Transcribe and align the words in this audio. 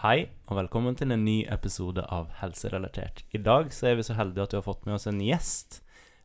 Hei, 0.00 0.30
og 0.48 0.56
velkommen 0.56 0.94
til 0.96 1.10
en 1.12 1.26
ny 1.26 1.42
episode 1.52 2.00
av 2.08 2.30
Helserelatert. 2.38 3.18
I 3.36 3.38
dag 3.44 3.66
så 3.76 3.90
er 3.90 3.98
vi 3.98 4.04
så 4.06 4.14
heldige 4.16 4.46
at 4.46 4.54
vi 4.54 4.56
har 4.56 4.64
fått 4.64 4.86
med 4.88 4.94
oss 4.94 5.04
en 5.10 5.18
gjest. 5.20 5.82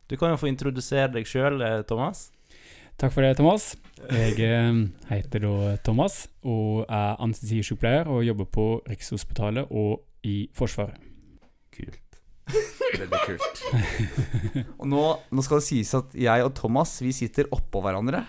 Du 0.08 0.14
kan 0.16 0.30
jo 0.32 0.38
få 0.40 0.48
introdusere 0.48 1.10
deg 1.12 1.26
sjøl, 1.28 1.60
Thomas. 1.84 2.30
Takk 2.96 3.12
for 3.12 3.20
det, 3.20 3.34
Thomas. 3.36 3.66
Jeg 4.08 4.38
eh, 4.46 4.78
heter 5.10 5.44
da 5.44 5.74
Thomas 5.84 6.22
og 6.40 6.86
er 6.86 7.20
anestesisykepleier 7.20 8.08
og 8.08 8.22
jobber 8.24 8.48
på 8.56 8.64
Rikshospitalet 8.88 9.68
og 9.68 10.06
i 10.24 10.46
Forsvaret. 10.56 10.96
Kult. 11.76 12.16
Veldig 12.96 13.20
kult. 13.26 13.60
Og 14.78 14.88
nå, 14.88 15.02
nå 15.28 15.44
skal 15.44 15.60
det 15.60 15.66
sies 15.68 15.92
at 16.00 16.16
jeg 16.16 16.48
og 16.48 16.56
Thomas 16.56 16.96
vi 17.04 17.12
sitter 17.12 17.52
oppå 17.52 17.84
hverandre. 17.84 18.24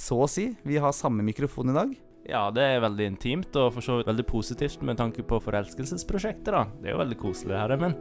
Så 0.00 0.16
å 0.16 0.30
si. 0.32 0.48
Vi 0.64 0.80
har 0.80 0.96
samme 0.96 1.20
mikrofon 1.28 1.74
i 1.74 1.76
dag. 1.76 1.92
Ja, 2.28 2.44
det 2.54 2.62
er 2.62 2.82
veldig 2.84 3.06
intimt, 3.12 3.56
og 3.58 3.72
for 3.74 3.84
så 3.84 3.98
vidt 3.98 4.10
veldig 4.10 4.26
positivt 4.28 4.82
med 4.86 5.00
tanke 5.00 5.24
på 5.26 5.40
forelskelsesprosjektet, 5.42 6.52
da. 6.54 6.64
Det 6.78 6.90
er 6.90 6.96
jo 6.96 7.02
veldig 7.02 7.18
koselig 7.18 7.58
her, 7.58 7.74
men 7.80 7.96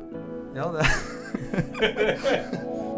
Ja, 0.55 0.67
det 0.75 0.85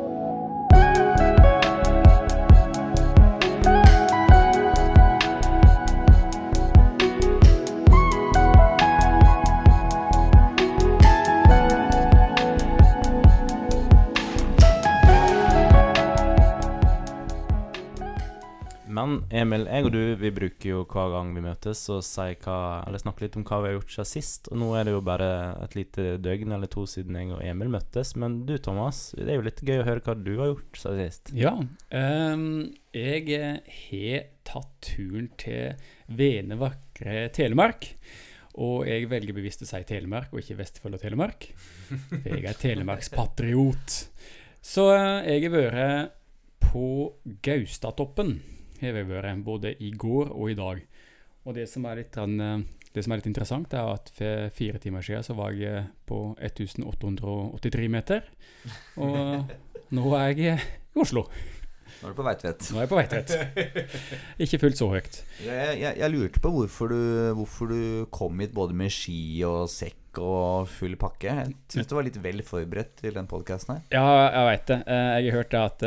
Men 18.94 19.16
Emil, 19.34 19.66
jeg 19.70 19.88
og 19.88 19.94
du 19.96 20.02
vi 20.20 20.30
bruker 20.34 20.68
jo 20.70 20.82
hver 20.90 21.12
gang 21.16 21.32
vi 21.36 21.44
møtes 21.44 21.82
å 21.92 22.00
snakke 22.04 22.56
litt 23.24 23.38
om 23.40 23.46
hva 23.48 23.62
vi 23.64 23.72
har 23.72 23.78
gjort 23.78 23.96
siden 23.96 24.10
sist. 24.10 24.50
Og 24.52 24.60
nå 24.62 24.70
er 24.78 24.88
det 24.88 24.94
jo 24.96 25.02
bare 25.06 25.30
et 25.64 25.78
lite 25.78 26.18
døgn 26.22 26.54
eller 26.56 26.70
to 26.72 26.86
siden 26.90 27.18
jeg 27.18 27.32
og 27.34 27.42
Emil 27.46 27.72
møttes. 27.74 28.14
Men 28.20 28.44
du 28.48 28.56
Thomas, 28.58 29.06
det 29.18 29.34
er 29.34 29.40
jo 29.40 29.48
litt 29.48 29.64
gøy 29.66 29.82
å 29.82 29.88
høre 29.88 30.06
hva 30.06 30.18
du 30.20 30.32
har 30.38 30.52
gjort 30.52 30.82
siden 30.84 31.02
sist. 31.02 31.34
Ja, 31.38 31.56
um, 31.58 32.46
jeg 32.94 33.26
har 33.34 34.30
tatt 34.46 34.72
turen 34.86 35.32
til 35.42 35.90
vene, 36.14 36.60
vakre 36.62 37.28
Telemark. 37.34 37.90
Og 38.62 38.86
jeg 38.86 39.10
velger 39.10 39.34
bevisst 39.34 39.64
å 39.66 39.68
si 39.68 39.82
Telemark, 39.90 40.30
og 40.30 40.44
ikke 40.44 40.60
Vestfold 40.60 41.00
og 41.00 41.02
Telemark. 41.02 41.48
For 41.90 42.36
jeg 42.36 42.46
er 42.52 42.60
telemarkspatriot. 42.62 43.96
Så 44.64 44.92
eh, 44.94 45.34
jeg 45.34 45.48
har 45.48 45.56
vært 45.56 46.20
på 46.64 46.86
Gaustatoppen. 47.46 48.38
Har 48.84 49.00
jeg 49.00 49.08
vært 49.10 49.44
både 49.46 49.74
i 49.80 49.92
går 49.96 50.32
og 50.36 50.52
i 50.52 50.58
dag. 50.60 50.82
Og 51.48 51.56
det 51.56 51.68
som 51.72 51.86
er 51.88 52.02
litt, 52.02 52.16
eh, 52.18 52.64
det 52.94 53.04
som 53.04 53.14
er 53.14 53.20
litt 53.22 53.30
interessant, 53.32 53.74
er 53.76 53.94
at 53.96 54.12
for 54.16 54.50
fire 54.56 54.80
timer 54.84 55.02
siden 55.04 55.24
så 55.26 55.36
var 55.36 55.52
jeg 55.56 55.86
på 56.08 56.22
1883 56.40 57.90
meter. 57.92 58.28
Og 58.98 59.52
nå 59.98 60.14
er 60.20 60.30
jeg 60.34 60.40
i 60.44 61.00
Oslo. 61.00 61.26
Nå 62.04 62.10
er 62.10 62.14
du 62.14 62.18
på 62.20 62.26
Veitvet. 62.28 62.68
Nå 62.74 62.80
er 62.80 62.84
jeg 62.84 62.92
på 62.92 63.00
Veitvet. 63.00 63.34
Ikke 64.44 64.60
fullt 64.60 64.80
så 64.80 64.90
høyt. 64.92 65.20
Jeg, 65.46 65.78
jeg, 65.80 65.98
jeg 66.02 66.12
lurte 66.12 66.42
på 66.44 66.52
hvorfor 66.52 66.92
du, 66.92 67.02
hvorfor 67.38 67.72
du 67.72 67.82
kom 68.14 68.40
hit 68.44 68.52
både 68.56 68.76
med 68.76 68.92
ski 68.92 69.20
og 69.48 69.70
sekk 69.72 70.20
og 70.22 70.68
full 70.70 70.98
pakke. 71.00 71.32
Jeg 71.32 71.56
syns 71.74 71.88
du 71.90 71.96
var 71.98 72.06
litt 72.06 72.20
vel 72.22 72.44
forberedt 72.46 72.98
til 73.02 73.16
den 73.16 73.30
podkasten 73.32 73.78
her. 73.78 73.84
Ja, 73.96 74.06
jeg 74.36 74.50
veit 74.52 74.66
det. 74.70 74.80
Eh, 74.86 75.12
Jeg 75.24 75.32
har 75.32 75.38
hørt 75.40 75.54
det 75.56 75.64
at 75.64 75.86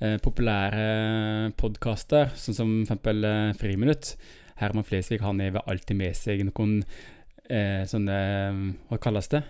eh, 0.00 0.16
populære 0.22 1.52
podkaster, 1.60 2.32
sånn 2.38 2.58
som 2.58 2.74
eksempel 2.82 3.24
eh, 3.26 3.52
Friminutt 3.60 4.14
Herman 4.60 4.86
Flesvig 4.86 5.20
han 5.24 5.40
er 5.44 5.52
vel 5.56 5.68
alltid 5.68 5.98
med 5.98 6.16
seg 6.16 6.42
noen 6.48 6.80
eh, 7.50 7.84
sånne 7.88 8.18
Hva 8.88 8.98
kalles 9.02 9.28
det? 9.32 9.42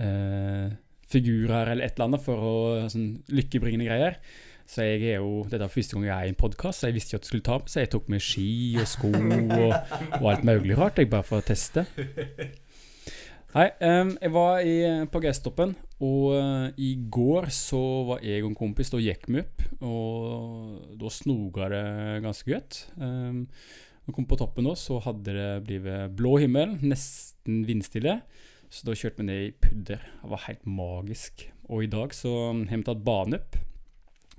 Eh, 0.00 0.68
figurer 1.10 1.72
eller 1.72 1.86
et 1.86 1.96
eller 1.96 2.10
annet 2.10 2.24
for 2.24 2.46
å 2.46 2.54
sånn 2.92 3.08
lykkebringende 3.34 3.88
greier. 3.88 4.20
Så 4.70 4.84
jeg 4.86 5.16
er 5.16 5.16
jo, 5.18 5.40
Dette 5.50 5.66
er 5.66 5.72
første 5.72 5.96
gang 5.96 6.04
jeg 6.06 6.14
er 6.14 6.28
i 6.28 6.30
en 6.30 6.38
podkast, 6.38 6.78
så 6.78 6.90
jeg 6.90 6.94
visste 7.00 7.10
ikke 7.10 7.18
at 7.18 7.24
jeg 7.24 7.30
skulle 7.32 7.46
ta 7.48 7.56
på, 7.58 7.72
så 7.72 7.82
jeg 7.82 7.90
tok 7.90 8.10
med 8.12 8.22
ski 8.22 8.50
og 8.78 8.86
sko 8.86 9.10
og, 9.10 9.72
og 10.20 10.28
alt 10.30 10.44
mulig 10.46 10.76
rart, 10.78 11.00
jeg 11.02 11.10
bare 11.10 11.26
for 11.26 11.42
å 11.42 11.46
teste. 11.48 11.82
Nei, 13.50 13.66
Um, 13.82 14.12
jeg 14.22 14.30
var 14.30 14.60
i, 14.62 14.74
på 15.10 15.20
Gastoppen, 15.24 15.72
og 15.98 16.26
uh, 16.38 16.66
i 16.78 16.92
går 17.10 17.48
så 17.50 17.80
var 18.06 18.20
jeg 18.22 18.44
og 18.44 18.52
en 18.52 18.58
kompis 18.58 18.92
Da 18.92 19.00
gikk 19.02 19.26
vi 19.26 19.40
opp, 19.42 19.64
og 19.82 20.94
da 21.00 21.10
snoga 21.10 21.66
det 21.72 21.86
ganske 22.22 22.46
godt. 22.52 22.78
Um, 22.94 23.48
når 24.06 24.12
vi 24.12 24.14
kom 24.14 24.28
på 24.30 24.38
toppen 24.38 24.68
nå, 24.68 24.76
så 24.78 25.00
hadde 25.02 25.34
det 25.34 25.48
blitt 25.66 26.14
blå 26.18 26.36
himmel, 26.44 26.76
nesten 26.78 27.64
vindstille. 27.66 28.20
Så 28.70 28.86
da 28.86 28.94
kjørte 28.94 29.18
vi 29.18 29.26
ned 29.26 29.42
i 29.48 29.50
pudder. 29.66 30.06
Det 30.22 30.30
var 30.30 30.44
helt 30.46 30.70
magisk. 30.70 31.48
Og 31.66 31.84
i 31.84 31.90
dag 31.90 32.14
så 32.14 32.36
har 32.54 32.70
vi 32.70 32.82
tatt 32.86 33.02
bane 33.06 33.42
opp, 33.42 33.58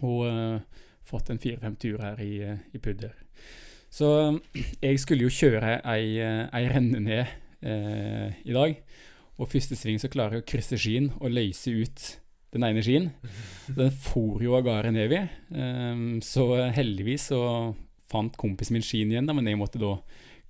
og 0.08 0.24
uh, 0.24 0.88
fått 1.08 1.34
en 1.34 1.42
fire-fem 1.42 1.76
tur 1.76 2.00
her 2.00 2.20
i, 2.24 2.34
eh, 2.46 2.64
i 2.72 2.80
pudder. 2.80 3.12
Så 3.92 4.08
jeg 4.80 5.00
skulle 5.04 5.28
jo 5.28 5.36
kjøre 5.36 5.82
ei, 5.84 6.16
eh, 6.24 6.46
ei 6.56 6.68
renne 6.72 7.02
ned 7.04 7.26
eh, 7.62 8.42
i 8.46 8.56
dag. 8.56 8.82
Og 9.42 9.50
første 9.50 9.78
sving 9.78 10.02
så 10.02 10.10
klarer 10.12 10.40
jeg 10.40 10.46
å 10.46 10.50
krysse 10.52 10.80
skien 10.80 11.12
og 11.20 11.34
løse 11.34 11.74
ut 11.74 12.08
den 12.52 12.66
ene 12.68 12.84
skien. 12.84 13.10
Den 13.78 13.94
for 14.04 14.44
jo 14.44 14.58
av 14.58 14.66
gårde 14.68 14.94
nedover. 14.96 15.32
Eh, 15.56 16.04
så 16.26 16.48
heldigvis 16.76 17.32
så 17.32 17.42
fant 18.12 18.36
kompisen 18.40 18.76
min 18.76 18.86
skien 18.86 19.12
igjen, 19.12 19.30
da, 19.30 19.36
men 19.38 19.48
jeg 19.48 19.60
måtte 19.60 19.80
da 19.82 19.96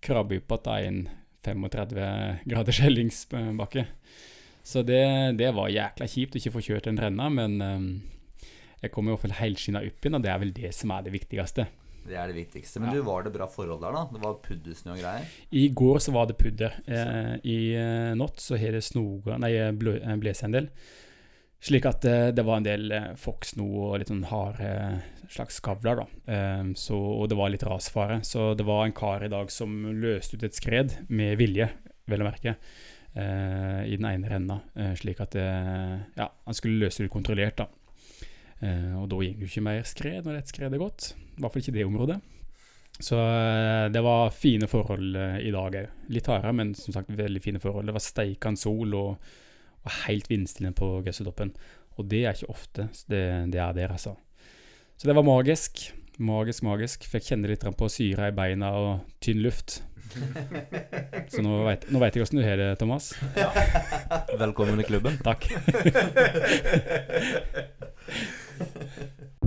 krabbe 0.01 0.39
opp 0.41 0.55
igjen 0.79 1.05
en 1.45 1.67
35 1.69 2.47
graders 2.49 2.79
hellingsbakke. 2.81 3.85
Så 4.63 4.83
det, 4.85 5.03
det 5.37 5.49
var 5.57 5.71
jækla 5.73 6.07
kjipt 6.09 6.35
å 6.35 6.41
ikke 6.41 6.53
få 6.55 6.63
kjørt 6.65 6.89
den 6.89 6.99
renna, 7.01 7.29
men 7.33 7.61
eh, 7.65 7.85
jeg 8.81 8.93
kom 8.93 9.07
i 9.07 9.13
hvert 9.13 9.23
fall 9.25 9.37
helskinna 9.37 9.83
opp 9.85 10.05
igjen, 10.05 10.17
og 10.17 10.25
det 10.25 10.33
er 10.33 10.41
vel 10.41 10.53
det 10.57 10.73
som 10.77 10.93
er 10.93 11.05
det 11.05 11.13
viktigste. 11.15 11.67
Det 12.07 12.15
er 12.17 12.27
det 12.31 12.35
viktigste. 12.35 12.79
Men 12.81 12.89
Ja. 12.89 12.95
du, 12.95 13.01
var 13.05 13.23
det 13.23 13.33
bra 13.33 13.45
forhold 13.47 13.81
der, 13.81 13.91
da? 13.93 14.07
Det 14.11 14.21
var 14.23 14.39
puddersnø 14.41 14.91
og 14.95 14.99
greier? 15.03 15.27
I 15.51 15.67
går 15.69 15.99
så 16.01 16.11
var 16.15 16.25
det 16.27 16.37
pudder. 16.41 16.73
Eh, 16.87 17.35
I 17.45 17.57
eh, 17.77 18.13
natt 18.17 18.39
så 18.41 18.57
har 18.57 18.71
det 18.73 18.83
snoga 18.83 19.37
Nei, 19.37 19.53
blø, 19.77 19.99
eh, 20.01 20.15
blåst 20.17 20.43
en 20.47 20.51
del. 20.57 20.69
Slik 21.61 21.85
at 21.85 22.05
eh, 22.09 22.31
det 22.33 22.43
var 22.43 22.57
en 22.57 22.65
del 22.65 22.91
eh, 22.91 23.11
fokksno 23.21 23.67
og 23.85 23.99
litt 24.01 24.09
sånn 24.09 24.23
harde 24.31 25.01
slags 25.31 25.59
kavler, 25.63 26.01
da. 26.01 26.07
Eh, 26.33 26.63
så, 26.75 26.97
og 26.97 27.29
det 27.29 27.37
var 27.37 27.51
litt 27.53 27.63
rasfare. 27.63 28.21
Så 28.25 28.55
det 28.57 28.65
var 28.65 28.85
en 28.87 28.95
kar 28.97 29.23
i 29.23 29.29
dag 29.31 29.51
som 29.53 29.69
løste 30.01 30.35
ut 30.39 30.43
et 30.43 30.57
skred, 30.57 30.97
med 31.07 31.37
vilje, 31.37 31.69
vel 32.09 32.25
å 32.25 32.27
merke, 32.27 32.55
eh, 33.13 33.85
i 33.85 33.95
den 33.95 34.09
ene 34.09 34.27
renna. 34.33 34.57
Eh, 34.75 34.95
slik 34.97 35.21
at 35.21 35.37
det 35.37 35.45
Ja, 36.17 36.31
han 36.45 36.57
skulle 36.57 36.81
løse 36.87 37.05
det 37.05 37.13
kontrollert, 37.13 37.61
da. 37.61 37.69
Eh, 38.61 38.93
og 38.97 39.07
da 39.09 39.21
gikk 39.23 39.39
det 39.39 39.45
jo 39.47 39.51
ikke 39.53 39.63
mer 39.69 39.83
skred 39.89 40.25
når 40.25 40.37
et 40.41 40.51
skred 40.51 40.73
er 40.73 40.81
gått. 40.81 41.13
I 41.41 41.43
hvert 41.43 41.55
fall 41.55 41.63
ikke 41.63 41.73
det 41.73 41.87
området. 41.89 42.19
Så 43.01 43.17
eh, 43.17 43.89
det 43.89 44.01
var 44.05 44.29
fine 44.29 44.67
forhold 44.69 45.15
eh, 45.17 45.39
i 45.47 45.51
dag 45.53 45.73
òg. 45.79 45.87
Litt 46.13 46.27
hardere, 46.29 46.53
men 46.53 46.75
som 46.77 46.93
sagt 46.93 47.09
veldig 47.17 47.41
fine 47.41 47.61
forhold. 47.63 47.89
Det 47.89 47.95
var 47.95 48.03
steikende 48.05 48.61
sol 48.61 48.93
og, 48.93 49.31
og 49.81 49.95
helt 50.03 50.29
vindstille 50.29 50.69
på 50.77 50.99
Gausetoppen. 51.05 51.49
Og 51.97 52.05
det 52.11 52.21
er 52.25 52.37
ikke 52.37 52.53
ofte 52.53 52.89
det, 53.09 53.23
det 53.49 53.59
er 53.61 53.73
der, 53.73 53.95
altså. 53.97 54.13
Så 54.97 55.09
det 55.09 55.17
var 55.17 55.25
magisk. 55.25 55.87
Magisk, 56.21 56.61
magisk. 56.67 57.09
Fikk 57.09 57.31
kjenne 57.31 57.49
litt 57.49 57.65
på 57.65 57.89
syre 57.89 58.29
i 58.29 58.37
beina 58.37 58.69
og 58.77 58.91
tynn 59.23 59.41
luft. 59.41 59.81
Så 61.31 61.41
nå 61.41 61.63
vet, 61.65 61.89
nå 61.89 61.97
vet 62.03 62.13
jeg 62.19 62.27
åssen 62.27 62.37
du 62.37 62.45
har 62.45 62.59
det, 62.59 62.75
Thomas. 62.77 63.15
Velkommen 64.37 64.77
i 64.77 64.85
klubben. 64.85 65.17
Takk. 65.25 65.49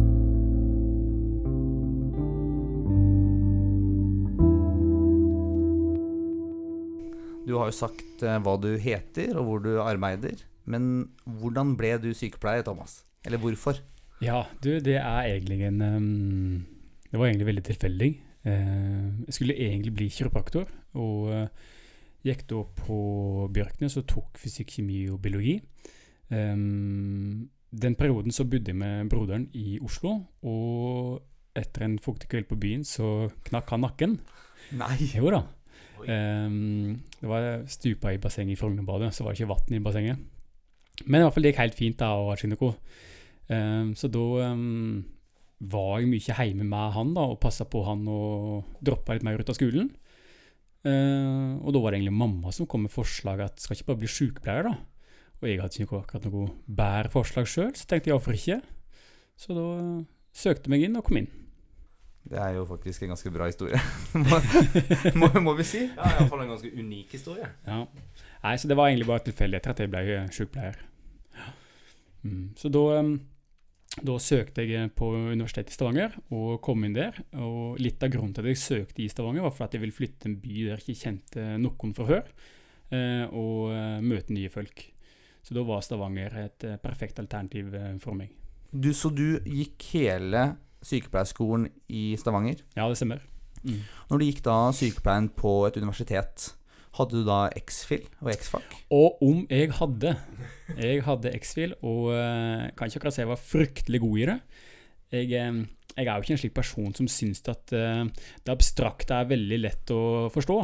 Du 7.44 7.56
har 7.58 7.68
jo 7.68 7.76
sagt 7.76 8.24
eh, 8.24 8.40
hva 8.40 8.56
du 8.60 8.72
heter, 8.80 9.34
og 9.36 9.48
hvor 9.48 9.64
du 9.64 9.74
arbeider. 9.82 10.40
Men 10.64 11.10
hvordan 11.28 11.74
ble 11.76 11.94
du 12.00 12.10
sykepleier, 12.16 12.64
Thomas? 12.64 13.02
Eller 13.24 13.40
hvorfor? 13.40 13.80
Ja, 14.24 14.44
du, 14.64 14.78
det 14.80 14.96
er 15.00 15.28
egentlig 15.28 15.64
en 15.66 15.80
ehm, 15.82 16.64
Det 17.10 17.18
var 17.18 17.28
egentlig 17.28 17.48
veldig 17.50 17.64
tilfeldig. 17.68 18.10
Eh, 18.44 19.08
jeg 19.26 19.36
skulle 19.36 19.58
egentlig 19.58 19.94
bli 19.96 20.08
kiropraktor, 20.12 20.70
og 21.00 21.32
eh, 21.34 21.66
gikk 22.24 22.46
da 22.48 22.62
på 22.80 22.98
Bjørknes 23.52 23.98
og 24.00 24.08
tok 24.08 24.40
fysikk, 24.40 24.78
kjemi 24.78 25.04
og 25.12 25.20
biologi. 25.24 25.58
Ehm, 26.32 27.50
den 27.74 27.96
perioden 27.98 28.32
så 28.32 28.46
bodde 28.48 28.72
jeg 28.72 28.78
med 28.80 29.10
broderen 29.12 29.48
i 29.52 29.78
Oslo, 29.84 30.16
og 30.46 31.20
etter 31.58 31.84
en 31.86 31.98
fuktig 32.02 32.30
kveld 32.32 32.48
på 32.50 32.58
byen 32.58 32.86
så 32.86 33.28
knakk 33.46 33.74
han 33.74 33.84
nakken. 33.84 34.16
Nei! 34.80 34.96
Jo 35.12 35.30
da. 35.34 35.44
Ehm, 36.10 37.00
det 37.20 37.30
var 37.30 37.64
stupa 37.70 38.12
i 38.12 38.20
bassenget 38.22 38.56
i 38.56 38.60
Frognerbadet, 38.60 39.12
så 39.14 39.24
var 39.24 39.32
det 39.32 39.40
ikke 39.40 39.52
vann 39.54 39.76
i 39.76 39.82
bassenget. 39.84 40.30
Men 41.06 41.20
i 41.20 41.24
hvert 41.24 41.34
fall 41.34 41.46
det 41.46 41.52
gikk 41.52 41.62
helt 41.62 41.78
fint 41.78 41.98
da, 41.98 42.12
og 42.14 42.38
Shinoko. 42.38 42.74
Um, 43.48 43.90
så 43.98 44.08
da 44.08 44.24
ehm, 44.46 45.02
var 45.64 45.98
jeg 46.00 46.10
mye 46.10 46.38
hjemme 46.38 46.66
med 46.68 46.94
han 46.96 47.12
da, 47.16 47.26
og 47.32 47.40
passa 47.42 47.66
på 47.68 47.82
han 47.86 48.06
og 48.10 48.78
droppa 48.84 49.16
litt 49.16 49.26
mer 49.26 49.40
ut 49.40 49.52
av 49.52 49.58
skolen. 49.58 49.90
Eh, 50.84 51.52
og 51.64 51.72
da 51.72 51.80
var 51.80 51.92
det 51.92 52.02
egentlig 52.02 52.18
mamma 52.20 52.50
som 52.52 52.68
kom 52.68 52.84
med 52.84 52.92
forslaget 52.92 53.54
at 53.54 53.62
skal 53.62 53.78
ikke 53.78 53.88
bare 53.92 54.02
bli 54.02 54.10
sykepleier, 54.12 54.66
da? 54.68 54.74
Og 55.40 55.46
jeg 55.48 55.60
hadde 55.60 55.80
ikke 55.80 56.00
akkurat 56.02 56.26
noe 56.28 56.50
bedre 56.68 57.12
forslag 57.12 57.48
sjøl, 57.48 57.72
så 57.76 57.88
tenkte 57.88 58.10
jeg 58.10 58.18
hvorfor 58.18 58.36
ikke? 58.36 58.58
Så 59.40 59.56
da 59.56 59.64
eh, 59.78 60.04
søkte 60.36 60.68
jeg 60.68 60.74
meg 60.74 60.84
inn 60.86 61.00
og 61.00 61.06
kom 61.08 61.22
inn. 61.22 61.30
Det 62.24 62.38
er 62.40 62.54
jo 62.56 62.64
faktisk 62.64 63.04
en 63.04 63.12
ganske 63.12 63.30
bra 63.34 63.46
historie, 63.50 63.78
må, 64.30 64.38
må, 65.20 65.28
må 65.44 65.52
vi 65.58 65.66
si. 65.68 65.82
Ja, 65.90 66.08
iallfall 66.14 66.46
en 66.46 66.54
ganske 66.54 66.70
unik 66.72 67.12
historie. 67.18 67.50
Ja. 67.66 67.82
Nei, 68.44 68.54
så 68.60 68.70
det 68.70 68.78
var 68.78 68.88
egentlig 68.88 69.08
bare 69.10 69.26
tilfeldigheter 69.26 69.74
at 69.74 69.82
jeg 69.84 69.92
ble 69.92 70.02
eh, 70.14 70.30
sykepleier. 70.32 70.78
Mm. 72.24 72.54
Så 72.56 72.70
da, 72.72 73.02
da 74.08 74.16
søkte 74.24 74.64
jeg 74.64 74.94
på 74.96 75.10
Universitetet 75.12 75.74
i 75.74 75.76
Stavanger 75.76 76.16
og 76.32 76.56
kom 76.64 76.86
inn 76.88 76.96
der. 76.96 77.20
Og 77.36 77.76
litt 77.82 78.02
av 78.04 78.12
grunnen 78.14 78.32
til 78.36 78.46
at 78.46 78.54
jeg 78.54 78.62
søkte 78.62 79.04
i 79.04 79.10
Stavanger, 79.12 79.44
var 79.44 79.52
for 79.52 79.68
at 79.68 79.76
jeg 79.76 79.84
ville 79.84 79.96
flytte 79.96 80.24
til 80.24 80.32
en 80.32 80.40
by 80.40 80.56
der 80.56 80.80
jeg 80.80 80.84
ikke 80.86 81.02
kjente 81.02 81.46
noen 81.60 81.94
fra 81.96 82.08
før, 82.08 82.34
eh, 82.88 83.24
og 83.28 83.70
eh, 83.76 84.00
møte 84.04 84.36
nye 84.36 84.52
folk. 84.52 84.86
Så 85.44 85.52
da 85.52 85.64
var 85.68 85.84
Stavanger 85.84 86.40
et 86.40 86.64
eh, 86.64 86.80
perfekt 86.80 87.20
alternativ 87.20 87.74
eh, 87.76 87.92
for 88.00 88.16
meg. 88.16 88.32
Du, 88.72 88.90
så 88.96 89.10
du 89.12 89.36
gikk 89.44 89.90
hele 89.92 90.54
sykepleierskolen 90.84 91.68
i 91.88 92.12
Stavanger. 92.20 92.60
Ja, 92.76 92.88
det 92.88 92.98
stemmer. 93.00 93.24
Mm. 93.64 93.80
Når 94.10 94.20
du 94.20 94.26
gikk 94.26 94.44
da 94.44 94.58
sykepleien 94.76 95.30
på 95.32 95.62
et 95.68 95.78
universitet, 95.80 96.50
hadde 96.98 97.20
du 97.20 97.26
da 97.26 97.46
X-FIL 97.58 98.04
og 98.22 98.30
X-FAC? 98.34 98.76
Og 98.94 99.22
om 99.24 99.42
jeg 99.50 99.72
hadde 99.80 100.14
Jeg 100.78 101.02
hadde 101.06 101.32
X-Fil, 101.40 101.74
og 101.82 102.12
uh, 102.12 102.68
kan 102.76 102.90
ikke 102.90 103.00
akkurat 103.02 103.16
si 103.16 103.24
jeg 103.24 103.32
var 103.32 103.40
fryktelig 103.40 104.00
god 104.04 104.20
i 104.20 104.28
det. 104.30 104.38
Jeg, 105.14 105.26
eh, 105.38 105.58
jeg 105.94 106.06
er 106.06 106.14
jo 106.16 106.24
ikke 106.24 106.32
en 106.34 106.40
slik 106.40 106.54
person 106.56 106.94
som 106.96 107.08
syns 107.10 107.44
at 107.50 107.74
uh, 107.76 108.06
det 108.06 108.54
abstrakte 108.54 109.14
er 109.14 109.28
veldig 109.30 109.60
lett 109.62 109.92
å 109.94 110.00
forstå. 110.34 110.56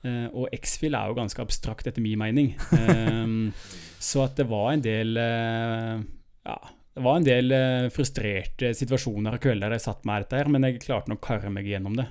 Uh, 0.00 0.26
og 0.32 0.56
X-Fil 0.56 0.96
er 0.96 1.10
jo 1.10 1.18
ganske 1.18 1.44
abstrakt, 1.44 1.88
etter 1.88 2.04
min 2.04 2.20
mening. 2.20 2.54
Um, 2.72 3.50
så 4.10 4.24
at 4.26 4.36
det 4.40 4.48
var 4.48 4.72
en 4.72 4.84
del 4.84 5.16
Ja, 5.20 6.56
det 7.00 7.06
var 7.06 7.16
en 7.16 7.24
del 7.24 7.52
eh, 7.56 7.86
frustrerte 7.88 8.74
situasjoner 8.76 9.38
og 9.38 9.40
kvelder 9.40 9.70
der 9.70 9.78
jeg 9.78 9.86
satt 9.86 10.02
med 10.04 10.26
dette 10.26 10.36
her, 10.36 10.50
men 10.52 10.66
jeg 10.66 10.82
klarte 10.82 11.08
nok 11.08 11.22
å 11.22 11.28
karre 11.30 11.52
meg 11.52 11.64
gjennom 11.64 11.94
det. 11.96 12.04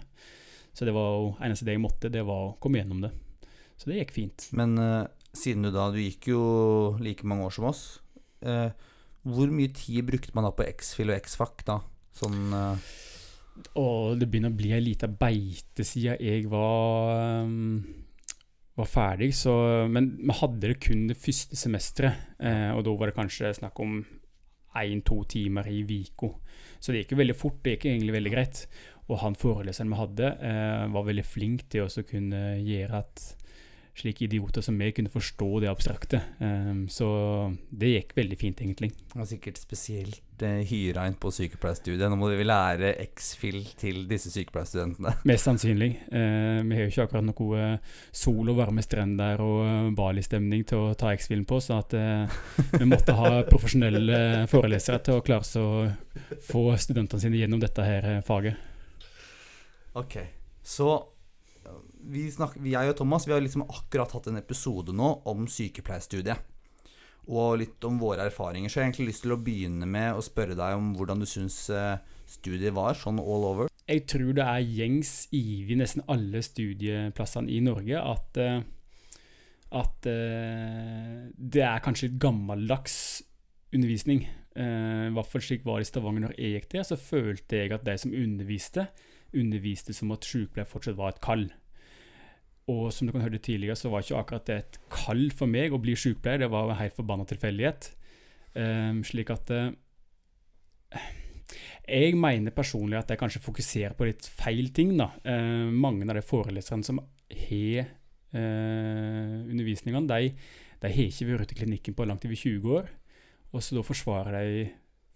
Så 0.73 0.87
det 0.87 0.95
var 0.95 1.11
jo 1.13 1.27
eneste 1.45 1.67
det 1.67 1.75
jeg 1.75 1.83
måtte, 1.83 2.09
det 2.09 2.23
var 2.25 2.47
å 2.47 2.55
komme 2.63 2.81
gjennom 2.81 3.03
det. 3.03 3.11
Så 3.77 3.91
det 3.91 3.99
gikk 3.99 4.15
fint. 4.15 4.47
Men 4.57 4.73
uh, 4.81 5.05
siden 5.29 5.67
du 5.67 5.69
da 5.75 5.91
Du 5.93 5.99
gikk 6.01 6.31
jo 6.31 6.41
like 7.03 7.27
mange 7.29 7.45
år 7.45 7.53
som 7.53 7.69
oss. 7.69 7.83
Uh, 8.41 8.73
hvor 9.29 9.53
mye 9.53 9.69
tid 9.77 10.07
brukte 10.09 10.33
man 10.33 10.47
da 10.47 10.53
på 10.57 10.65
X-FIL 10.65 11.13
og 11.13 11.19
X-FAC 11.21 11.63
da? 11.69 11.77
Sånn 12.17 12.49
uh... 12.49 12.91
Og 13.77 14.17
det 14.17 14.25
begynner 14.31 14.49
å 14.53 14.57
bli 14.57 14.71
ei 14.73 14.81
lita 14.81 15.09
beite 15.11 15.85
siden 15.85 16.17
jeg 16.23 16.47
var, 16.49 17.43
um, 17.45 17.83
var 18.79 18.89
ferdig. 18.89 19.35
Så, 19.37 19.53
men 19.91 20.15
vi 20.17 20.37
hadde 20.41 20.71
det 20.71 20.79
kun 20.81 21.09
det 21.11 21.19
første 21.19 21.59
semesteret, 21.59 22.31
eh, 22.39 22.69
og 22.71 22.85
da 22.87 22.95
var 22.95 23.11
det 23.11 23.17
kanskje 23.19 23.51
snakk 23.59 23.83
om 23.83 23.99
én-to 24.75 25.23
timer 25.29 25.67
i 25.67 25.81
uka. 25.83 26.33
Så 26.79 26.91
det 26.91 27.03
gikk 27.03 27.15
jo 27.15 27.21
veldig 27.23 27.35
fort, 27.37 27.59
det 27.63 27.75
gikk 27.75 27.89
egentlig 27.89 28.15
veldig 28.15 28.33
greit. 28.33 28.63
Og 29.09 29.17
han 29.23 29.35
foreleseren 29.35 29.89
vi 29.89 29.99
hadde, 29.99 30.31
eh, 30.45 30.85
var 30.93 31.07
veldig 31.07 31.25
flink 31.25 31.65
til 31.69 31.87
å 31.87 32.05
kunne 32.05 32.61
gjøre 32.61 33.01
at 33.01 33.35
slike 33.99 34.27
idioter 34.27 34.63
som 34.63 34.77
meg 34.77 34.95
kunne 34.95 35.11
forstå 35.11 35.49
det 35.63 35.71
abstrakte. 35.71 36.21
Eh, 36.39 36.85
så 36.87 37.09
det 37.71 37.95
gikk 37.95 38.15
veldig 38.15 38.37
fint, 38.37 38.61
egentlig. 38.61 38.93
Var 39.15 39.25
sikkert 39.25 39.57
spesielt 39.57 40.21
eh, 40.45 40.61
hyra 40.67 41.05
inn 41.09 41.17
på 41.19 41.31
sykepleierstudiet. 41.33 42.07
Nå 42.11 42.17
må 42.19 42.29
vi 42.31 42.45
lære 42.45 42.93
X-FIL 43.05 43.59
til 43.79 44.03
disse 44.09 44.31
sykepleierstudentene. 44.33 45.15
Mest 45.29 45.47
sannsynlig. 45.47 45.91
Eh, 46.11 46.61
vi 46.65 46.77
har 46.77 46.85
jo 46.85 46.93
ikke 46.93 47.05
akkurat 47.07 47.27
noe 47.27 47.59
eh, 47.63 47.99
sol 48.21 48.51
og 48.51 48.59
varme 48.59 48.83
strender 48.85 49.43
og 49.43 49.59
eh, 49.65 49.91
Bali-stemning 49.97 50.65
til 50.69 50.85
å 50.87 50.95
ta 50.99 51.13
X-Fillen 51.15 51.45
på, 51.49 51.61
så 51.63 51.79
at 51.83 51.95
eh, 51.97 52.39
vi 52.77 52.89
måtte 52.89 53.17
ha 53.17 53.39
profesjonelle 53.51 54.47
forelesere 54.51 55.01
til 55.05 55.19
å 55.19 55.25
klare 55.25 55.63
å 55.63 56.39
få 56.45 56.65
studentene 56.81 57.23
sine 57.23 57.39
gjennom 57.39 57.61
dette 57.63 57.85
her 57.85 58.11
faget. 58.27 58.59
Ok, 59.99 60.19
så 60.63 60.91
vi 62.09 62.29
snakker, 62.31 62.61
vi, 62.63 62.73
jeg 62.73 62.91
og 62.91 62.97
Thomas 62.97 63.27
vi 63.27 63.33
har 63.35 63.43
liksom 63.43 63.65
akkurat 63.67 64.13
hatt 64.15 64.29
en 64.31 64.39
episode 64.39 64.95
nå 64.95 65.11
om 65.29 65.47
sykepleierstudiet. 65.49 66.45
Og 67.29 67.59
litt 67.61 67.85
om 67.85 67.99
våre 68.01 68.25
erfaringer. 68.25 68.71
Så 68.71 68.79
jeg 68.79 68.83
har 68.83 68.89
egentlig 68.89 69.11
lyst 69.11 69.25
til 69.25 69.35
å 69.35 69.41
begynne 69.43 69.85
med 69.89 70.17
å 70.17 70.23
spørre 70.25 70.57
deg 70.57 70.77
om 70.79 70.93
hvordan 70.97 71.21
du 71.21 71.27
syns 71.29 71.61
eh, 71.69 72.01
studiet 72.29 72.73
var, 72.73 72.97
sånn 72.97 73.21
all 73.21 73.45
over. 73.51 73.69
Jeg 73.89 74.05
tror 74.09 74.33
det 74.37 74.45
er 74.45 74.65
gjengs 74.65 75.13
i 75.33 75.77
nesten 75.77 76.05
alle 76.09 76.41
studieplassene 76.45 77.49
i 77.53 77.61
Norge 77.65 78.01
at, 78.01 78.41
eh, 78.41 78.59
at 79.77 80.09
eh, 80.09 81.29
det 81.37 81.63
er 81.65 81.85
kanskje 81.85 82.09
litt 82.09 82.19
gammeldags 82.21 82.99
undervisning. 83.73 84.25
I 84.59 85.11
hvert 85.13 85.29
fall 85.29 85.43
slik 85.45 85.61
var 85.63 85.77
det 85.77 85.85
i 85.85 85.87
Stavanger 85.87 86.23
når 86.25 86.31
jeg 86.33 86.55
gikk 86.55 86.65
der, 86.73 86.83
så 86.83 86.95
følte 86.99 87.59
jeg 87.61 87.71
at 87.71 87.85
de 87.85 87.93
som 88.01 88.11
underviste, 88.17 88.87
underviste 89.31 89.93
som 89.95 90.09
at 90.11 90.25
sykepleier 90.27 90.67
fortsatt 90.67 90.97
var 90.97 91.13
et 91.13 91.21
kall. 91.23 91.45
Og 92.69 92.89
som 92.93 93.07
du 93.07 93.13
kan 93.13 93.23
høre 93.23 93.41
tidligere, 93.41 93.77
så 93.77 93.89
var 93.89 94.03
ikke 94.03 94.19
akkurat 94.19 94.49
det 94.49 94.57
et 94.61 94.79
kall 94.93 95.29
for 95.35 95.49
meg 95.49 95.73
å 95.73 95.81
bli 95.81 95.95
sykepleier. 95.97 96.43
Det 96.43 96.51
var 96.53 96.69
en 96.69 96.81
helt 96.81 96.97
forbanna 96.97 97.25
tilfeldighet. 97.29 97.91
Um, 98.53 99.01
slik 99.05 99.29
at 99.33 99.51
uh, 99.53 99.69
Jeg 101.85 102.17
mener 102.17 102.53
personlig 102.53 102.97
at 102.97 103.13
jeg 103.13 103.21
kanskje 103.21 103.43
fokuserer 103.45 103.95
på 103.97 104.09
litt 104.09 104.25
feil 104.25 104.69
ting. 104.75 104.93
da. 104.99 105.11
Uh, 105.25 105.69
mange 105.73 106.05
av 106.05 106.19
de 106.19 106.25
foreleserne 106.25 106.85
som 106.85 107.01
har 107.01 107.89
uh, 108.35 109.37
undervisningene, 109.49 110.05
de, 110.09 110.33
de 110.83 110.93
har 110.93 111.07
ikke 111.09 111.29
vært 111.31 111.55
i 111.55 111.61
klinikken 111.63 111.97
på 111.97 112.05
langt 112.09 112.27
over 112.27 112.37
20 112.43 112.75
år. 112.81 112.91
Og 113.49 113.65
så 113.65 113.79
da 113.79 113.85
forsvarer 113.85 114.37
de 114.37 114.67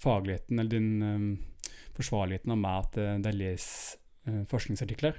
fagligheten, 0.02 0.58
eller 0.58 0.74
den 0.74 0.90
um, 1.06 1.28
forsvarligheten 1.94 2.56
av 2.56 2.58
meg 2.58 2.88
at 2.88 2.98
de 3.28 3.36
leser 3.38 4.00
forskningsartikler. 4.50 5.18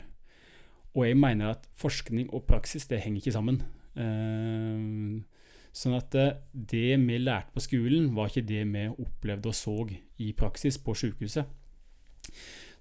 Og 0.95 1.07
jeg 1.09 1.19
mener 1.19 1.55
at 1.55 1.65
forskning 1.75 2.29
og 2.31 2.45
praksis 2.47 2.87
det 2.91 3.03
henger 3.03 3.23
ikke 3.23 3.35
sammen. 3.35 3.63
Uh, 3.95 5.23
sånn 5.75 5.97
at 5.99 6.15
det 6.55 6.99
vi 7.03 7.19
lærte 7.19 7.55
på 7.55 7.63
skolen, 7.63 8.13
var 8.15 8.31
ikke 8.31 8.47
det 8.47 8.63
vi 8.71 8.85
opplevde 8.93 9.51
og 9.51 9.59
så 9.59 9.75
i 10.23 10.31
praksis 10.39 10.79
på 10.79 10.95
sykehuset. 10.99 11.51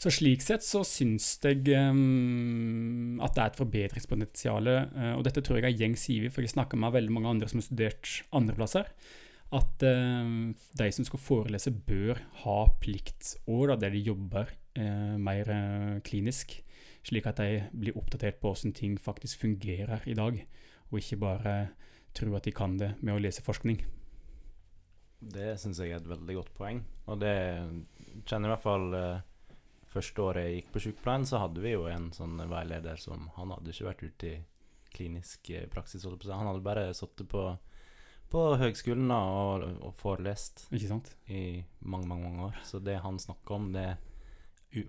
Så 0.04 0.12
slik 0.12 0.42
sett 0.44 0.66
så 0.66 0.82
syns 0.84 1.38
jeg 1.46 1.64
um, 1.80 3.22
at 3.24 3.38
det 3.38 3.44
er 3.44 3.52
et 3.52 3.60
forbedringspotensial. 3.62 4.68
Uh, 4.92 5.14
og 5.16 5.24
dette 5.26 5.44
tror 5.46 5.62
jeg 5.62 5.70
er 5.70 5.80
gjengs 5.80 6.04
ivig, 6.12 6.32
for 6.34 6.44
jeg 6.44 6.54
snakker 6.54 6.80
med 6.80 6.96
veldig 6.96 7.14
mange 7.16 7.32
andre 7.32 7.48
som 7.50 7.62
har 7.62 7.70
studert 7.70 8.12
andre 8.36 8.58
plasser. 8.58 8.90
At 9.54 9.86
uh, 9.88 10.52
de 10.52 10.90
som 10.92 11.08
skal 11.08 11.24
forelese, 11.24 11.72
bør 11.72 12.20
ha 12.44 12.58
pliktår 12.84 13.78
der 13.78 13.96
de 13.96 14.04
jobber 14.04 14.54
mer 14.74 15.50
klinisk 16.02 16.56
slik 17.04 17.26
at 17.28 17.40
de 17.42 17.64
blir 17.76 17.98
oppdatert 18.00 18.40
på 18.42 18.54
hvordan 18.54 18.74
ting 18.78 18.98
faktisk 19.02 19.42
fungerer 19.44 20.06
i 20.08 20.16
dag, 20.18 20.38
og 20.92 21.00
ikke 21.00 21.20
bare 21.20 21.56
tror 22.16 22.38
at 22.38 22.46
de 22.48 22.54
kan 22.56 22.78
det 22.80 22.94
med 23.02 23.16
å 23.16 23.22
lese 23.24 23.44
forskning. 23.44 23.82
Det 25.24 25.54
syns 25.62 25.80
jeg 25.80 25.94
er 25.94 26.02
et 26.02 26.10
veldig 26.10 26.36
godt 26.36 26.52
poeng, 26.58 26.82
og 27.08 27.22
det 27.24 27.34
kjenner 28.28 28.50
jeg 28.50 28.52
i 28.52 28.56
hvert 28.56 28.66
fall 28.66 28.90
eh, 28.98 29.22
Første 29.94 30.24
året 30.26 30.48
jeg 30.48 30.54
gikk 30.56 30.70
på 30.74 30.82
sykepleien, 30.82 31.26
så 31.30 31.38
hadde 31.38 31.62
vi 31.62 31.76
jo 31.76 31.84
en 31.86 32.08
sånn 32.16 32.40
veileder 32.50 32.98
som 32.98 33.28
Han 33.36 33.52
hadde 33.54 33.70
ikke 33.70 33.86
vært 33.86 34.00
ute 34.08 34.30
i 34.32 34.40
klinisk 34.96 35.52
eh, 35.54 35.68
praksis, 35.70 36.02
han 36.08 36.48
hadde 36.50 36.64
bare 36.66 36.88
sittet 36.98 37.30
på, 37.30 37.44
på 38.34 38.42
høgskolen 38.58 39.12
da, 39.14 39.20
og, 39.22 39.68
og 39.86 39.94
forelest 40.02 40.66
Ikke 40.74 40.90
sant? 40.90 41.12
i 41.30 41.62
mange, 41.86 42.08
mange, 42.10 42.26
mange 42.26 42.48
år. 42.50 42.58
Så 42.66 42.82
det 42.82 42.98
han 43.06 43.22
snakker 43.22 43.54
om, 43.60 43.70
det 43.76 43.86
u- 43.94 44.00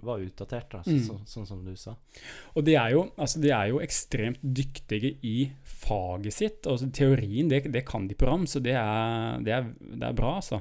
var 0.03 0.23
utdatert, 0.25 0.71
da, 0.73 0.83
så, 0.83 0.91
Mm. 0.91 1.03
så, 1.05 1.17
sånn 1.27 1.47
som 1.47 1.65
du 1.65 1.75
sa. 1.77 1.95
Og 2.57 2.65
de 2.65 2.75
er, 2.75 2.91
jo, 2.93 3.03
altså 3.19 3.41
de 3.43 3.51
er 3.51 3.69
jo 3.69 3.81
ekstremt 3.85 4.41
dyktige 4.43 5.17
i 5.23 5.51
faget 5.65 6.33
sitt. 6.33 6.67
Altså 6.67 6.91
teorien, 6.91 7.49
det, 7.51 7.71
det 7.73 7.85
kan 7.87 8.09
de 8.09 8.15
på 8.15 8.27
ram, 8.27 8.47
så 8.47 8.63
det 8.65 8.73
er, 8.75 9.39
det, 9.45 9.53
er, 9.53 9.69
det 9.95 10.09
er 10.09 10.13
bra, 10.17 10.37
altså. 10.37 10.61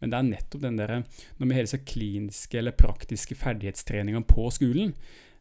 Men 0.00 0.10
det 0.12 0.18
er 0.18 0.26
nettopp 0.28 0.60
den 0.60 0.76
der, 0.76 0.90
Når 1.38 1.46
vi 1.48 1.54
har 1.54 1.62
disse 1.64 1.78
kliniske 1.88 2.58
eller 2.58 2.72
praktiske 2.76 3.34
ferdighetstreningene 3.34 4.26
på 4.28 4.50
skolen, 4.52 4.92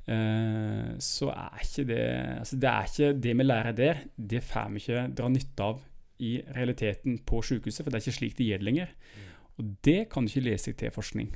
eh, 0.07 0.93
så 0.99 1.31
er 1.33 1.59
ikke 1.65 1.87
det 1.89 2.05
Altså, 2.39 2.55
det 2.61 2.69
er 2.69 2.83
ikke 2.87 3.21
det 3.21 3.37
vi 3.37 3.43
lærer 3.43 3.75
der, 3.75 3.95
det 4.15 4.43
får 4.43 4.69
vi 4.71 4.79
ikke 4.83 5.07
dra 5.17 5.27
nytte 5.29 5.63
av 5.63 5.81
i 6.23 6.37
realiteten 6.55 7.17
på 7.27 7.41
sykehuset, 7.43 7.83
for 7.83 7.91
det 7.91 7.99
er 7.99 8.05
ikke 8.05 8.19
slik 8.19 8.37
det 8.37 8.45
gjør 8.47 8.61
det 8.61 8.65
lenger. 8.69 8.93
Og 9.59 9.75
det 9.83 10.09
kan 10.09 10.23
du 10.23 10.31
ikke 10.31 10.45
lese 10.49 10.71
i 10.71 10.73
til 10.79 10.91
forskning. 10.91 11.33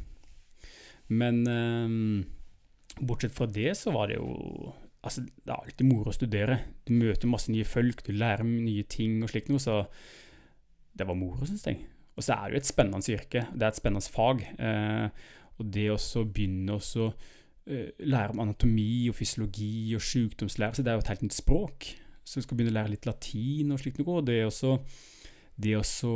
Men 1.10 1.42
eh, 1.50 3.00
bortsett 3.00 3.36
fra 3.36 3.48
det, 3.50 3.74
så 3.78 3.96
var 3.96 4.12
det 4.12 4.20
jo 4.20 4.75
Altså, 5.00 5.22
det 5.24 5.48
er 5.48 5.56
alltid 5.56 5.88
moro 5.88 6.12
å 6.12 6.13
studere. 6.13 6.58
Du 6.84 6.92
møter 6.92 7.30
masse 7.32 7.48
nye 7.48 7.63
folk, 7.63 8.01
du 8.04 8.12
lærer 8.12 8.44
nye 8.44 8.84
ting 8.84 9.22
og 9.24 9.30
slikt 9.32 9.48
noe, 9.48 9.62
så 9.63 9.86
det 10.92 11.08
var 11.08 11.16
moro, 11.16 11.48
syns 11.48 11.63
jeg. 11.70 11.80
Og 12.20 12.25
så 12.25 12.36
er 12.36 12.50
det 12.50 12.58
jo 12.58 12.60
et 12.60 12.68
spennende 12.68 13.13
yrke. 13.16 13.46
Det 13.54 13.63
er 13.63 13.72
et 13.72 13.80
spennende 13.80 14.12
fag. 14.12 14.44
Eh, 14.60 15.30
og 15.56 15.70
det 15.72 15.86
å 15.94 16.25
begynne 16.28 16.75
å 16.75 17.06
eh, 17.08 17.94
lære 18.04 18.36
om 18.36 18.44
anatomi 18.44 19.08
og 19.08 19.16
fysiologi 19.16 19.96
og 19.96 20.04
sykdomslære, 20.04 20.75
så 20.75 20.84
det 20.84 20.92
er 20.92 21.00
jo 21.00 21.06
et 21.06 21.13
helt 21.13 21.24
nytt 21.30 21.38
språk. 21.38 21.88
Så 22.28 22.42
du 22.42 22.46
skal 22.46 22.60
begynne 22.60 22.75
å 22.75 22.80
lære 22.82 22.94
litt 22.98 23.08
latin 23.08 23.72
og 23.72 23.80
slikt 23.80 24.04
noe. 24.04 24.20
Og 24.20 24.28
det 24.28 24.42
også, 24.50 24.75
det 25.63 25.78
også 25.80 26.12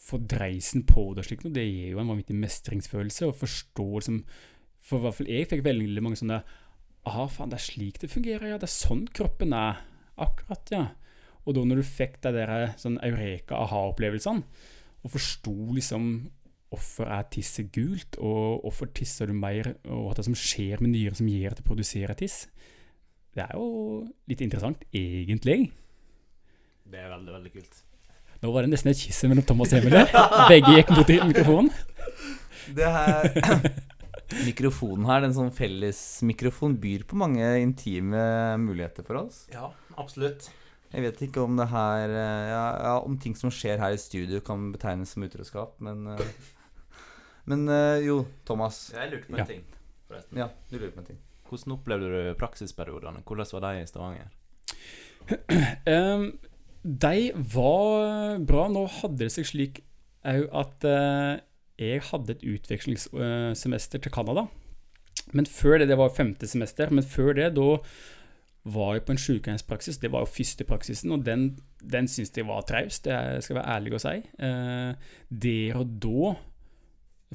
få 0.00 0.20
dreisen 0.24 0.86
på 0.88 1.10
det 1.14 1.22
og 1.22 1.28
slik 1.28 1.44
noe, 1.44 1.54
det 1.54 1.66
gir 1.66 1.92
jo 1.92 2.00
en 2.02 2.10
vanvittig 2.10 2.36
mestringsfølelse. 2.40 3.28
Og 3.28 3.38
forstår 3.42 4.06
som 4.06 4.24
For 4.80 4.96
i 4.96 5.04
hvert 5.04 5.18
fall 5.18 5.30
jeg 5.30 5.48
fikk 5.50 5.64
veldig 5.66 6.02
mange 6.02 6.18
sånne 6.18 6.40
Aha, 7.08 7.26
faen, 7.32 7.48
det 7.52 7.56
er 7.56 7.64
slik 7.64 8.00
det 8.00 8.10
fungerer, 8.12 8.50
ja. 8.50 8.58
Det 8.60 8.68
er 8.68 8.74
sånn 8.74 9.06
kroppen 9.16 9.54
er. 9.56 9.78
Akkurat, 10.20 10.72
ja. 10.72 10.82
Og 11.48 11.56
da 11.56 11.62
når 11.64 11.80
du 11.80 11.86
fikk 11.88 12.18
de 12.26 12.32
der 12.34 12.74
sånn 12.80 12.98
eureka-aha-opplevelsene, 13.00 14.44
og 15.00 15.14
forsto 15.14 15.54
liksom 15.72 16.10
hvorfor 16.70 17.08
er 17.08 17.24
tisset 17.32 17.70
gult, 17.72 18.18
og 18.20 18.60
hvorfor 18.66 18.92
tisser 18.94 19.32
du 19.32 19.34
mer, 19.34 19.72
og 19.88 20.10
hva 20.10 20.18
det 20.18 20.26
som 20.28 20.36
skjer 20.36 20.84
med 20.84 20.92
nyrer 20.92 21.16
som 21.16 21.30
gjør 21.30 21.56
at 21.56 21.62
du 21.62 21.66
produserer 21.66 22.20
tiss, 22.20 22.44
det 23.34 23.46
er 23.46 23.56
jo 23.56 24.04
litt 24.28 24.44
interessant, 24.44 24.84
egentlig. 24.92 25.70
Det 26.84 27.00
er 27.00 27.10
veldig, 27.14 27.32
veldig 27.38 27.54
kult. 27.56 27.80
Nå 28.40 28.50
var 28.54 28.64
det 28.64 28.70
nesten 28.72 28.90
et 28.92 29.00
kyss 29.00 29.22
mellom 29.28 29.44
Thomas 29.44 29.72
og 29.76 29.82
Emil. 29.82 29.96
Begge 30.48 30.76
gikk 30.78 30.92
mot 30.96 31.10
mikrofonen. 31.28 31.70
Det 32.76 32.86
her 32.94 33.28
Mikrofonen 34.46 35.08
her, 35.08 35.24
den 35.24 35.32
sånn 35.34 35.50
fellesmikrofon, 35.52 36.76
byr 36.80 37.02
på 37.10 37.18
mange 37.18 37.42
intime 37.60 38.20
muligheter 38.62 39.02
for 39.06 39.18
oss. 39.24 39.42
Ja, 39.52 39.72
absolutt. 39.98 40.46
Jeg 40.94 41.02
vet 41.04 41.20
ikke 41.26 41.42
om 41.42 41.58
det 41.58 41.66
her 41.70 42.10
eh, 42.10 42.44
ja, 42.50 42.62
ja, 42.82 42.92
Om 43.06 43.14
ting 43.22 43.36
som 43.38 43.50
skjer 43.54 43.78
her 43.78 43.94
i 43.94 43.98
studio 44.02 44.40
kan 44.42 44.70
betegnes 44.74 45.12
som 45.14 45.22
utroskap, 45.26 45.76
men 45.82 46.06
eh, 46.14 46.22
Men 47.50 47.66
eh, 47.70 48.00
jo, 48.06 48.20
Thomas. 48.46 48.88
Jeg 48.94 49.10
lurte 49.12 49.26
på 49.30 49.34
en 49.36 49.42
Ja. 49.42 49.46
ting. 49.50 49.62
forresten. 50.10 50.38
Ja, 50.38 50.48
du 50.70 50.78
lurte 50.78 50.94
på 50.96 51.02
en 51.04 51.10
ting. 51.12 51.20
Hvordan 51.50 51.74
opplevde 51.76 52.10
du 52.14 52.34
praksisperiodene? 52.38 53.22
Hvordan 53.26 53.50
var 53.56 53.66
de 53.66 53.82
i 53.82 53.86
Stavanger? 53.90 54.30
Um, 55.90 56.30
de 56.82 57.30
var 57.54 58.40
bra. 58.46 58.68
Nå 58.72 58.86
hadde 59.00 59.24
det 59.24 59.32
seg 59.34 59.48
slik 59.48 59.82
òg 60.28 60.48
at 60.62 60.86
eh, 60.88 61.40
jeg 61.80 62.04
hadde 62.10 62.36
et 62.36 62.46
utvekslingssemester 62.54 64.02
til 64.04 64.12
Canada. 64.12 64.46
Men 65.32 65.46
før 65.48 65.78
det, 65.80 65.88
det 65.88 65.98
var 66.00 66.12
femte 66.12 66.48
semester, 66.48 66.90
men 66.92 67.06
før 67.06 67.32
det, 67.36 67.52
da 67.56 67.78
var 68.70 68.94
jeg 68.94 69.04
på 69.06 69.14
en 69.14 69.20
sykehjemspraksis. 69.20 69.98
Det 70.02 70.10
var 70.12 70.24
jo 70.24 70.32
første 70.34 70.66
praksisen, 70.68 71.12
og 71.14 71.24
den, 71.24 71.46
den 71.80 72.08
syntes 72.08 72.36
jeg 72.36 72.48
var 72.48 72.66
traust, 72.68 73.06
det 73.06 73.44
skal 73.44 73.54
jeg 73.54 73.60
være 73.62 73.76
ærlig 73.76 73.96
å 73.96 74.02
si. 74.02 74.16
Eh, 74.46 75.12
der 75.46 75.80
og 75.80 75.94
da, 76.04 76.34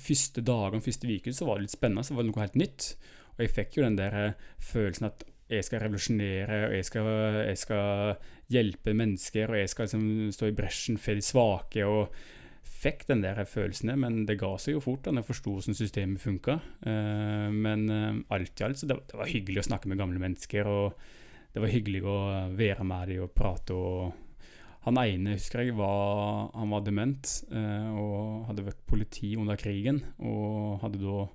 første 0.05 0.43
dagen, 0.45 0.83
første 0.85 1.09
uken, 1.09 1.33
så 1.33 1.47
var 1.47 1.57
det 1.57 1.67
litt 1.67 1.77
spennende, 1.77 2.05
så 2.05 2.17
var 2.17 2.25
det 2.25 2.33
noe 2.33 2.43
helt 2.43 2.59
nytt. 2.59 2.91
Og 3.35 3.45
jeg 3.45 3.55
fikk 3.55 3.79
jo 3.79 3.87
den 3.87 3.97
der 3.99 4.19
eh, 4.21 4.51
følelsen 4.61 5.09
at 5.09 5.25
jeg 5.49 5.65
skal 5.67 5.83
revolusjonere, 5.83 6.61
og 6.69 6.73
jeg 6.73 6.87
skal, 6.87 7.09
jeg 7.51 7.59
skal 7.61 8.15
hjelpe 8.49 8.95
mennesker, 8.97 9.51
og 9.51 9.59
jeg 9.59 9.69
skal 9.69 9.85
liksom 9.85 10.07
stå 10.33 10.49
i 10.49 10.57
bresjen 10.57 10.97
for 11.01 11.17
de 11.17 11.25
svake. 11.25 11.85
og 11.85 12.15
fikk 12.85 13.05
den 13.09 13.23
der 13.23 13.41
følelsen, 13.49 13.93
men 13.99 14.23
det 14.29 14.37
ga 14.41 14.51
seg 14.61 14.77
jo 14.77 14.83
fort 14.83 15.05
da 15.05 15.13
jeg 15.15 15.27
forsto 15.27 15.53
hvordan 15.55 15.77
systemet 15.77 16.21
funka. 16.21 16.59
Eh, 16.85 17.47
men 17.53 17.87
eh, 17.91 18.19
alt 18.35 18.61
i 18.61 18.67
alt 18.67 18.81
så 18.81 18.89
det, 18.89 18.99
var 19.13 19.31
hyggelig 19.31 19.63
å 19.63 19.69
snakke 19.69 19.89
med 19.89 20.01
gamle 20.01 20.21
mennesker, 20.21 20.69
og 20.69 20.99
det 21.55 21.63
var 21.63 21.71
hyggelig 21.71 22.03
å 22.05 22.17
være 22.57 22.85
med 22.87 23.11
dem 23.11 23.25
og 23.25 23.33
prate. 23.37 23.73
og 23.73 24.81
Han 24.85 24.99
ene 25.01 25.37
husker 25.37 25.63
jeg 25.63 25.77
var, 25.77 26.51
han 26.53 26.73
var 26.75 26.83
dement 26.85 27.31
eh, 27.49 27.89
og 27.95 28.51
hadde 28.51 28.67
vært 28.67 28.85
politi 28.89 29.33
under 29.39 29.59
krigen, 29.59 30.03
og 30.19 30.81
hadde 30.85 31.03
da 31.03 31.25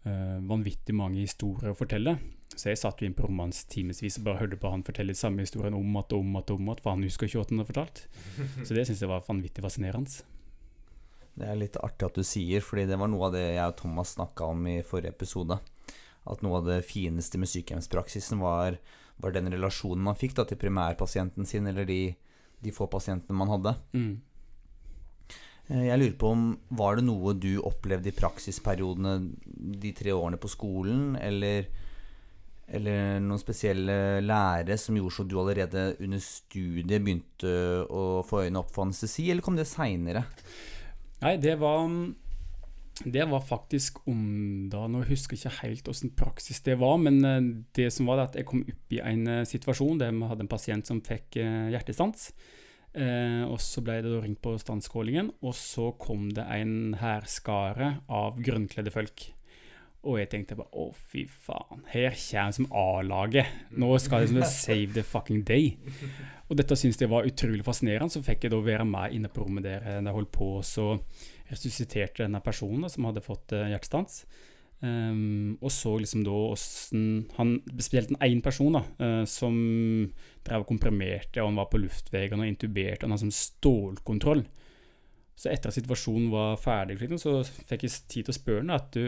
vanvittig 0.00 0.94
mange 0.96 1.20
historier 1.20 1.74
å 1.74 1.76
fortelle. 1.76 2.14
Så 2.56 2.68
jeg 2.72 2.80
satt 2.80 3.00
jo 3.00 3.06
inn 3.06 3.14
på 3.16 3.24
rommet 3.24 3.46
hans 3.50 3.62
timevis 3.70 4.18
og 4.18 4.24
bare 4.26 4.40
hørte 4.42 4.58
på 4.60 4.70
han 4.72 4.82
fortelle 4.84 5.14
samme 5.16 5.44
historien 5.46 5.76
om 5.78 5.96
at 6.00 6.12
og 6.12 6.24
om 6.24 6.36
at 6.40 6.50
og 6.50 6.58
om 6.60 6.72
at, 6.74 6.80
for 6.82 6.96
han 6.96 7.04
husker 7.06 7.28
ikke 7.28 7.38
hva 7.40 7.46
han 7.48 7.62
har 7.62 7.68
fortalt. 7.70 8.02
Så 8.66 8.74
det 8.76 8.84
syns 8.88 9.00
jeg 9.04 9.10
var 9.12 9.22
vanvittig 9.28 9.64
fascinerende. 9.64 10.22
Det 11.40 11.46
er 11.46 11.60
litt 11.60 11.78
artig 11.80 12.08
at 12.08 12.18
du 12.18 12.24
sier, 12.26 12.60
fordi 12.60 12.88
det 12.90 12.98
var 13.00 13.08
noe 13.08 13.28
av 13.30 13.36
det 13.36 13.44
jeg 13.54 13.64
og 13.70 13.76
Thomas 13.78 14.16
snakka 14.16 14.48
om 14.52 14.66
i 14.68 14.80
forrige 14.84 15.14
episode. 15.14 15.56
At 16.28 16.42
noe 16.44 16.58
av 16.58 16.66
det 16.66 16.80
fineste 16.84 17.38
med 17.40 17.48
sykehjemspraksisen 17.48 18.42
var, 18.42 18.76
var 19.22 19.32
den 19.32 19.48
relasjonen 19.54 20.02
man 20.10 20.18
fikk 20.18 20.34
da, 20.36 20.44
til 20.44 20.58
primærpasienten 20.60 21.46
sin, 21.48 21.70
eller 21.70 21.86
de, 21.88 22.00
de 22.60 22.74
få 22.76 22.90
pasientene 22.92 23.38
man 23.38 23.54
hadde. 23.54 23.76
Mm. 23.94 24.12
Eh, 25.70 25.86
Jeg 25.86 26.00
lurer 26.02 26.18
på 26.20 26.32
om 26.34 26.44
Var 26.76 26.98
det 26.98 27.06
noe 27.06 27.32
du 27.38 27.54
opplevde 27.62 28.10
i 28.10 28.16
praksisperiodene 28.18 29.14
de 29.80 29.94
tre 29.96 30.12
årene 30.12 30.36
på 30.42 30.50
skolen, 30.50 31.14
eller, 31.16 31.70
eller 32.70 33.20
noen 33.24 33.40
spesielle 33.40 34.20
lærere 34.22 34.76
som 34.78 34.96
gjorde 34.98 35.16
så 35.16 35.26
du 35.26 35.36
allerede 35.40 35.84
under 36.00 36.22
studiet 36.22 37.02
begynte 37.02 37.52
å 37.90 38.22
få 38.26 38.44
øynene 38.44 38.62
opp 38.62 38.72
for 38.74 38.86
anestesi, 38.86 39.28
eller 39.30 39.44
kom 39.44 39.58
det 39.58 39.68
seinere? 39.70 40.24
Nei, 41.20 41.36
det 41.36 41.58
var 41.60 41.88
Det 43.00 43.24
var 43.28 43.40
faktisk 43.40 44.02
om 44.08 44.68
da 44.72 44.86
Nå 44.88 45.02
husker 45.08 45.36
jeg 45.36 45.46
ikke 45.48 45.66
helt 45.66 45.88
åssen 45.88 46.14
praksis 46.16 46.60
det 46.64 46.78
var, 46.80 46.98
men 47.00 47.24
eh, 47.24 47.50
det 47.76 47.90
som 47.94 48.06
var 48.06 48.20
det 48.20 48.26
at 48.28 48.40
jeg 48.40 48.48
kom 48.50 48.64
opp 48.64 48.92
i 48.96 49.00
en 49.00 49.26
eh, 49.26 49.46
situasjon 49.48 50.00
der 50.00 50.12
vi 50.12 50.28
hadde 50.28 50.44
en 50.44 50.52
pasient 50.52 50.86
som 50.86 51.00
fikk 51.04 51.40
eh, 51.40 51.70
hjertestans. 51.72 52.30
Eh, 52.90 53.44
og 53.46 53.60
så 53.62 53.82
ble 53.86 54.00
det 54.02 54.16
ringt 54.24 54.40
på 54.42 54.56
stanskålingen, 54.58 55.30
og 55.46 55.54
så 55.56 55.92
kom 56.00 56.28
det 56.34 56.44
en 56.50 56.96
hærskare 56.98 58.00
av 58.10 58.40
grønnkledde 58.42 58.92
folk. 58.94 59.28
Og 60.00 60.16
jeg 60.16 60.30
tenkte 60.32 60.56
bare 60.56 60.72
å, 60.80 60.86
fy 61.10 61.26
faen, 61.28 61.82
her 61.92 62.14
kommer 62.16 62.54
som 62.56 62.68
A-laget. 62.72 63.56
Nå 63.76 63.90
skal 64.00 64.24
det 64.24 64.30
som 64.30 64.44
save 64.48 64.94
the 64.96 65.02
fucking 65.04 65.42
day. 65.44 65.74
Og 66.48 66.56
dette 66.56 66.78
syntes 66.78 67.02
jeg 67.02 67.10
var 67.12 67.28
utrolig 67.28 67.64
fascinerende. 67.66 68.14
Så 68.14 68.22
fikk 68.24 68.46
jeg 68.46 68.54
da 68.54 68.62
være 68.64 68.86
med 68.88 69.16
inne 69.16 69.28
på 69.28 69.44
rommet 69.44 69.66
der 69.68 69.84
jeg 69.98 70.14
holdt 70.16 70.32
på, 70.32 70.48
så 70.64 70.94
resusciterte 71.50 72.24
denne 72.24 72.40
personen 72.44 72.88
som 72.88 73.10
hadde 73.10 73.24
fått 73.24 73.52
uh, 73.52 73.66
hjertestans. 73.68 74.22
Um, 74.80 75.58
og 75.60 75.68
så 75.74 75.92
liksom 76.00 76.22
da 76.24 76.32
åssen 76.54 77.02
han 77.36 77.50
Spesielt 77.68 78.14
en 78.14 78.22
én 78.24 78.38
person 78.40 78.78
da, 78.78 78.80
uh, 79.02 79.24
som 79.28 79.58
drev 80.46 80.64
og 80.64 80.70
komprimerte, 80.70 81.42
og 81.42 81.50
han 81.50 81.60
var 81.60 81.68
på 81.68 81.82
luftveien 81.82 82.40
og 82.40 82.48
intuberte, 82.48 83.04
og 83.04 83.10
han 83.10 83.18
hadde 83.18 83.26
sånn 83.26 83.36
stålkontroll. 83.36 84.46
Så 85.36 85.52
etter 85.52 85.68
at 85.68 85.76
situasjonen 85.76 86.32
var 86.32 86.56
ferdig, 86.60 86.96
så 87.20 87.42
fikk 87.44 87.84
jeg 87.84 87.96
tid 88.08 88.26
til 88.26 88.32
å 88.32 88.38
spørre 88.40 88.64
ham 88.64 88.74
at 88.76 88.96
du 88.96 89.04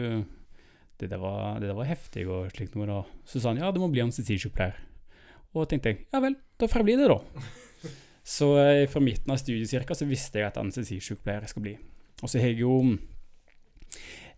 det 1.01 1.09
der, 1.11 1.19
var, 1.21 1.59
det 1.59 1.69
der 1.71 1.77
var 1.77 1.89
heftig 1.89 2.27
og 2.29 2.51
slikt 2.53 2.77
noe. 2.77 2.87
da. 2.89 3.01
Så 3.27 3.41
sa 3.41 3.51
han 3.51 3.61
ja, 3.61 3.71
du 3.73 3.81
må 3.81 3.89
bli 3.91 4.03
anestesisykepleier. 4.03 4.77
Og 5.53 5.67
tenkte 5.69 5.91
jeg 5.91 6.05
ja 6.09 6.21
vel, 6.23 6.37
da 6.57 6.69
får 6.69 6.81
jeg 6.81 6.89
bli 6.89 6.97
det, 7.01 7.09
da. 7.11 7.47
Så 8.23 8.53
eh, 8.61 8.85
fra 8.87 9.01
midten 9.03 9.33
av 9.33 9.39
studiecirka 9.41 9.95
så 9.97 10.07
visste 10.07 10.39
jeg 10.39 10.47
at 10.47 10.59
anestesisykepleier 10.61 11.49
skal 11.51 11.65
bli. 11.65 11.73
Og 12.21 12.29
så 12.31 12.39
har 12.39 12.53
jeg 12.53 12.63
jo 12.63 12.77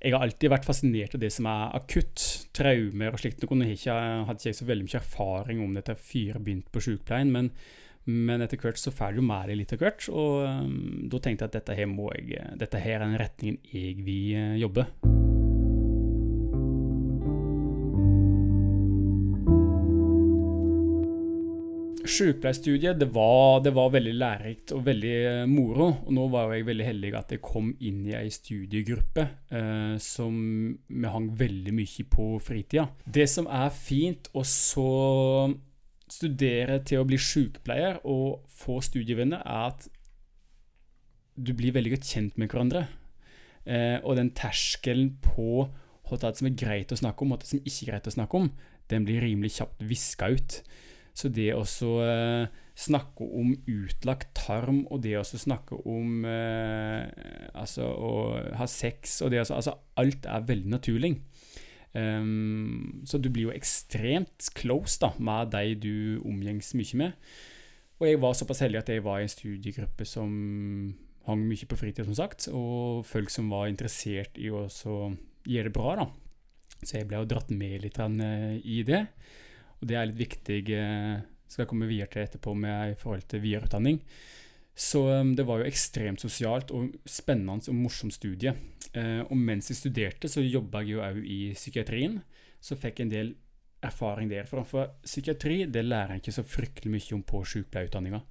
Jeg 0.02 0.14
har 0.14 0.22
alltid 0.26 0.52
vært 0.52 0.66
fascinert 0.68 1.16
av 1.16 1.22
det 1.22 1.32
som 1.34 1.48
er 1.50 1.76
akutt. 1.78 2.24
Traumer 2.54 3.16
og 3.16 3.22
slikt. 3.22 3.46
Nå 3.46 3.58
hadde 3.62 4.38
ikke 4.38 4.52
jeg 4.52 4.58
så 4.58 4.68
veldig 4.68 4.86
mye 4.86 5.00
erfaring 5.00 5.64
om 5.64 5.78
dette 5.78 5.96
før 5.98 6.36
jeg 6.36 6.44
begynte 6.46 6.74
på 6.74 6.84
sykepleien, 6.84 7.32
men, 7.34 7.50
men 8.06 8.44
etter 8.46 8.62
hvert 8.62 8.82
så 8.82 8.94
får 8.94 9.18
du 9.18 9.24
med 9.26 9.50
deg 9.50 9.62
litt 9.62 9.74
av 9.74 9.82
hvert. 9.82 10.10
Og 10.14 10.46
um, 10.46 11.06
da 11.10 11.22
tenkte 11.22 11.48
jeg 11.48 11.54
at 11.54 11.60
dette 11.62 11.78
her, 11.80 11.90
må 11.90 12.12
jeg, 12.14 12.42
dette 12.62 12.82
her 12.82 13.00
er 13.00 13.08
den 13.08 13.22
retningen 13.22 13.62
jeg 13.72 14.02
vil 14.06 14.36
uh, 14.36 14.58
jobbe. 14.62 14.90
Sykepleierstudiet 22.06 23.00
det 23.02 23.08
var, 23.14 23.62
det 23.66 23.74
var 23.76 23.92
veldig 23.94 24.14
lærerikt 24.16 24.74
og 24.76 24.86
veldig 24.86 25.14
eh, 25.30 25.44
moro. 25.50 25.88
Og 26.06 26.12
nå 26.16 26.26
var 26.34 26.54
jeg 26.54 26.68
veldig 26.68 26.88
heldig 26.88 27.12
at 27.18 27.36
jeg 27.36 27.44
kom 27.46 27.72
inn 27.80 28.04
i 28.08 28.16
ei 28.18 28.30
studiegruppe 28.34 29.26
eh, 29.50 29.96
som 30.02 30.36
vi 30.88 31.14
hang 31.14 31.30
veldig 31.40 31.76
mye 31.76 32.08
på 32.12 32.28
fritida. 32.44 32.88
Det 33.06 33.28
som 33.32 33.50
er 33.50 33.74
fint 33.74 34.30
å 34.34 34.46
så 34.48 34.90
studere 36.12 36.80
til 36.86 37.02
å 37.02 37.08
bli 37.08 37.18
sykepleier 37.18 38.00
og 38.06 38.46
få 38.54 38.78
studievenner, 38.86 39.42
er 39.42 39.72
at 39.74 39.88
du 41.36 41.52
blir 41.58 41.76
veldig 41.76 41.98
godt 41.98 42.14
kjent 42.14 42.38
med 42.40 42.52
hverandre. 42.52 42.86
Eh, 43.66 43.98
og 44.06 44.16
den 44.20 44.32
terskelen 44.38 45.16
på 45.24 45.66
hva 46.06 46.32
som 46.38 46.48
er 46.48 46.58
greit 46.58 46.94
å 46.94 47.00
snakke 47.00 47.26
om, 47.26 47.34
og 47.34 47.42
hva 47.42 47.50
som 47.50 47.62
ikke 47.64 47.88
er 47.88 47.94
greit 47.96 48.10
å 48.10 48.14
snakke 48.14 48.38
om, 48.38 48.52
den 48.92 49.08
blir 49.08 49.24
rimelig 49.26 49.56
kjapt 49.58 49.82
viska 49.90 50.30
ut. 50.36 50.60
Så 51.16 51.32
det 51.32 51.54
å 51.56 51.64
eh, 52.04 52.48
snakke 52.76 53.24
om 53.24 53.54
utlagt 53.72 54.34
tarm, 54.36 54.84
og 54.92 55.00
det 55.06 55.16
å 55.16 55.24
snakke 55.24 55.80
om 55.88 56.26
eh, 56.28 57.06
altså 57.56 57.88
å 57.88 58.14
ha 58.60 58.68
sex 58.68 59.22
og 59.24 59.32
det 59.32 59.46
altså, 59.46 59.62
altså 59.62 59.78
Alt 60.02 60.28
er 60.28 60.50
veldig 60.50 60.74
naturlig. 60.74 61.16
Um, 61.96 63.04
så 63.08 63.16
du 63.24 63.30
blir 63.32 63.48
jo 63.48 63.56
ekstremt 63.56 64.50
close 64.58 65.00
da, 65.00 65.14
med 65.16 65.54
de 65.54 65.78
du 65.80 65.96
omgjengs 66.28 66.74
mye 66.76 67.00
med. 67.00 67.30
Og 68.02 68.10
jeg 68.10 68.20
var 68.20 68.36
såpass 68.36 68.60
heldig 68.66 68.82
at 68.82 68.92
jeg 68.92 69.06
var 69.06 69.22
i 69.22 69.28
en 69.30 69.32
studiegruppe 69.32 70.04
som 70.08 70.34
hang 71.26 71.46
mye 71.48 71.70
på 71.70 71.78
fritid, 71.80 72.04
som 72.10 72.18
sagt, 72.18 72.50
og 72.52 73.06
folk 73.08 73.32
som 73.32 73.48
var 73.54 73.70
interessert 73.72 74.36
i 74.36 74.52
å 74.52 74.68
gjøre 74.68 75.70
det 75.70 75.74
bra, 75.74 75.96
da. 76.02 76.10
Så 76.84 77.00
jeg 77.00 77.08
ble 77.10 77.22
jo 77.22 77.30
dratt 77.30 77.54
med 77.56 77.86
litt 77.86 77.98
eh, 78.04 78.60
i 78.60 78.82
det. 78.86 79.06
Og 79.82 79.90
det 79.90 79.98
er 80.00 80.10
litt 80.10 80.22
viktig, 80.22 80.62
eh, 80.76 81.20
skal 81.48 81.66
jeg 81.66 81.72
komme 81.72 81.90
videre 81.90 82.12
til 82.14 82.26
etterpå 82.26 82.56
med 82.58 82.96
i 82.96 82.98
forhold 83.00 83.28
til 83.30 83.44
videreutdanning. 83.44 84.02
Så 84.76 85.06
um, 85.08 85.32
det 85.36 85.46
var 85.48 85.62
jo 85.62 85.70
ekstremt 85.70 86.20
sosialt 86.20 86.72
og 86.76 86.98
spennende 87.08 87.64
og 87.72 87.78
morsomt 87.80 88.14
studie. 88.14 88.52
Eh, 88.92 89.22
og 89.24 89.36
mens 89.40 89.72
jeg 89.72 89.80
studerte, 89.80 90.28
så 90.32 90.44
jobba 90.44 90.84
jeg 90.84 90.98
jo 90.98 91.04
òg 91.06 91.22
i 91.24 91.40
psykiatrien. 91.56 92.20
Så 92.60 92.76
fikk 92.80 93.00
jeg 93.00 93.08
en 93.08 93.14
del 93.14 93.34
erfaring 93.86 94.32
derfra. 94.32 94.66
For 94.68 94.98
psykiatri 95.06 95.64
det 95.72 95.86
lærer 95.86 96.16
jeg 96.16 96.26
ikke 96.26 96.36
så 96.40 96.48
fryktelig 96.48 96.92
mye 96.92 97.16
om 97.16 97.24
på 97.24 97.44
sykepleierutdanninga. 97.54 98.22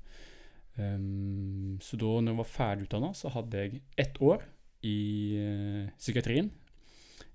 Um, 0.76 1.78
så 1.80 1.96
da 1.96 2.12
når 2.18 2.32
jeg 2.32 2.40
var 2.42 2.50
ferdigutdanna, 2.50 3.12
så 3.16 3.32
hadde 3.32 3.64
jeg 3.64 3.82
ett 4.04 4.20
år 4.20 4.44
i 4.84 4.98
uh, 5.40 5.88
psykiatrien. 5.96 6.52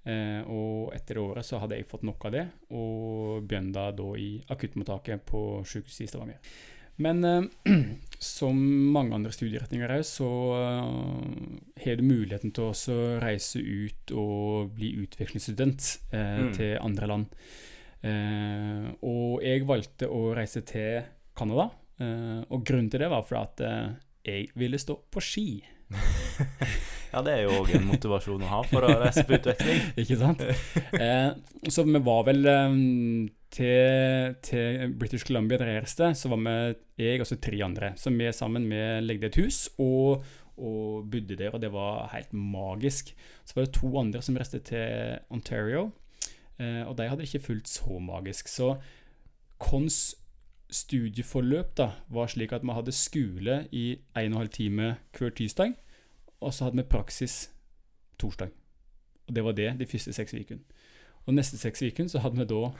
Eh, 0.10 0.42
og 0.50 0.94
etter 0.96 1.20
året 1.22 1.46
så 1.46 1.60
hadde 1.62 1.78
jeg 1.78 1.88
fått 1.90 2.06
nok 2.08 2.24
av 2.30 2.36
det, 2.36 2.46
og 2.74 3.46
begynte 3.50 3.90
da 3.98 4.10
i 4.18 4.30
akuttmottaket 4.54 5.26
på 5.28 5.42
sykehuset 5.68 6.06
i 6.06 6.10
Stavanger. 6.10 6.40
Men 7.00 7.24
eh, 7.28 7.76
som 8.20 8.58
mange 8.96 9.16
andre 9.16 9.32
studieretninger 9.36 9.92
òg, 10.00 10.04
så 10.08 10.30
eh, 10.58 11.84
har 11.86 12.00
du 12.00 12.06
muligheten 12.08 12.56
til 12.56 12.72
å 12.72 13.00
reise 13.24 13.62
ut 13.62 14.16
og 14.18 14.74
bli 14.80 14.96
utvekslingsstudent 15.06 15.92
eh, 16.12 16.38
Mm. 16.40 16.54
til 16.58 16.78
andre 16.82 17.08
land. 17.14 17.40
Eh, 18.02 18.86
og 19.04 19.44
jeg 19.44 19.66
valgte 19.68 20.08
å 20.08 20.30
reise 20.38 20.64
til 20.68 21.04
Canada, 21.36 21.70
eh, 22.00 22.40
og 22.50 22.64
grunnen 22.68 22.90
til 22.92 23.04
det 23.04 23.12
var 23.12 23.26
fordi 23.28 23.44
at 23.44 24.00
jeg 24.30 24.50
ville 24.60 24.80
stå 24.80 24.96
på 25.12 25.24
ski. 25.24 25.48
Ja, 27.10 27.24
det 27.26 27.32
er 27.34 27.48
jo 27.48 27.64
òg 27.64 27.72
en 27.74 27.88
motivasjon 27.90 28.44
å 28.46 28.50
ha 28.52 28.60
for 28.70 28.86
å 28.86 28.98
reise 29.02 29.24
på 29.26 29.34
utveksling. 29.40 29.80
Ikke 30.02 30.18
sant? 30.20 30.44
Eh, 30.94 31.32
så 31.74 31.86
vi 31.88 32.02
var 32.06 32.28
vel 32.28 32.46
eh, 32.52 32.76
til, 33.56 34.36
til 34.46 34.94
British 35.00 35.26
Columbia 35.26 35.58
der 35.58 35.72
jeg 35.74 35.86
reiste, 35.88 36.12
så 36.14 36.30
var 36.30 36.44
vi 36.46 37.08
jeg 37.08 37.24
og 37.24 37.30
så 37.30 37.40
tre 37.42 37.64
andre. 37.66 37.96
Så 37.98 38.14
vi 38.14 38.30
sammen 38.36 38.70
vi 38.70 38.84
legde 39.02 39.32
et 39.32 39.40
hus 39.42 39.64
og, 39.82 40.22
og 40.62 41.10
bodde 41.10 41.40
der, 41.40 41.56
og 41.56 41.64
det 41.64 41.74
var 41.74 42.12
helt 42.14 42.36
magisk. 42.38 43.10
Så 43.42 43.58
var 43.58 43.66
det 43.66 43.74
to 43.80 43.90
andre 44.04 44.22
som 44.26 44.38
reiste 44.38 44.62
til 44.70 45.18
Ontario, 45.34 45.88
eh, 46.62 46.84
og 46.86 46.94
de 47.00 47.10
hadde 47.10 47.26
ikke 47.26 47.48
fulgt 47.50 47.74
så 47.74 47.98
magisk. 47.98 48.54
Så 48.54 48.76
Kons 49.60 50.14
studieforløp 50.70 51.78
da, 51.78 51.92
var 52.10 52.30
slik 52.30 52.54
at 52.54 52.64
vi 52.66 52.76
hadde 52.76 52.94
skole 52.96 53.62
i 53.72 53.86
en 53.94 54.20
og 54.20 54.26
en 54.26 54.38
halv 54.44 54.52
time 54.54 54.96
hver 55.18 55.34
tirsdag, 55.36 55.74
og 56.40 56.54
så 56.54 56.68
hadde 56.68 56.82
vi 56.82 56.90
praksis 56.90 57.50
torsdag. 58.20 58.52
Og 59.28 59.36
det 59.36 59.44
var 59.44 59.58
det 59.58 59.72
de 59.80 59.88
første 59.90 60.14
seks 60.14 60.34
ukene. 60.34 60.62
Og 61.26 61.34
neste 61.34 61.58
seks 61.58 61.82
ukene 61.82 62.10
så 62.10 62.22
hadde 62.24 62.40
vi 62.40 62.48
da 62.50 62.72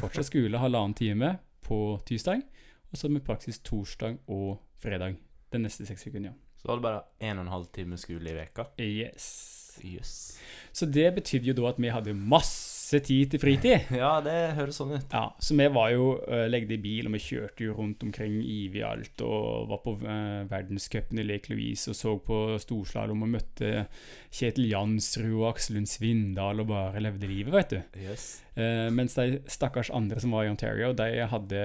fortsatt 0.00 0.28
skole 0.28 0.60
halvannen 0.60 0.96
time 0.98 1.36
på 1.64 2.00
tirsdag, 2.06 2.42
og 2.90 2.96
så 2.96 3.06
hadde 3.06 3.20
vi 3.20 3.26
praksis 3.26 3.60
torsdag 3.64 4.18
og 4.28 4.58
fredag 4.80 5.16
den 5.52 5.64
neste 5.64 5.86
seks 5.86 6.06
ukene, 6.06 6.32
ja. 6.32 6.34
Så 6.58 6.68
var 6.68 6.78
det 6.78 6.82
bare 6.86 7.02
en 7.20 7.38
og 7.38 7.44
en 7.44 7.52
halv 7.52 7.66
time 7.72 7.96
skole 8.00 8.30
i 8.30 8.36
veka. 8.36 8.64
Yes. 8.80 9.26
yes. 9.84 10.12
Så 10.72 10.86
det 10.86 11.10
betydde 11.14 11.50
jo 11.50 11.56
da 11.58 11.68
at 11.68 11.80
vi 11.80 11.92
hadde 11.92 12.14
masse 12.16 12.73
tid 13.02 13.32
til 13.32 13.42
fritid. 13.42 13.90
Ja, 14.04 14.18
det 14.24 14.34
høres 14.58 14.78
sånn 14.80 14.94
ut. 14.94 15.08
Ja, 15.10 15.26
så 15.42 15.56
vi 15.58 15.66
var 15.72 15.90
jo 15.94 16.06
uh, 16.20 16.44
legde 16.50 16.76
i 16.76 16.80
bil, 16.82 17.08
og 17.08 17.16
vi 17.16 17.22
kjørte 17.24 17.66
jo 17.66 17.74
rundt 17.78 18.02
omkring 18.06 18.36
Ivi 18.40 18.84
alt, 18.86 19.24
og 19.24 19.70
var 19.70 19.82
på 19.84 19.96
uh, 20.02 20.44
verdenscupen 20.50 21.22
i 21.22 21.26
Lake 21.26 21.52
Louise 21.52 21.90
og 21.90 21.98
så 21.98 22.14
på 22.22 22.40
storslalåm 22.62 23.26
og 23.26 23.32
møtte 23.36 23.86
Kjetil 24.34 24.70
Jansrud 24.70 25.32
og 25.40 25.50
Aksel 25.54 25.78
Lund 25.78 25.90
Svindal 25.90 26.62
og 26.62 26.70
bare 26.70 27.02
levde 27.02 27.30
livet, 27.30 27.54
vet 27.54 27.74
du. 27.74 28.00
Yes. 28.04 28.28
Eh, 28.54 28.90
mens 28.94 29.16
de 29.18 29.40
stakkars 29.50 29.90
andre 29.94 30.20
som 30.22 30.34
var 30.34 30.46
i 30.46 30.50
Ontario, 30.52 30.92
de, 30.94 31.08
hadde, 31.30 31.62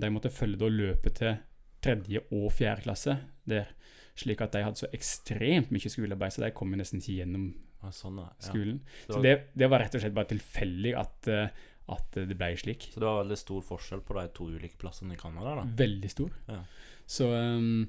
de 0.00 0.12
måtte 0.12 0.32
følge 0.32 0.64
og 0.64 0.76
løpe 0.76 1.12
til 1.16 1.36
tredje 1.84 2.22
og 2.30 2.50
fjerde 2.56 2.86
klasse 2.86 3.18
der. 3.48 3.72
Slik 4.18 4.42
at 4.44 4.52
de 4.52 4.64
hadde 4.64 4.80
så 4.80 4.88
ekstremt 4.92 5.70
mye 5.72 5.92
skolearbeid, 5.92 6.34
så 6.34 6.44
de 6.44 6.52
kom 6.56 6.72
jo 6.72 6.80
nesten 6.80 7.00
ikke 7.00 7.22
gjennom 7.22 7.50
Ah, 7.82 7.90
sånn, 7.90 8.18
ja. 8.18 8.28
Skolen. 8.44 8.80
Så 9.06 9.14
Så 9.14 9.22
det, 9.22 9.30
det, 9.34 9.46
det 9.64 9.70
var 9.70 9.80
rett 9.80 9.94
og 9.94 10.00
slett 10.02 10.14
bare 10.14 10.28
tilfeldig 10.34 10.94
at, 11.00 11.28
eh, 11.28 11.48
at 11.88 12.18
det 12.28 12.36
ble 12.38 12.52
slik. 12.56 12.90
så 12.92 13.00
det 13.00 13.06
var 13.08 13.22
veldig 13.24 13.38
stor 13.40 13.62
forskjell 13.62 14.00
på 14.06 14.14
de 14.20 14.28
to 14.36 14.44
ulike 14.52 14.76
plassene 14.78 15.14
i 15.14 15.16
Canada, 15.20 15.56
da. 15.62 15.64
Veldig 15.80 16.10
stor. 16.12 16.30
Ja. 16.48 16.60
Så 17.06 17.30
um, 17.34 17.88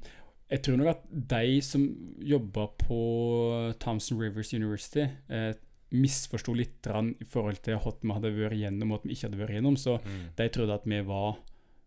jeg 0.50 0.64
tror 0.64 0.78
nok 0.80 0.88
at 0.96 1.04
de 1.36 1.60
som 1.62 1.84
jobba 2.20 2.68
på 2.82 3.76
Thompson 3.80 4.18
Rivers 4.20 4.54
University, 4.54 5.06
eh, 5.30 5.54
misforsto 5.92 6.54
litt 6.56 6.88
i 6.88 7.26
forhold 7.28 7.60
til 7.64 7.76
hva 7.76 7.92
vi 8.02 8.14
hadde 8.16 8.32
vært 8.38 8.58
gjennom 8.60 8.94
og 8.96 9.02
hva 9.02 9.10
vi 9.10 9.16
ikke 9.16 9.28
hadde 9.30 9.40
vært 9.42 9.56
gjennom. 9.58 9.78
Så 9.78 10.00
Mm. 10.04 10.30
de 10.38 10.50
trodde 10.50 10.74
at 10.74 10.86
vi 10.88 11.02
var 11.02 11.38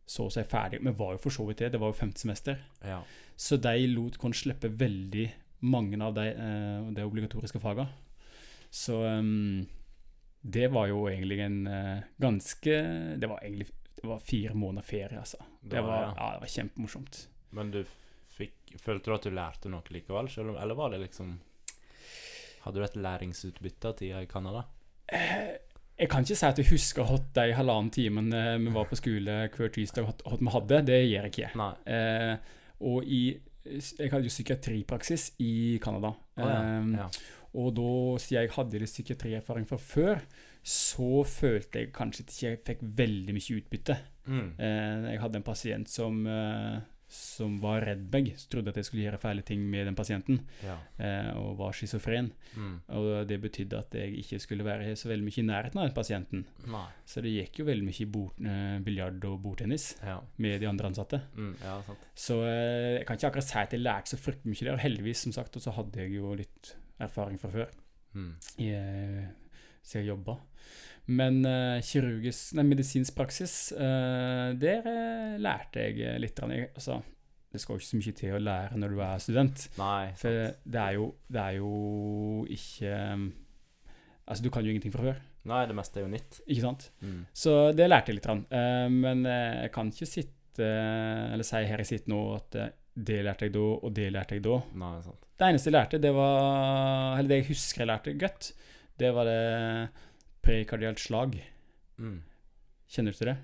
så 0.06 0.26
å 0.28 0.32
si 0.32 0.42
ferdige. 0.44 0.84
Vi 0.84 0.92
var 0.92 1.12
jo 1.14 1.18
for 1.18 1.30
så 1.30 1.46
vidt 1.48 1.58
det, 1.58 1.72
det 1.72 1.80
var 1.80 1.88
jo 1.88 1.98
femte 1.98 2.18
semester. 2.20 2.58
Ja. 2.84 3.02
Så 3.36 3.56
de 3.60 3.86
lot 3.88 4.18
oss 4.22 4.42
slippe 4.44 4.68
veldig 4.68 5.30
mange 5.64 6.00
av 6.04 6.14
de, 6.16 6.26
eh, 6.30 6.90
de 6.96 7.06
obligatoriske 7.06 7.60
fagene. 7.62 7.88
Så 8.74 8.98
um, 9.06 9.64
det 10.40 10.68
var 10.74 10.88
jo 10.90 11.04
egentlig 11.08 11.38
en 11.44 11.60
uh, 11.70 12.00
ganske 12.20 12.72
Det 13.16 13.28
var 13.30 13.44
egentlig 13.44 13.68
det 14.04 14.08
var 14.10 14.18
fire 14.20 14.54
måneder 14.54 14.84
ferie, 14.84 15.18
altså. 15.18 15.38
Det 15.60 15.80
var, 15.80 16.02
ja. 16.02 16.14
ja, 16.18 16.32
det 16.34 16.40
var 16.42 16.50
kjempemorsomt. 16.52 17.20
Men 17.56 17.70
du 17.72 17.78
fikk 18.36 18.74
Følte 18.82 19.08
du 19.08 19.14
at 19.14 19.24
du 19.24 19.30
lærte 19.32 19.70
noe 19.72 19.94
likevel, 19.94 20.28
selv 20.28 20.52
om, 20.52 20.58
eller 20.60 20.76
var 20.76 20.90
det 20.92 20.98
liksom 21.06 21.30
Hadde 22.66 22.82
du 22.82 22.84
et 22.84 22.98
læringsutbytte 22.98 23.88
av 23.88 23.96
tida 23.96 24.20
i 24.24 24.28
Canada? 24.28 24.64
Eh, 25.06 25.54
Jeg 25.96 26.10
kan 26.10 26.26
ikke 26.26 26.36
si 26.36 26.46
at 26.50 26.60
jeg 26.60 26.68
husker 26.72 27.08
hva 27.08 27.16
de 27.38 27.56
halvannen 27.56 27.90
timen 27.94 28.28
vi 28.34 28.74
var 28.74 28.90
på 28.90 28.98
skole 28.98 29.38
hver 29.54 29.72
tirsdag, 29.72 30.08
hva 30.10 30.36
vi 30.40 30.52
hadde. 30.58 30.82
Det 30.90 31.00
gjør 31.00 31.28
jeg 31.28 31.32
ikke. 31.32 31.50
Nei. 31.60 31.72
Eh, 31.94 32.54
og 32.90 33.08
i 33.08 33.22
Jeg 33.64 34.10
hadde 34.12 34.28
jo 34.28 34.32
psykiatripraksis 34.32 35.30
i 35.40 35.78
Canada. 35.82 36.12
Oh, 36.36 36.44
ja. 36.44 36.58
Eh, 36.60 36.90
ja. 36.98 37.08
Og 37.54 37.70
da, 37.76 37.90
siden 38.18 38.40
jeg 38.42 38.52
hadde 38.56 38.80
litt 38.82 38.90
psykiatrierfaring 38.90 39.66
fra 39.70 39.78
før, 39.78 40.24
så 40.64 41.22
følte 41.28 41.82
jeg 41.82 41.92
kanskje 41.94 42.24
at 42.24 42.34
jeg 42.42 42.58
ikke 42.58 42.68
fikk 42.72 42.82
veldig 42.98 43.36
mye 43.36 43.58
utbytte. 43.60 43.96
Mm. 44.26 44.48
Eh, 44.58 45.06
jeg 45.12 45.22
hadde 45.22 45.40
en 45.40 45.46
pasient 45.46 45.92
som, 45.92 46.26
eh, 46.26 46.80
som 47.14 47.60
var 47.62 47.84
redd 47.86 48.08
meg, 48.12 48.32
trodde 48.50 48.72
at 48.72 48.76
jeg 48.80 48.86
skulle 48.88 49.04
gjøre 49.04 49.20
feil 49.22 49.40
ting 49.46 49.60
med 49.70 49.86
den 49.86 49.94
pasienten, 49.98 50.40
ja. 50.64 50.74
eh, 50.98 51.28
og 51.38 51.56
var 51.60 51.72
schizofren. 51.76 52.32
Mm. 52.58 52.72
Og 52.98 53.08
det 53.30 53.38
betydde 53.44 53.78
at 53.78 53.94
jeg 53.94 54.16
ikke 54.24 54.40
skulle 54.42 54.66
være 54.66 54.96
så 54.98 55.08
veldig 55.12 55.24
mye 55.28 55.38
i 55.40 55.46
nærheten 55.46 55.78
av 55.80 55.86
den 55.88 55.94
pasienten. 55.96 56.44
Nei. 56.72 56.84
Så 57.06 57.22
det 57.24 57.32
gikk 57.36 57.60
jo 57.62 57.68
veldig 57.68 57.86
mye 57.86 58.00
i 58.02 58.08
bord, 58.16 58.34
eh, 58.44 58.78
biljard 58.86 59.24
og 59.30 59.38
bordtennis 59.46 59.94
Ja. 60.02 60.18
med 60.42 60.60
de 60.60 60.66
andre 60.72 60.90
ansatte. 60.90 61.22
Mm. 61.36 61.54
ja, 61.62 61.76
sant. 61.86 62.04
Så 62.14 62.40
eh, 62.48 62.98
jeg 62.98 63.06
kan 63.06 63.16
ikke 63.20 63.30
akkurat 63.30 63.48
si 63.50 63.58
at 63.62 63.72
jeg 63.78 63.84
lærte 63.86 64.10
så 64.14 64.18
fryktelig 64.20 64.52
mye 64.56 64.70
der. 64.72 64.82
Heldigvis, 64.84 65.22
som 65.28 65.32
sagt, 65.38 65.56
og 65.56 65.62
så 65.62 65.70
hadde 65.78 66.02
jeg 66.02 66.16
jo 66.18 66.34
litt 66.34 66.74
erfaring 67.00 67.38
fra 67.38 67.50
før 67.54 67.70
Mm. 68.14 68.34
i, 68.62 68.68
eh, 68.70 69.24
så 69.82 69.98
jeg 69.98 70.06
jobba. 70.12 70.36
Men 71.12 71.42
eh, 71.44 71.82
kirurgisk, 71.84 72.54
nei, 72.56 72.64
medisinsk 72.64 73.16
praksis, 73.16 73.54
eh, 73.76 74.54
der 74.56 74.86
eh, 74.88 75.34
lærte 75.42 75.82
jeg 75.84 76.20
litt. 76.22 76.40
altså, 76.40 77.02
det 77.52 77.60
skal 77.60 77.76
jo 77.76 77.82
ikke 77.82 77.90
så 77.90 78.00
mye 78.00 78.16
til 78.18 78.34
å 78.34 78.40
lære 78.42 78.78
når 78.80 78.94
du 78.94 79.00
er 79.04 79.18
student. 79.22 79.66
Nei. 79.78 80.12
For 80.18 80.54
det 80.64 80.80
er 80.80 80.96
jo, 80.96 81.10
det 81.28 81.42
er 81.42 81.58
jo 81.60 82.46
ikke 82.50 82.94
Altså, 84.24 84.40
du 84.40 84.48
kan 84.48 84.64
jo 84.64 84.72
ingenting 84.72 84.92
fra 84.94 85.04
før, 85.04 85.18
Nei, 85.44 85.66
det 85.68 85.74
meste 85.76 86.00
er 86.00 86.06
jo 86.06 86.08
nytt. 86.08 86.38
ikke 86.48 86.62
sant? 86.62 86.86
Mm. 87.04 87.26
Så 87.36 87.52
det 87.76 87.90
lærte 87.90 88.08
jeg 88.08 88.16
litt. 88.16 88.28
men 88.88 89.26
jeg 89.28 89.70
kan 89.74 89.90
ikke 89.92 90.08
sitte 90.08 90.64
Eller 91.34 91.44
si 91.44 91.60
her 91.68 91.82
jeg 91.82 91.90
sitter 91.90 92.08
nå 92.14 92.20
at 92.38 92.56
det 92.96 93.18
lærte 93.26 93.44
jeg 93.44 93.52
da, 93.52 93.66
og 93.84 93.92
det 93.92 94.06
lærte 94.14 94.38
jeg 94.38 94.46
da. 94.46 94.56
Nei, 94.80 94.94
sant. 95.04 95.28
Det 95.36 95.50
eneste 95.50 95.68
jeg 95.68 95.76
lærte, 95.76 96.00
det 96.00 96.14
var 96.16 97.18
Eller 97.18 97.28
det 97.28 97.38
jeg 97.42 97.48
husker 97.50 97.84
jeg 97.84 97.90
lærte 97.90 98.16
godt, 98.24 98.50
det 98.96 99.12
var 99.12 99.28
det 99.28 99.38
prekardialt 100.44 101.02
slag. 101.02 101.36
Mm. 101.98 102.22
Kjenner 102.90 103.14
du 103.14 103.20
til 103.20 103.30
det? 103.32 103.36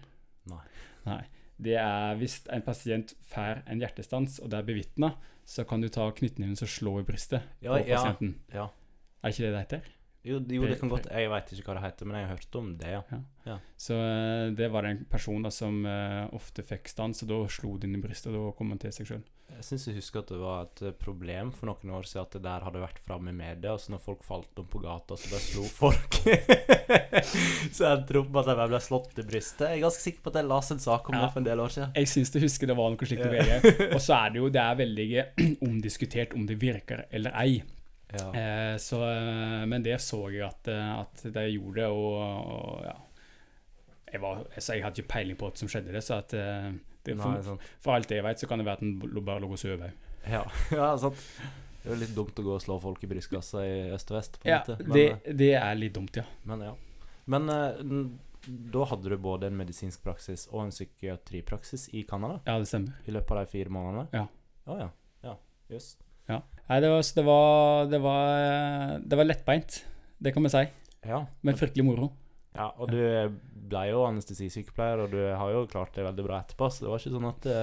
Nei. 0.51 0.65
Nei. 1.09 1.23
Det 1.61 1.77
er 1.77 2.17
hvis 2.21 2.39
en 2.53 2.65
pasient 2.65 3.15
får 3.29 3.63
en 3.69 3.83
hjertestans, 3.83 4.39
og 4.41 4.53
det 4.53 4.61
er 4.61 4.69
bevitna, 4.69 5.15
så 5.45 5.65
kan 5.69 5.83
du 5.83 5.89
ta 5.93 6.07
knyttneven 6.17 6.57
og 6.57 6.71
slå 6.71 7.01
i 7.01 7.07
brystet 7.09 7.43
Ja, 7.65 7.75
på 7.75 7.83
ja. 7.89 8.05
Ja. 8.55 8.69
Er 9.21 9.33
ikke 9.35 9.45
det 9.45 9.53
det 9.53 9.65
heter? 9.67 9.89
Jo, 10.23 10.37
jo, 10.37 10.67
det 10.69 10.77
kan 10.77 10.91
godt 10.93 11.07
Jeg 11.09 11.31
veit 11.33 11.53
ikke 11.55 11.71
hva 11.71 11.79
det 11.79 11.85
heter, 11.87 12.09
men 12.09 12.19
jeg 12.19 12.27
har 12.29 12.37
hørt 12.37 12.57
om 12.61 12.67
det, 12.77 12.91
ja. 13.49 13.57
Så 13.81 13.97
uh, 13.97 14.51
det 14.53 14.69
var 14.71 14.85
en 14.85 15.05
person 15.09 15.43
da 15.47 15.51
som 15.55 15.79
uh, 15.89 16.29
ofte 16.37 16.65
fikk 16.67 16.91
stans, 16.93 17.23
og 17.25 17.31
da 17.33 17.39
slo 17.49 17.77
det 17.81 17.89
inn 17.89 17.97
i 17.97 18.03
brystet, 18.05 18.35
og 18.35 18.51
da 18.51 18.57
kom 18.59 18.75
han 18.75 18.83
til 18.83 18.93
seg 18.93 19.09
sjøl. 19.09 19.23
Jeg 19.51 19.65
syns 19.67 19.87
jeg 19.89 19.97
husker 19.97 20.21
at 20.23 20.29
det 20.31 20.37
var 20.39 20.61
et 20.63 20.81
eh, 20.87 20.93
problem 20.95 21.49
for 21.57 21.67
noen 21.67 21.91
år 21.97 22.05
siden 22.07 22.23
at 22.23 22.35
det 22.37 22.43
der 22.45 22.63
hadde 22.63 22.83
vært 22.85 23.01
framme 23.03 23.33
i 23.33 23.35
media, 23.35 23.73
og 23.75 23.81
så 23.83 23.91
når 23.91 24.03
folk 24.05 24.21
falt 24.23 24.61
om 24.63 24.69
på 24.71 24.79
gata, 24.85 25.17
så 25.19 25.33
bare 25.33 25.43
slo 25.43 25.65
folk. 25.75 26.19
så 27.75 27.89
jeg 27.89 28.05
tror 28.13 28.29
på 28.31 28.45
at 28.45 28.53
de 28.53 28.69
ble 28.71 28.81
slått 28.85 29.19
i 29.19 29.25
brystet. 29.27 29.67
Jeg 29.67 29.81
er 29.81 29.85
ganske 29.89 30.05
sikker 30.05 30.23
på 30.23 30.33
at 30.33 30.39
jeg 30.39 30.49
leste 30.53 30.77
en 30.77 30.85
sak 30.87 31.11
om 31.11 31.19
Ja. 31.19 31.25
det 31.25 31.33
for 31.35 31.43
en 31.43 31.49
del 31.51 31.65
år 31.67 31.75
siden. 31.75 31.93
Jeg 31.99 32.13
syns 32.15 32.33
jeg 32.37 32.45
husker 32.47 32.71
det 32.71 32.79
var 32.79 32.95
noe 32.95 33.11
slikt 33.11 33.27
på 33.27 33.35
Ja. 33.35 33.59
VG. 33.59 33.75
Og 33.97 34.01
så 34.07 34.21
er 34.21 34.31
det 34.31 34.43
jo 34.45 34.55
det 34.55 34.63
er 34.63 34.81
veldig 34.85 35.09
omdiskutert 35.69 36.39
om 36.39 36.47
det 36.47 36.61
virker 36.63 37.05
eller 37.11 37.35
ei. 37.43 37.61
Ja. 38.17 38.27
Eh, 38.35 38.77
så, 38.83 38.99
eh, 39.07 39.65
men 39.71 39.85
det 39.87 39.97
så 40.03 40.25
jeg 40.33 40.43
at, 40.49 40.69
eh, 40.69 40.91
at 40.99 41.23
de 41.35 41.45
gjorde 41.53 41.87
og, 41.95 42.51
og 42.57 42.85
ja. 42.89 42.97
Jeg, 44.11 44.21
var, 44.25 44.41
altså, 44.51 44.75
jeg 44.75 44.83
hadde 44.83 45.03
ikke 45.03 45.13
peiling 45.13 45.39
på 45.39 45.47
hva 45.47 45.59
som 45.61 45.71
skjedde, 45.71 45.93
det, 45.95 46.03
så 46.03 46.17
at 46.19 46.33
det, 46.35 46.47
det, 47.07 47.15
Nei, 47.21 47.37
sånn. 47.47 47.61
for 47.79 47.95
alt 47.95 48.11
jeg 48.11 48.25
vet, 48.27 48.41
så 48.43 48.49
kan 48.51 48.59
det 48.59 48.67
være 48.67 48.81
at 48.81 48.83
den 48.83 49.23
bare 49.25 49.43
lå 49.45 49.53
og 49.55 49.61
sov 49.61 49.77
òg. 49.87 49.93
ja. 50.27 50.41
ja, 50.81 50.89
sant. 50.99 51.21
Det 51.81 51.89
er 51.89 51.95
jo 51.95 52.01
litt 52.03 52.17
dumt 52.17 52.41
å 52.43 52.43
gå 52.45 52.57
og 52.59 52.61
slå 52.65 52.75
folk 52.83 53.05
i 53.07 53.09
brystkassa 53.09 53.63
i 53.65 53.77
øst 53.95 54.11
og 54.13 54.19
vest. 54.19 54.35
på 54.43 54.49
en 54.49 54.51
Ja, 54.53 54.59
måte. 54.67 54.77
Men, 54.83 54.97
det, 54.99 55.05
eh, 55.15 55.37
det 55.45 55.53
er 55.63 55.79
litt 55.79 55.95
dumt, 55.97 56.19
ja. 56.19 56.27
men 56.51 56.67
ja. 56.67 56.75
Men 57.31 57.49
eh, 57.55 57.79
da 58.75 58.85
hadde 58.91 59.15
du 59.15 59.17
både 59.23 59.47
en 59.49 59.57
medisinsk 59.57 60.03
praksis 60.05 60.49
og 60.51 60.65
en 60.67 60.75
psykiatripraksis 60.75 61.87
i 61.95 62.03
Canada 62.09 62.41
Ja, 62.49 62.59
det 62.59 62.67
stemmer. 62.69 62.99
i 63.07 63.15
løpet 63.15 63.31
av 63.37 63.45
de 63.45 63.53
fire 63.55 63.73
månedene? 63.73 64.09
Ja. 64.17 64.27
Å 64.67 64.79
ja. 64.83 64.91
Ja, 65.25 65.37
jøss. 66.31 66.47
Nei, 66.71 66.79
det 66.85 66.91
var, 66.93 67.03
det 67.17 67.25
var, 67.27 67.87
det 67.91 68.01
var, 68.05 68.99
det 69.11 69.19
var 69.19 69.27
lettbeint, 69.27 69.81
det 70.23 70.33
kan 70.37 70.45
vi 70.47 70.53
si. 70.53 70.65
Ja. 71.09 71.25
Men 71.43 71.57
fryktelig 71.59 71.85
moro. 71.87 72.13
ja. 72.55 72.69
Og 72.79 72.91
du 72.93 73.01
ble 73.71 73.85
jo 73.91 74.05
anestesisykepleier, 74.09 75.05
og 75.05 75.13
du 75.15 75.21
har 75.35 75.51
jo 75.55 75.67
klart 75.71 75.95
det 75.95 76.05
veldig 76.07 76.27
bra 76.27 76.41
etterpå, 76.43 76.69
så 76.71 76.85
det 76.85 76.91
var 76.91 77.03
ikke 77.03 77.13
sånn 77.17 77.29
at 77.29 77.45
det, 77.47 77.59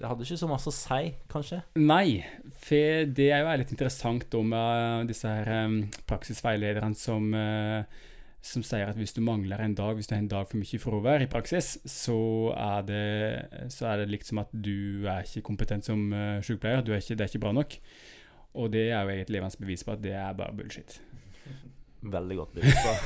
det 0.00 0.08
hadde 0.10 0.26
ikke 0.26 0.40
så 0.42 0.48
masse 0.50 0.68
å 0.68 0.74
si, 0.76 1.12
kanskje? 1.32 1.60
Nei, 1.80 2.18
for 2.60 3.06
det 3.16 3.30
er 3.32 3.44
jo 3.44 3.54
litt 3.62 3.72
interessant 3.72 4.36
med 4.44 5.08
disse 5.12 5.30
her 5.32 5.48
em, 5.62 5.78
praksisveilederne 6.08 6.96
som, 7.00 7.30
eh, 7.32 8.04
som 8.46 8.62
sier 8.64 8.86
at 8.88 8.96
hvis 8.98 9.12
du 9.16 9.20
mangler 9.24 9.60
en 9.62 9.74
dag, 9.76 9.94
hvis 9.98 10.08
du 10.08 10.14
har 10.14 10.22
en 10.22 10.30
dag 10.30 10.44
for 10.48 10.56
mye 10.60 10.78
fravær 10.80 11.24
i 11.24 11.28
praksis, 11.30 11.68
så 11.88 12.18
er, 12.54 12.80
det, 12.86 13.06
så 13.74 13.82
er 13.90 13.96
det 14.02 14.12
liksom 14.12 14.36
at 14.42 14.50
du 14.52 15.06
er 15.10 15.20
ikke 15.26 15.46
kompetent 15.50 15.84
som 15.88 16.00
uh, 16.14 16.44
sykepleier. 16.46 16.84
Du 16.86 16.90
er 16.92 16.98
ikke, 17.02 17.16
det 17.18 17.24
er 17.26 17.32
ikke 17.32 17.44
bra 17.46 17.52
nok. 17.56 17.70
Og 18.56 18.64
det 18.72 18.84
er 18.90 19.00
jo 19.02 19.08
et 19.16 19.32
levende 19.34 19.60
bevis 19.60 19.84
på 19.84 19.90
at 19.96 20.04
det 20.04 20.14
er 20.16 20.38
bare 20.38 20.56
bullshit. 20.56 20.90
Veldig 22.16 22.36
godt 22.36 22.52
bevis 22.54 22.78
på. 22.86 22.92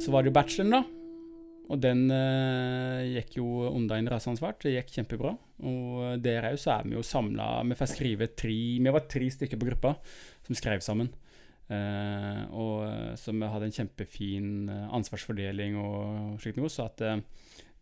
Så 0.00 0.08
var 0.14 0.22
det 0.22 0.30
jo 0.30 0.32
bacheloren, 0.32 0.72
da. 0.72 0.99
Og 1.70 1.78
den 1.78 2.08
eh, 2.10 3.06
gikk 3.14 3.36
jo 3.38 3.46
unna 3.70 4.00
en 4.00 4.10
rasende. 4.10 4.52
Det 4.58 4.74
gikk 4.74 4.94
kjempebra. 4.96 5.34
Og 5.70 6.22
der 6.22 6.48
òg 6.50 6.58
så 6.58 6.78
er 6.78 6.86
vi 6.88 6.96
jo 6.96 7.04
samla 7.04 7.60
Vi 7.68 7.76
får 7.76 7.90
skrive 7.92 8.30
tre 8.32 8.54
Vi 8.80 8.94
var 8.94 9.04
tre 9.10 9.28
stykker 9.30 9.60
på 9.60 9.68
gruppa 9.68 9.92
som 10.46 10.58
skrev 10.58 10.82
sammen. 10.82 11.12
Eh, 11.70 12.42
og 12.50 12.86
eh, 12.88 13.14
Så 13.20 13.34
vi 13.36 13.50
hadde 13.52 13.68
en 13.68 13.76
kjempefin 13.76 14.50
eh, 14.72 14.86
ansvarsfordeling 14.98 15.78
og 15.78 16.40
slikt 16.42 16.58
noe. 16.58 16.72
Så 16.72 16.88
at 16.88 17.04
eh, 17.06 17.22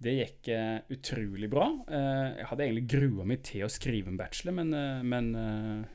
det 0.05 0.17
gikk 0.19 0.51
eh, 0.55 0.81
utrolig 0.95 1.49
bra. 1.51 1.71
Eh, 1.89 2.27
jeg 2.43 2.51
hadde 2.51 2.67
egentlig 2.67 2.89
grua 2.93 3.25
meg 3.27 3.41
til 3.47 3.65
å 3.67 3.73
skrive 3.73 4.13
en 4.13 4.21
bachelor, 4.21 4.59
men, 4.61 4.75
eh, 4.77 5.07
men 5.07 5.33
eh, 5.35 5.95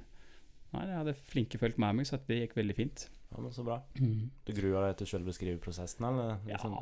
Nei, 0.73 0.88
jeg 0.89 0.97
hadde 0.97 1.13
flinke 1.29 1.60
folk 1.62 1.75
med 1.77 1.99
meg, 1.99 2.08
så 2.10 2.17
det 2.25 2.39
gikk 2.39 2.56
veldig 2.58 2.73
fint. 2.73 3.03
Ja, 3.33 3.41
men 3.41 3.53
så 3.55 3.65
bra. 3.65 3.79
Du 4.45 4.53
gruer 4.53 4.85
deg 4.85 4.97
til 4.99 5.09
selve 5.09 5.33
skriveprosessen, 5.33 6.05
eller? 6.05 6.35
Ja. 6.45 6.53
Liksom, 6.53 6.75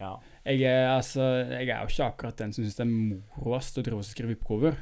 ja. 0.00 0.10
Jeg 0.48 0.62
er, 0.64 0.88
altså, 0.94 1.26
jeg 1.50 1.68
er 1.68 1.84
jo 1.84 1.92
ikke 1.92 2.08
akkurat 2.08 2.40
den 2.40 2.54
som 2.56 2.64
syns 2.64 2.78
det 2.78 2.86
er 2.86 2.92
moroest 2.94 3.80
å 3.80 3.84
drive 3.84 4.00
og 4.00 4.08
skrive 4.08 4.36
oppgaver. 4.38 4.80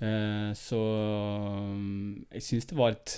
Eh, 0.00 0.50
så 0.56 0.80
um, 0.80 2.24
jeg 2.32 2.46
syns 2.48 2.68
det 2.68 2.76
var 2.76 2.92
litt 2.92 3.14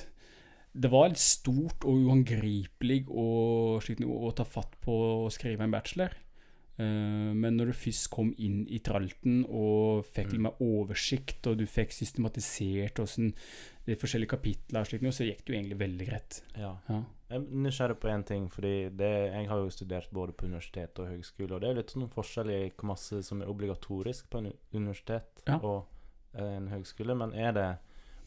Det 0.79 0.91
var 0.93 1.09
litt 1.11 1.19
stort 1.19 1.87
og 1.91 2.05
uangripelig 2.07 3.01
å, 3.11 3.29
slik 3.83 4.03
å 4.07 4.31
ta 4.37 4.47
fatt 4.47 4.77
på 4.85 4.99
å 5.27 5.31
skrive 5.35 5.67
en 5.67 5.75
bachelor. 5.75 6.15
Eh, 6.79 7.31
men 7.35 7.57
når 7.59 7.73
du 7.73 7.79
først 7.81 8.07
kom 8.15 8.31
inn 8.39 8.61
i 8.71 8.79
tralten 8.85 9.41
og 9.47 10.07
fikk 10.15 10.35
litt 10.35 10.45
mer 10.47 10.61
oversikt, 10.63 11.47
og 11.51 11.59
du 11.59 11.67
fikk 11.67 11.95
systematisert 11.95 13.01
hvordan 13.01 13.33
de 13.89 13.97
forskjellige 13.99 14.39
noe, 15.03 15.15
så 15.15 15.27
gikk 15.27 15.43
det 15.43 15.55
jo 15.55 15.59
egentlig 15.59 15.81
veldig 15.81 16.11
greit. 16.11 16.43
Ja. 16.59 16.77
Ja. 16.91 17.03
Jeg 17.29 17.43
er 17.43 17.59
nysgjerrig 17.61 17.99
på 18.01 18.09
én 18.09 18.23
ting, 18.25 18.47
fordi 18.49 18.89
det, 18.97 19.11
jeg 19.35 19.49
har 19.51 19.59
jo 19.61 19.73
studert 19.73 20.09
både 20.17 20.33
på 20.33 20.47
universitet 20.49 20.97
og 21.03 21.11
høgskole, 21.11 21.51
og 21.55 21.61
det 21.61 21.69
er 21.69 21.77
litt 21.77 21.93
sånn 21.93 22.09
forskjell 22.13 22.53
i 22.55 22.61
hvor 22.71 22.89
masse 22.95 23.21
som 23.27 23.43
er 23.45 23.51
obligatorisk 23.53 24.31
på 24.33 24.41
en 24.41 24.53
universitet 24.73 25.43
Ja. 25.45 25.59
og 25.59 25.85
eh, 26.33 26.55
en 26.57 26.71
høgskole, 26.73 27.15
men 27.19 27.35
er 27.37 27.53
det 27.53 27.69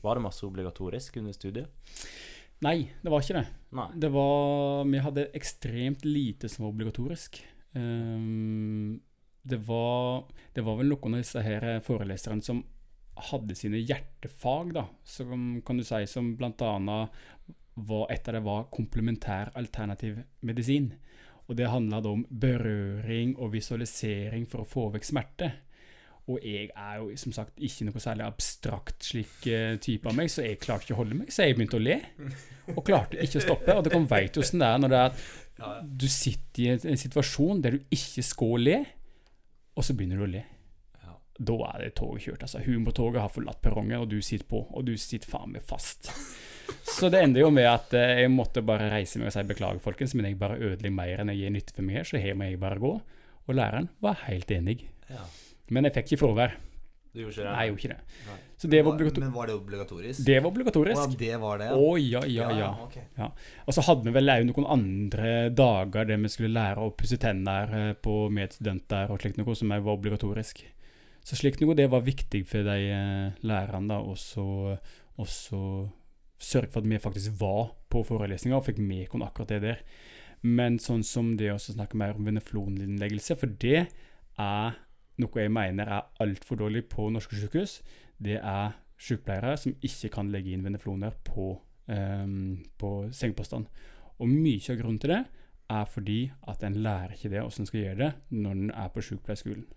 var 0.02 0.18
det 0.18 0.26
masse 0.26 0.46
obligatorisk 0.46 1.18
under 1.22 1.34
studiet? 1.34 1.70
Nei, 2.62 2.92
det 3.02 3.10
var 3.10 3.24
ikke 3.24 3.40
det. 3.40 3.48
Det 4.02 4.10
var 4.14 4.86
Vi 4.86 5.02
hadde 5.02 5.30
ekstremt 5.38 6.06
lite 6.06 6.50
som 6.50 6.66
var 6.66 6.74
obligatorisk. 6.74 7.42
Um, 7.74 9.00
det 9.42 9.58
var 9.66 10.28
Det 10.54 10.62
var 10.66 10.78
vel 10.78 10.92
noen 10.92 11.16
av 11.16 11.24
disse 11.24 11.42
her 11.42 11.80
foreleserne 11.86 12.44
som 12.46 12.64
hadde 13.32 13.56
sine 13.56 13.78
hjertefag, 13.78 14.74
da, 14.74 14.86
som 15.06 15.62
kan 15.66 15.78
du 15.78 15.84
si, 15.86 16.06
som 16.10 16.32
annet 16.40 17.10
var 17.76 18.12
Et 18.12 18.28
av 18.28 18.36
det 18.36 18.44
var 18.44 18.70
komplementær 18.72 19.52
alternativ 19.56 20.20
medisin. 20.42 20.92
Og 21.48 21.56
det 21.58 21.70
handla 21.72 22.02
om 22.08 22.26
berøring 22.30 23.36
og 23.38 23.54
visualisering 23.54 24.48
for 24.48 24.64
å 24.64 24.68
få 24.68 24.90
vekk 24.94 25.08
smerte. 25.08 25.52
Og 26.30 26.44
jeg 26.46 26.70
er 26.78 27.00
jo 27.02 27.16
som 27.18 27.34
sagt 27.34 27.60
ikke 27.64 27.88
noe 27.88 28.02
særlig 28.02 28.28
abstrakt 28.28 29.08
slik 29.08 29.48
eh, 29.50 29.76
type 29.82 30.08
av 30.08 30.16
meg, 30.16 30.30
så 30.32 30.46
jeg 30.46 30.60
klarte 30.62 30.86
ikke 30.86 30.96
å 30.96 31.02
holde 31.02 31.18
meg, 31.24 31.32
så 31.34 31.48
jeg 31.48 31.58
begynte 31.58 31.80
å 31.80 31.84
le. 31.84 31.98
Og 32.76 32.84
klarte 32.88 33.20
ikke 33.20 33.42
å 33.42 33.46
stoppe. 33.48 33.74
Og 33.74 33.84
dere 33.88 33.98
jo 33.98 34.06
hvordan 34.06 34.62
det 34.62 34.70
er 34.70 34.84
når 34.84 34.94
det 34.94 35.02
er 35.02 35.10
at 35.10 35.26
du 35.84 36.08
sitter 36.10 36.64
i 36.64 36.70
en, 36.74 36.86
en 36.94 37.02
situasjon 37.02 37.62
der 37.66 37.76
du 37.78 37.94
ikke 37.94 38.24
skal 38.26 38.56
le, 38.62 38.80
og 39.78 39.86
så 39.86 39.96
begynner 39.98 40.22
du 40.22 40.28
å 40.28 40.32
le. 40.32 40.46
Ja. 41.02 41.18
Da 41.52 41.58
er 41.72 41.86
det 41.86 41.92
toget 42.00 42.28
kjørt. 42.28 42.46
altså 42.48 42.64
Humortoget 42.66 43.22
har 43.24 43.34
forlatt 43.34 43.62
perrongen, 43.64 44.00
og 44.00 44.10
du 44.12 44.20
sitter 44.22 44.48
på. 44.50 44.64
Og 44.70 44.88
du 44.88 44.96
sitter 45.00 45.30
faen 45.30 45.54
meg 45.56 45.66
fast. 45.66 46.12
Så 46.88 47.10
det 47.12 47.22
ender 47.26 47.46
jo 47.46 47.52
med 47.54 47.68
at 47.70 47.94
eh, 47.98 48.24
jeg 48.24 48.32
måtte 48.34 48.64
bare 48.66 48.90
reise 48.94 49.20
meg 49.20 49.32
og 49.32 49.36
si 49.36 49.44
beklager, 49.50 49.82
folkens, 49.84 50.16
men 50.18 50.28
jeg 50.30 50.40
bare 50.42 50.60
ødelegger 50.60 50.94
mer 50.96 51.22
enn 51.24 51.32
jeg 51.34 51.44
gir 51.44 51.56
nytte 51.56 51.76
for 51.78 51.88
meg 51.88 52.02
her, 52.02 52.10
så 52.10 52.22
her 52.22 52.36
må 52.38 52.50
jeg 52.50 52.60
bare 52.62 52.82
gå. 52.82 52.92
Og 53.48 53.56
læreren 53.58 53.90
var 54.04 54.20
helt 54.28 54.52
enig. 54.54 54.84
ja. 55.10 55.24
Men 55.72 55.88
jeg 55.88 55.96
fikk 55.96 56.10
ikke 56.12 56.26
fravær. 56.26 56.58
Du 57.12 57.20
gjorde 57.20 57.32
ikke 57.32 57.44
det? 57.44 57.52
Nei, 57.52 57.62
jeg 57.64 57.72
gjorde 57.72 57.82
ikke 57.82 57.92
det. 57.92 58.26
Nei. 58.28 58.36
Så 58.62 58.70
det 58.72 58.80
var, 58.86 58.94
obligator 58.94 59.24
Men 59.24 59.32
var 59.36 59.48
det 59.50 59.56
obligatorisk? 59.56 60.26
det 60.28 60.36
var 60.38 60.50
obligatorisk. 60.52 61.02
Og 61.02 61.16
det 61.20 61.40
var 61.42 61.62
det, 61.62 61.70
Å 61.76 61.88
ja, 62.00 62.22
ja, 62.30 62.50
ja. 62.56 62.68
ok. 62.84 62.98
Og 63.66 63.76
så 63.76 63.84
hadde 63.88 64.06
vi 64.06 64.14
vel 64.16 64.32
òg 64.32 64.44
noen 64.48 64.68
andre 64.76 65.32
dager 65.56 66.08
der 66.08 66.22
vi 66.22 66.32
skulle 66.32 66.54
lære 66.56 66.84
å 66.84 66.92
pusse 66.96 67.18
tenner 67.20 67.74
eh, 67.80 67.94
på 67.96 68.16
medstudenter 68.32 69.12
og 69.12 69.24
slikt 69.24 69.40
noe 69.42 69.56
som 69.58 69.74
òg 69.76 69.88
var 69.88 70.00
obligatorisk. 70.00 70.62
Så 71.24 71.40
slikt 71.40 71.64
noe, 71.64 71.76
det 71.78 71.90
var 71.92 72.06
viktig 72.06 72.44
for 72.52 72.68
de 72.68 72.78
eh, 72.92 73.40
lærerne, 73.44 73.92
da, 73.92 74.00
og 74.04 75.28
så 75.32 75.58
sørge 76.42 76.72
for 76.74 76.82
at 76.82 76.90
vi 76.90 77.00
faktisk 77.02 77.38
var 77.40 77.76
på 77.92 78.02
forelesninga 78.08 78.58
og 78.58 78.66
fikk 78.66 78.82
med 78.82 79.14
oss 79.14 79.28
akkurat 79.28 79.54
det 79.54 79.62
der. 79.66 79.84
Men 80.42 80.80
sånn 80.82 81.04
som 81.06 81.36
det 81.38 81.52
å 81.54 81.60
snakke 81.62 82.00
mer 82.00 82.18
om 82.18 82.26
venefloninnleggelse, 82.26 83.38
for 83.38 83.52
det 83.62 83.86
er 84.42 84.80
noe 85.22 85.44
jeg 85.44 85.54
mener 85.54 85.92
er 85.92 86.08
altfor 86.24 86.64
dårlig 86.64 86.88
på 86.90 87.10
norske 87.14 87.38
sykehus. 87.38 87.82
Det 88.18 88.40
er 88.40 88.74
sykepleiere 89.02 89.54
som 89.60 89.76
ikke 89.86 90.10
kan 90.14 90.32
legge 90.34 90.54
inn 90.54 90.66
venefloner 90.66 91.14
på, 91.26 91.54
um, 91.92 92.58
på 92.82 92.92
sengepostene. 93.14 93.70
Og 94.22 94.30
mye 94.30 94.74
av 94.74 94.82
grunnen 94.82 95.02
til 95.02 95.14
det 95.14 95.22
er 95.72 95.86
fordi 95.90 96.20
at 96.52 96.66
en 96.68 96.82
lærer 96.84 97.16
ikke 97.16 97.32
det 97.32 97.42
hvordan 97.42 97.64
en 97.64 97.70
skal 97.70 97.86
gjøre 97.86 98.02
det 98.02 98.12
når 98.34 98.58
en 98.58 98.74
er 98.84 98.92
på 98.94 99.06
sykepleierskolen. 99.06 99.70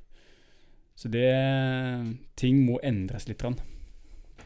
Så 0.94 1.11
det 1.11 1.29
Ting 2.38 2.64
må 2.66 2.79
endres 2.83 3.27
litt. 3.29 3.40
Grann. 3.42 3.59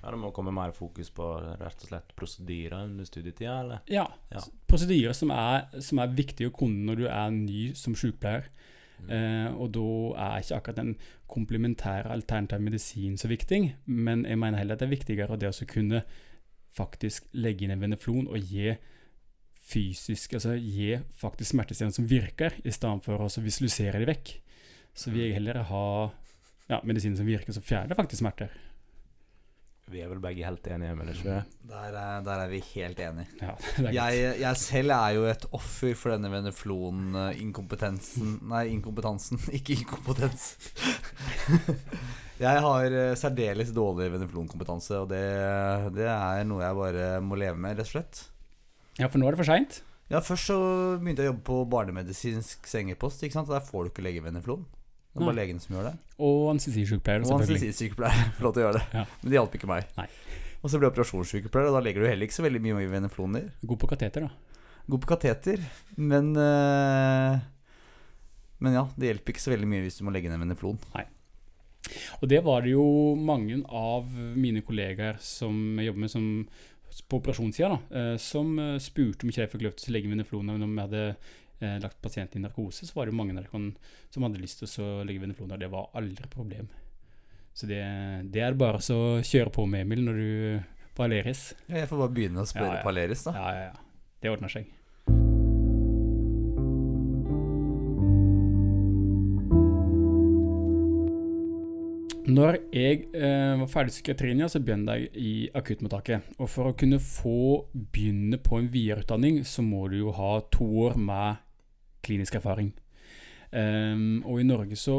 Ja, 0.03 0.13
det 0.13 0.19
må 0.21 0.31
komme 0.35 0.55
mer 0.55 0.73
fokus 0.77 1.11
på 1.15 1.27
rett 1.59 1.85
og 1.85 1.91
slett 1.91 2.15
prosedyrer 2.19 2.87
under 2.87 3.09
studietida, 3.09 3.61
eller? 3.65 3.85
Ja. 3.91 4.07
Ja. 4.33 4.43
Prosedyrer 4.71 5.17
som 5.17 5.33
er, 5.35 5.67
som 5.85 6.03
er 6.03 6.15
viktige 6.15 6.53
å 6.53 6.55
kunne 6.55 6.87
når 6.87 7.03
du 7.03 7.07
er 7.09 7.35
ny 7.35 7.63
som 7.79 7.97
sykepleier. 7.99 8.49
Mm. 8.99 9.11
Eh, 9.15 9.49
og 9.55 9.73
da 9.77 9.89
er 10.27 10.43
ikke 10.43 10.59
akkurat 10.59 10.81
den 10.81 10.95
komplementære 11.31 12.11
alternativ 12.11 12.63
medisin 12.65 13.19
så 13.21 13.31
viktig, 13.31 13.61
men 13.87 14.25
jeg 14.27 14.41
mener 14.41 14.59
heller 14.63 14.79
at 14.79 14.83
det 14.83 14.89
er 14.89 14.97
viktigere 14.97 15.39
det 15.39 15.51
å 15.53 15.69
kunne 15.71 16.03
faktisk 16.79 17.29
legge 17.37 17.67
inn 17.67 17.75
en 17.75 17.83
veneflon 17.83 18.31
og 18.31 18.39
gi 18.39 18.73
fysisk, 19.69 20.39
altså 20.39 20.55
gi 20.57 20.95
faktisk 21.21 21.53
smertestillende 21.53 21.99
som 21.99 22.09
virker, 22.09 22.57
i 22.65 22.73
stedet 22.73 23.05
for 23.05 23.21
å 23.21 23.29
visualisere 23.45 24.01
de 24.01 24.09
vekk. 24.09 24.33
Så 24.99 25.13
vil 25.13 25.27
jeg 25.27 25.37
heller 25.37 25.61
ha 25.69 25.85
ja, 26.69 26.81
medisiner 26.85 27.19
som 27.19 27.29
virker, 27.29 27.55
som 27.55 27.65
fjerner 27.65 27.99
faktisk 27.99 28.23
smerter. 28.23 28.53
Vi 29.89 30.03
er 30.05 30.11
vel 30.11 30.19
begge 30.21 30.45
helt 30.45 30.67
enige, 30.69 30.93
men 30.99 31.09
ikke? 31.15 31.39
Der 31.71 31.95
er, 31.97 32.19
der 32.27 32.43
er 32.43 32.51
vi 32.51 32.59
helt 32.75 32.99
enige. 33.01 33.27
Ja. 33.41 33.55
Jeg, 33.99 34.35
jeg 34.43 34.57
selv 34.61 34.93
er 34.93 35.15
jo 35.17 35.23
et 35.31 35.47
offer 35.57 35.95
for 35.97 36.13
denne 36.13 36.29
veneflon-inkompetensen 36.33 38.35
Nei, 38.51 38.67
inkompetansen, 38.75 39.41
ikke 39.59 39.79
inkompetens. 39.79 40.45
jeg 42.45 42.63
har 42.69 42.85
eh, 43.01 43.15
særdeles 43.19 43.73
dårlig 43.75 44.11
veneflonkompetanse, 44.15 45.01
og 45.03 45.09
det, 45.13 45.25
det 45.97 46.09
er 46.13 46.45
noe 46.49 46.63
jeg 46.67 46.79
bare 46.83 47.05
må 47.25 47.35
leve 47.41 47.57
med, 47.59 47.79
rett 47.81 47.89
og 47.89 47.93
slett. 47.97 48.15
ja, 49.01 49.07
for 49.09 49.19
nå 49.21 49.25
er 49.29 49.33
det 49.37 49.41
for 49.43 49.51
seint. 49.55 49.73
Ja, 50.09 50.19
Først 50.25 50.49
så 50.49 50.57
begynte 51.01 51.21
jeg 51.25 51.29
å 51.29 51.33
jobbe 51.35 51.45
på 51.45 51.57
barnemedisinsk 51.69 52.65
sengepost. 52.69 53.21
ikke 53.25 53.37
sant? 53.37 53.51
Der 53.53 53.65
får 53.65 53.81
du 53.85 53.89
ikke 53.93 54.05
legge 54.07 54.25
veneflon. 54.25 54.63
Det 55.13 55.23
er 55.23 55.31
bare 55.31 55.39
legen 55.41 55.59
som 55.63 55.75
gjør 55.75 55.89
det. 55.89 55.95
Og 56.23 56.43
anestesisykepleier, 56.53 57.25
Og 57.27 57.41
anestesisykepleier 57.41 58.29
får 58.37 58.47
lov 58.47 58.55
til 58.55 58.63
å 58.63 58.67
gjøre 58.67 58.79
det. 58.79 58.85
Ja. 58.95 59.05
Men 59.23 59.33
det 59.33 59.39
hjalp 59.39 59.57
ikke 59.59 59.71
meg. 59.71 59.89
Nei. 59.99 60.09
Og 60.59 60.71
så 60.71 60.79
blir 60.79 60.89
jeg 60.89 60.95
operasjonssykepleier, 60.97 61.71
og 61.71 61.79
da 61.79 61.83
legger 61.87 62.05
du 62.05 62.09
heller 62.11 62.27
ikke 62.29 62.37
så 62.39 62.45
veldig 62.45 62.61
mye 62.65 62.83
i 62.85 62.91
venefloner. 62.91 63.47
God 63.63 63.81
på 63.83 63.91
kateter, 63.91 64.27
da. 64.27 64.65
God 64.89 65.03
på 65.05 65.11
kateter, 65.11 65.63
men 66.01 66.33
øh, 66.37 67.39
Men 68.59 68.75
ja, 68.75 68.89
det 68.99 69.13
hjelper 69.13 69.35
ikke 69.35 69.45
så 69.45 69.53
veldig 69.53 69.69
mye 69.71 69.85
hvis 69.85 70.01
du 70.01 70.05
må 70.07 70.15
legge 70.15 70.33
ned 70.33 70.41
veneflon. 70.43 70.81
Og 72.19 72.25
det 72.29 72.41
var 72.45 72.65
det 72.65 72.73
jo 72.73 73.15
mange 73.15 73.61
av 73.71 74.09
mine 74.37 74.65
kollegaer 74.67 75.21
som 75.23 75.79
jeg 75.79 75.89
jobber 75.89 76.03
med 76.05 76.11
som, 76.13 76.27
på 77.09 77.21
operasjonssida, 77.21 77.69
da, 77.71 77.79
eh, 78.01 78.17
som 78.21 78.51
eh, 78.59 78.81
spurte 78.83 79.25
om 79.25 79.31
ikke 79.31 79.45
jeg 79.45 79.53
fikk 79.53 79.65
lov 79.69 79.77
til 79.79 79.93
å 79.93 79.97
legge 79.97 80.11
veneflon 80.11 80.51
når 80.51 80.65
vi 80.65 80.83
hadde 80.83 81.05
eh, 81.61 81.79
lagt 81.83 82.01
pasienten 82.05 82.41
i 82.43 82.47
narkose. 82.47 82.87
Så 82.87 82.97
var 82.97 83.07
det 83.07 83.15
jo 83.15 83.21
mange 83.21 83.37
narkon 83.37 83.71
som 84.11 84.27
hadde 84.27 84.43
lyst 84.43 84.63
til 84.65 84.85
å 84.85 85.05
legge 85.09 85.23
veneflon, 85.25 85.53
og 85.55 85.63
det 85.63 85.71
var 85.73 85.91
aldri 85.99 86.31
problem. 86.33 86.71
Så 87.59 87.67
det, 87.67 87.83
det 88.31 88.43
er 88.45 88.59
bare 88.59 88.81
så 88.85 88.97
å 88.97 89.23
kjøre 89.27 89.51
på 89.55 89.67
med, 89.67 89.87
Emil, 89.87 90.05
når 90.07 90.21
du 90.23 90.75
på 90.99 91.07
Aleris. 91.07 91.53
Ja, 91.69 91.81
Jeg 91.83 91.91
får 91.91 92.05
bare 92.05 92.15
begynne 92.15 92.43
å 92.43 92.49
spørre 92.51 92.73
Ja, 92.73 92.81
ja. 92.81 92.83
på 92.87 92.93
Aleris, 92.95 93.25
da. 93.27 93.35
Ja, 93.39 93.55
ja, 93.55 93.71
ja. 93.71 94.05
Det 94.23 94.31
ordner 94.35 94.51
seg. 94.51 94.67
Når 102.29 102.59
jeg 102.77 103.07
eh, 103.17 103.55
var 103.57 103.69
ferdig 103.73 103.95
i 103.95 103.95
psykiatrien, 103.95 104.43
så 104.53 104.61
begynte 104.61 104.99
jeg 104.99 105.09
i 105.17 105.31
akuttmottaket. 105.57 106.27
Og 106.37 106.51
for 106.53 106.69
å 106.69 106.75
kunne 106.77 106.99
få 107.01 107.65
begynne 107.73 108.37
på 108.45 108.59
en 108.61 108.69
videreutdanning, 108.73 109.41
så 109.49 109.65
må 109.65 109.87
du 109.89 109.97
jo 110.03 110.13
ha 110.13 110.35
to 110.53 110.67
år 110.85 110.99
med 111.01 111.39
klinisk 112.05 112.39
erfaring. 112.39 112.73
Um, 113.53 114.21
og 114.29 114.43
i 114.43 114.45
Norge 114.45 114.77
så 114.77 114.99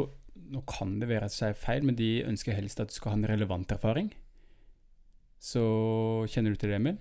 Nå 0.50 0.64
kan 0.66 0.96
det 0.98 1.06
være 1.06 1.28
at 1.28 1.34
det 1.36 1.46
er 1.52 1.54
feil, 1.54 1.84
men 1.86 1.94
de 1.94 2.24
ønsker 2.26 2.56
helst 2.56 2.80
at 2.82 2.90
du 2.90 2.94
skal 2.96 3.12
ha 3.12 3.18
en 3.20 3.28
relevant 3.28 3.70
erfaring. 3.70 4.08
Så 5.38 5.60
kjenner 6.32 6.56
du 6.56 6.58
til 6.58 6.72
det, 6.72 6.80
Emil? 6.80 6.96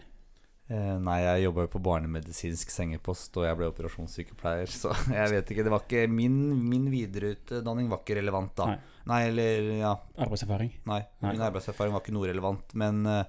Eh, 0.69 0.97
nei, 1.01 1.15
jeg 1.23 1.47
jobba 1.47 1.63
jo 1.65 1.71
på 1.73 1.81
barnemedisinsk 1.81 2.69
sengepost, 2.69 3.33
og 3.41 3.47
jeg 3.47 3.57
ble 3.57 3.71
operasjonssykepleier, 3.71 4.69
så 4.69 4.91
jeg 5.17 5.31
vet 5.33 5.49
ikke. 5.49 5.65
Det 5.65 5.73
var 5.73 5.81
ikke 5.87 6.03
Min, 6.13 6.35
min 6.69 6.85
videreutdanning 6.93 7.89
var 7.89 8.03
ikke 8.03 8.19
relevant 8.19 8.53
da. 8.59 8.67
Nei. 8.75 8.97
Nei, 9.09 9.21
eller 9.31 9.71
Ja, 9.79 9.95
Arbeidserfaring. 10.21 10.75
nei. 10.91 10.99
Nei. 11.23 11.31
Min 11.33 11.47
arbeidserfaring 11.47 11.95
var 11.95 12.03
ikke 12.05 12.13
noe 12.13 12.29
relevant. 12.29 12.75
Men, 12.77 13.01
eh, 13.09 13.23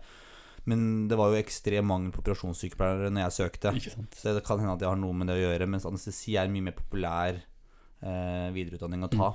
men 0.69 1.09
det 1.09 1.17
var 1.19 1.33
jo 1.33 1.41
ekstrem 1.41 1.87
mangel 1.89 2.13
på 2.15 2.23
operasjonssykepleiere 2.25 3.11
når 3.13 3.27
jeg 3.27 3.37
søkte. 3.39 3.73
Så 4.17 4.35
det 4.37 4.45
kan 4.47 4.61
hende 4.61 4.75
at 4.77 4.83
det 4.83 4.89
har 4.91 4.99
noe 5.01 5.17
med 5.17 5.31
det 5.31 5.39
å 5.39 5.45
gjøre, 5.45 5.69
mens 5.71 5.87
anestesi 5.89 6.37
er 6.37 6.49
en 6.49 6.55
mye 6.55 6.67
mer 6.69 6.77
populær 6.77 7.39
eh, 7.39 8.49
videreutdanning 8.57 9.07
å 9.07 9.13
ta. 9.13 9.31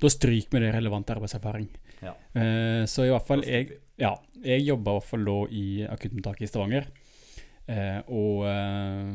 Da 0.00 0.10
stryker 0.10 0.56
vi 0.56 0.64
det 0.64 0.72
relevant 0.74 1.10
arbeidserfaring. 1.12 1.68
Ja. 2.00 2.14
Eh, 2.32 2.84
så 2.88 3.04
i 3.04 3.12
hvert 3.12 3.26
fall 3.26 3.42
jeg 3.44 3.80
Ja, 3.98 4.12
jeg 4.46 4.62
jobba 4.62 4.92
i 4.92 4.98
hvert 5.00 5.08
fall 5.08 5.24
da 5.26 5.38
i 5.50 5.66
akuttmottaket 5.90 6.46
i 6.46 6.50
Stavanger. 6.50 6.88
Eh, 7.68 7.98
og 8.14 8.44
eh, 8.48 9.14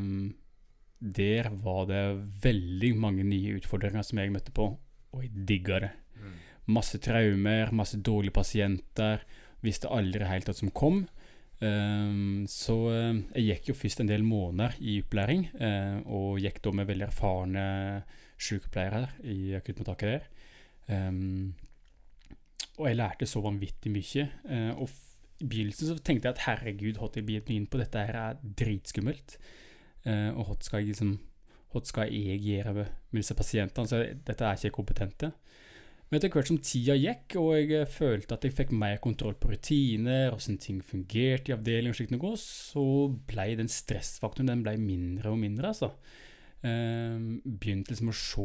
der 1.04 1.50
var 1.64 1.88
det 1.88 2.02
veldig 2.44 2.90
mange 3.00 3.24
nye 3.26 3.56
utfordringer 3.58 4.04
som 4.06 4.20
jeg 4.20 4.32
møtte 4.32 4.52
på, 4.54 4.68
og 4.76 5.24
jeg 5.24 5.46
digga 5.48 5.80
det. 5.86 5.92
Masse 6.64 6.96
traumer, 7.02 7.72
masse 7.76 7.98
dårlige 8.00 8.32
pasienter. 8.38 9.24
Visste 9.64 9.90
aldri 9.92 10.24
helt 10.24 10.48
hva 10.48 10.54
som 10.56 10.70
kom. 10.72 11.02
Ehm, 11.64 12.44
så 12.50 12.76
eh, 12.92 13.20
jeg 13.38 13.46
gikk 13.48 13.70
jo 13.70 13.76
først 13.78 14.02
en 14.02 14.10
del 14.10 14.24
måneder 14.26 14.76
i 14.84 14.98
opplæring, 15.04 15.46
eh, 15.56 15.98
og 16.04 16.40
gikk 16.42 16.60
da 16.64 16.72
med 16.74 16.88
veldig 16.90 17.06
erfarne 17.08 17.66
sykepleiere 18.40 19.06
i 19.30 19.54
akuttmottaket 19.56 20.10
der. 20.10 20.28
Ehm, 20.94 21.54
og 22.76 22.88
jeg 22.88 22.98
lærte 22.98 23.28
så 23.30 23.42
vanvittig 23.44 23.92
mye. 23.94 24.28
eh, 24.50 24.72
og 24.74 24.90
i 25.40 25.46
begynnelsen 25.46 25.88
så 25.88 25.98
tenkte 25.98 26.28
jeg 26.28 26.34
at 26.36 26.46
herregud, 26.46 26.98
hva 26.98 27.10
jeg 27.14 27.26
bitt 27.26 27.50
inn 27.50 27.66
på 27.66 27.78
dette 27.78 27.98
her 27.98 28.14
er 28.14 28.42
dritskummelt. 28.42 29.38
Og 30.04 30.42
hva 30.46 30.54
skal 30.60 30.82
jeg 30.82 30.92
liksom 30.92 31.14
hva 31.72 31.80
skal 31.82 32.12
jeg 32.12 32.38
gjøre 32.44 32.74
med, 32.76 32.90
disse 33.10 33.34
pasientene? 33.34 33.88
Så 33.88 33.98
dette 34.26 34.44
er 34.44 34.54
ikke 34.54 34.76
kompetente. 34.76 35.32
Men 36.10 36.18
etter 36.18 36.30
hvert 36.30 36.50
som 36.50 36.60
tida 36.62 36.94
gikk, 36.98 37.36
og 37.40 37.54
jeg 37.56 37.70
eh, 37.78 37.88
følte 37.90 38.36
at 38.36 38.44
jeg 38.44 38.54
fikk 38.54 38.74
mer 38.76 39.00
kontroll 39.02 39.36
på 39.40 39.50
rutiner, 39.50 40.28
hvordan 40.30 40.60
ting 40.62 40.82
fungerte 40.84 41.50
i 41.50 41.56
avdelingen, 41.56 41.94
og 41.94 41.98
slikt 41.98 42.12
noe, 42.14 42.34
så 42.40 42.84
ble 43.30 43.48
den 43.58 43.72
stressfaktoren 43.72 44.52
den 44.52 44.62
ble 44.66 44.76
mindre 44.80 45.32
og 45.32 45.40
mindre. 45.40 45.72
altså. 45.72 45.90
Eh, 46.64 47.16
begynte 47.44 47.92
liksom 47.92 48.08
å 48.08 48.16
se 48.16 48.44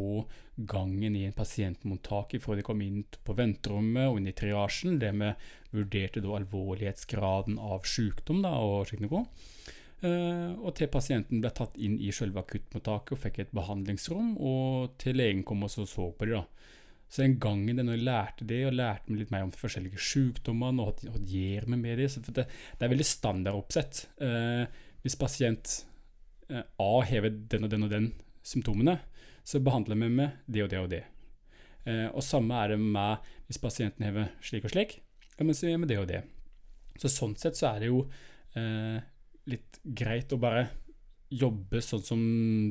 gangen 0.67 1.13
i 1.15 1.23
en 1.27 1.35
pasientmottak 1.35 2.33
fra 2.43 2.57
de 2.57 2.65
kom 2.67 2.81
inn 2.83 3.05
på 3.07 3.35
venterommet 3.37 4.09
og 4.09 4.19
inn 4.19 4.27
i 4.27 4.35
triasjen, 4.35 4.97
der 4.99 5.15
vi 5.15 5.29
vurderte 5.77 6.23
da 6.25 6.33
alvorlighetsgraden 6.39 7.59
av 7.63 7.87
sykdom 7.87 8.41
da, 8.43 8.57
og 8.59 8.89
slikt 8.89 9.05
noe. 9.05 9.23
Eh, 9.99 10.51
og 10.55 10.73
til 10.79 10.87
pasienten 10.91 11.39
ble 11.43 11.51
tatt 11.55 11.77
inn 11.79 11.95
i 11.99 12.11
selve 12.15 12.43
akuttmottaket 12.43 13.15
og 13.15 13.23
fikk 13.23 13.39
et 13.43 13.55
behandlingsrom, 13.55 14.35
og 14.35 14.95
til 14.99 15.19
legen 15.19 15.45
kom 15.47 15.63
og 15.67 15.71
så, 15.71 15.87
så 15.87 16.09
på 16.15 16.27
det. 16.27 16.43
Så 17.09 17.23
den 17.23 17.39
gangen 17.41 17.81
når 17.81 17.95
jeg 17.97 18.05
lærte 18.05 18.45
det, 18.45 18.59
og 18.69 18.75
lærte 18.77 19.09
meg 19.09 19.23
litt 19.23 19.31
mer 19.33 19.47
om 19.47 19.53
forskjellige 19.55 20.01
sykdommene, 20.09 20.85
og 20.85 21.01
hva 21.09 21.21
gjør 21.25 21.65
vi 21.65 21.79
med 21.81 21.97
det, 21.97 22.09
så 22.13 22.21
det, 22.21 22.45
det 22.45 22.85
er 22.85 22.91
veldig 22.91 23.07
standardoppsett. 23.09 24.01
Eh, 24.25 24.81
hvis 25.01 25.17
pasient 25.17 25.73
eh, 26.51 26.61
A 26.61 26.91
hever 27.09 27.33
den 27.33 27.65
og 27.65 27.73
den 27.73 27.87
og 27.87 27.93
den 27.93 28.11
symptomene, 28.45 28.99
så 29.41 29.61
behandler 29.63 29.97
vi 29.97 30.11
med 30.19 30.43
det 30.45 30.65
og 30.65 30.69
det 30.69 30.83
og 30.83 30.91
det. 30.91 31.03
Eh, 31.89 32.07
og 32.11 32.25
samme 32.25 32.57
er 32.61 32.75
det 32.75 32.81
med 32.83 33.31
hvis 33.47 33.61
pasienten 33.61 34.05
hever 34.05 34.29
slik 34.45 34.67
og 34.67 34.75
slik, 34.75 34.99
ja, 35.39 35.45
men 35.45 35.55
så 35.57 35.69
gjør 35.69 35.81
vi 35.81 35.89
det 35.89 36.01
og 36.01 36.09
det. 36.11 36.21
Så 36.99 37.09
sånn 37.09 37.33
sett 37.39 37.57
så 37.57 37.71
er 37.71 37.81
det 37.81 37.89
jo 37.89 38.03
eh, 38.59 38.99
litt 39.49 39.79
greit 39.97 40.35
å 40.35 40.41
bare 40.41 40.67
jobbe 41.29 41.81
sånn 41.85 42.03
som 42.05 42.21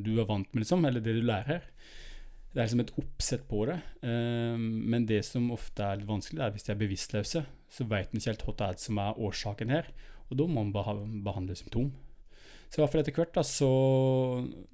du 0.04 0.12
er 0.18 0.26
vant 0.28 0.48
med, 0.52 0.62
liksom, 0.62 0.84
eller 0.84 1.02
det 1.02 1.14
du 1.16 1.22
lærer. 1.26 1.64
Det 2.52 2.62
er 2.62 2.66
liksom 2.66 2.82
et 2.82 2.94
oppsett 3.00 3.44
på 3.48 3.64
det. 3.68 3.78
Eh, 4.02 4.56
men 4.58 5.06
det 5.08 5.20
som 5.28 5.50
ofte 5.54 5.84
er 5.84 6.00
litt 6.00 6.08
vanskelig, 6.08 6.42
er 6.42 6.54
hvis 6.54 6.66
de 6.66 6.74
er 6.74 6.80
bevisstløse. 6.80 7.44
Så 7.68 7.88
vet 7.88 8.12
en 8.12 8.20
ikke 8.20 8.32
helt 8.32 8.44
hva 8.46 8.54
det 8.58 8.68
er 8.68 8.84
som 8.84 9.00
er 9.02 9.24
årsaken 9.28 9.72
her, 9.72 9.90
og 10.28 10.38
da 10.40 10.46
må 10.48 10.64
man 10.64 11.24
behandle 11.24 11.56
symptom. 11.58 11.90
Så 12.68 12.78
i 12.78 12.82
hvert 12.82 12.92
fall 12.92 13.02
etter 13.02 13.16
hvert 13.16 13.36
da, 13.36 13.44
så 13.44 13.68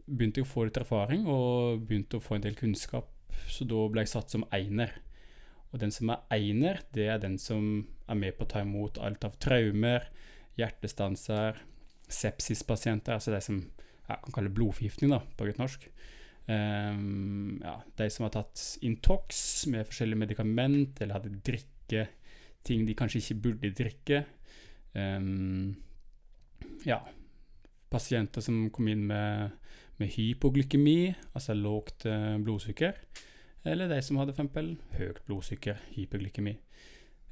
begynte 0.06 0.40
jeg 0.40 0.48
å 0.48 0.50
få 0.50 0.66
litt 0.66 0.78
erfaring, 0.80 1.26
og 1.30 1.84
begynte 1.86 2.18
å 2.18 2.24
få 2.24 2.38
en 2.38 2.46
del 2.46 2.56
kunnskap. 2.58 3.10
Så 3.50 3.66
da 3.70 3.86
ble 3.90 4.02
jeg 4.02 4.14
satt 4.14 4.34
som 4.34 4.46
einer. 4.54 4.94
Og 5.74 5.80
den 5.82 5.94
som 5.94 6.10
er 6.14 6.22
einer, 6.34 6.80
det 6.94 7.06
er 7.10 7.22
den 7.22 7.36
som 7.42 7.86
er 8.10 8.18
med 8.18 8.36
på 8.38 8.46
å 8.46 8.50
ta 8.50 8.62
imot 8.62 8.98
alt 9.02 9.26
av 9.26 9.38
traumer, 9.42 10.06
hjertestanser, 10.58 11.58
sepsispasienter, 12.10 13.16
altså 13.16 13.34
de 13.34 13.40
som 13.42 13.58
ja, 14.08 14.18
kan 14.22 14.36
kalle 14.36 14.52
blodforgiftning 14.54 15.14
da, 15.14 15.22
på 15.34 15.48
godt 15.48 15.62
norsk. 15.62 15.88
Ehm, 16.46 17.60
ja, 17.64 17.78
de 17.96 18.08
som 18.12 18.26
har 18.26 18.34
tatt 18.34 18.62
Intox 18.84 19.64
med 19.72 19.86
forskjellige 19.88 20.20
medikament, 20.26 21.00
eller 21.00 21.18
hadde 21.18 21.40
drikke 21.44 22.08
ting 22.64 22.86
de 22.88 22.96
kanskje 22.96 23.20
ikke 23.20 23.40
burde 23.44 23.72
drikke. 23.76 24.24
Um, 24.94 25.74
ja, 26.86 27.00
pasienter 27.92 28.44
som 28.44 28.68
kom 28.74 28.88
inn 28.88 29.06
med, 29.08 29.56
med 30.00 30.12
hypoglykemi, 30.14 31.14
altså 31.34 31.56
lågt 31.56 32.06
eh, 32.10 32.36
blodsukker. 32.42 32.96
Eller 33.64 33.88
de 33.88 34.00
som 34.04 34.18
hadde 34.20 34.34
eksempel 34.34 34.74
høyt 34.98 35.20
blodsukker, 35.28 35.80
hypoglykemi. 35.94 36.56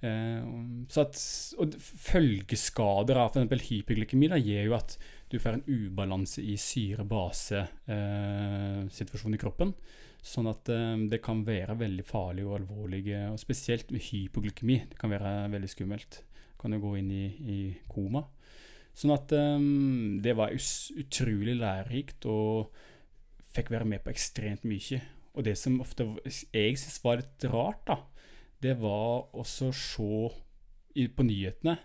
Eh, 0.03 0.53
så 0.90 1.05
at, 1.07 1.18
og 1.62 1.77
følgeskader 1.79 3.20
av 3.22 3.37
f.eks. 3.37 3.68
hyperglykemi 3.70 4.31
da, 4.33 4.40
gir 4.40 4.68
jo 4.68 4.77
at 4.79 4.96
du 5.33 5.38
får 5.40 5.57
en 5.57 5.64
ubalanse 5.64 6.45
i 6.45 6.61
syre-base-situasjonen 6.61 9.38
i 9.38 9.40
kroppen. 9.40 9.73
Sånn 10.23 10.47
at 10.51 10.68
eh, 10.71 10.97
det 11.11 11.18
kan 11.25 11.45
være 11.47 11.79
veldig 11.81 12.05
farlig 12.07 12.45
og 12.47 12.55
alvorlig, 12.61 13.09
eh, 13.11 13.33
og 13.33 13.38
spesielt 13.40 13.90
med 13.90 14.01
hypoglykemi. 14.11 14.77
Det 14.92 14.99
kan 15.01 15.11
være 15.11 15.51
veldig 15.55 15.71
skummelt. 15.73 16.12
Kan 16.61 16.73
jo 16.77 16.81
gå 16.85 16.92
inn 17.01 17.11
i, 17.11 17.27
i 17.27 17.77
koma. 17.90 18.23
Sånn 18.95 19.14
at 19.16 19.33
eh, 19.35 19.59
det 20.23 20.35
var 20.38 20.55
utrolig 20.55 21.57
lærerikt, 21.59 22.27
og 22.29 22.71
fikk 23.57 23.68
være 23.73 23.88
med 23.88 24.01
på 24.05 24.12
ekstremt 24.12 24.64
mye. 24.68 25.01
Og 25.33 25.40
det 25.49 25.57
som 25.59 25.81
ofte 25.81 26.05
jeg 26.29 26.77
syns 26.77 27.01
var 27.03 27.16
litt 27.23 27.45
rart, 27.49 27.88
da, 27.88 27.97
det 28.62 28.77
var 28.79 29.33
også 29.33 29.68
å 29.73 29.75
se 29.75 30.29
på 31.09 31.23
nyhetene 31.25 31.79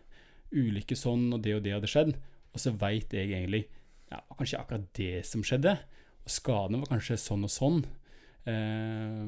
ulike 0.51 0.95
sånn, 0.99 1.33
og 1.33 1.41
det 1.43 1.55
og 1.57 1.63
det 1.65 1.73
hadde 1.73 1.89
skjedd. 1.91 2.13
Og 2.57 2.63
så 2.63 2.73
veit 2.73 3.13
jeg 3.13 3.29
egentlig 3.29 3.67
ja, 4.07 4.17
det 4.17 4.25
var 4.31 4.39
kanskje 4.39 4.59
akkurat 4.61 4.89
det 4.97 5.13
som 5.27 5.43
skjedde. 5.45 5.75
Og 6.23 6.31
skadene 6.31 6.81
var 6.81 6.91
kanskje 6.95 7.19
sånn 7.21 7.45
og 7.45 7.51
sånn. 7.51 7.81
Eh, 8.47 9.23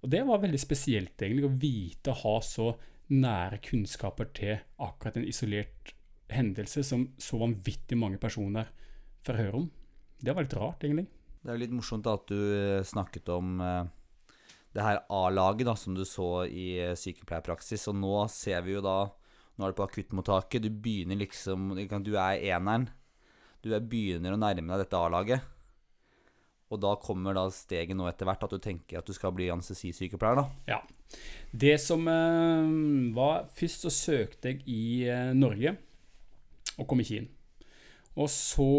og 0.00 0.12
det 0.14 0.22
var 0.24 0.40
veldig 0.40 0.60
spesielt, 0.60 1.16
egentlig, 1.18 1.44
å 1.44 1.58
vite 1.60 2.14
å 2.14 2.20
ha 2.22 2.36
så 2.44 2.70
nære 3.10 3.58
kunnskaper 3.66 4.30
til 4.36 4.60
akkurat 4.80 5.18
en 5.18 5.26
isolert 5.26 5.94
hendelse 6.30 6.84
som 6.86 7.08
så 7.18 7.40
vanvittig 7.40 7.98
mange 7.98 8.20
personer 8.22 8.70
får 9.26 9.40
høre 9.42 9.62
om. 9.64 9.70
Det 10.20 10.34
var 10.34 10.46
litt 10.46 10.56
rart, 10.56 10.84
egentlig. 10.86 11.08
Det 11.40 11.50
er 11.50 11.56
jo 11.56 11.64
litt 11.64 11.74
morsomt 11.74 12.06
at 12.10 12.28
du 12.30 12.38
eh, 12.38 12.86
snakket 12.86 13.30
om 13.34 13.60
eh, 13.64 13.88
det 14.76 14.84
her 14.84 15.02
A-laget 15.10 15.72
som 15.80 15.96
du 15.96 16.04
så 16.06 16.44
i 16.46 16.74
eh, 16.78 16.96
sykepleierpraksis. 16.98 17.88
Og 17.90 17.98
nå 17.98 18.14
ser 18.32 18.62
vi 18.66 18.76
jo 18.76 18.84
da 18.84 18.98
Nå 19.60 19.66
er 19.66 19.74
du 19.74 19.76
på 19.76 19.84
akuttmottaket. 19.84 20.64
Du 20.64 20.72
begynner 20.72 21.18
liksom 21.20 21.74
Du 21.76 22.14
er 22.16 22.40
eneren. 22.40 22.88
Du 23.60 23.74
er 23.76 23.84
begynner 23.84 24.32
å 24.32 24.40
nærme 24.40 24.72
deg 24.72 24.86
dette 24.86 24.96
A-laget. 24.96 25.44
Og 26.70 26.78
da 26.80 26.94
kommer 27.02 27.34
da 27.36 27.44
steget 27.52 27.98
nå 27.98 28.06
etter 28.08 28.24
hvert 28.24 28.46
at 28.46 28.54
du 28.54 28.62
tenker 28.62 29.00
at 29.00 29.06
du 29.06 29.12
skal 29.12 29.34
bli 29.36 29.50
anestesisykepleier, 29.52 30.38
da. 30.38 30.44
Ja. 30.70 30.78
Det 31.50 31.74
som 31.82 32.06
eh, 32.08 32.70
var 33.16 33.48
Først 33.58 33.84
så 33.84 33.90
søkte 33.92 34.52
jeg 34.52 34.62
i 34.70 34.82
eh, 35.10 35.32
Norge, 35.36 35.74
og 36.78 36.86
kom 36.88 37.02
ikke 37.02 37.20
inn. 37.20 37.28
Og 38.16 38.30
så 38.32 38.70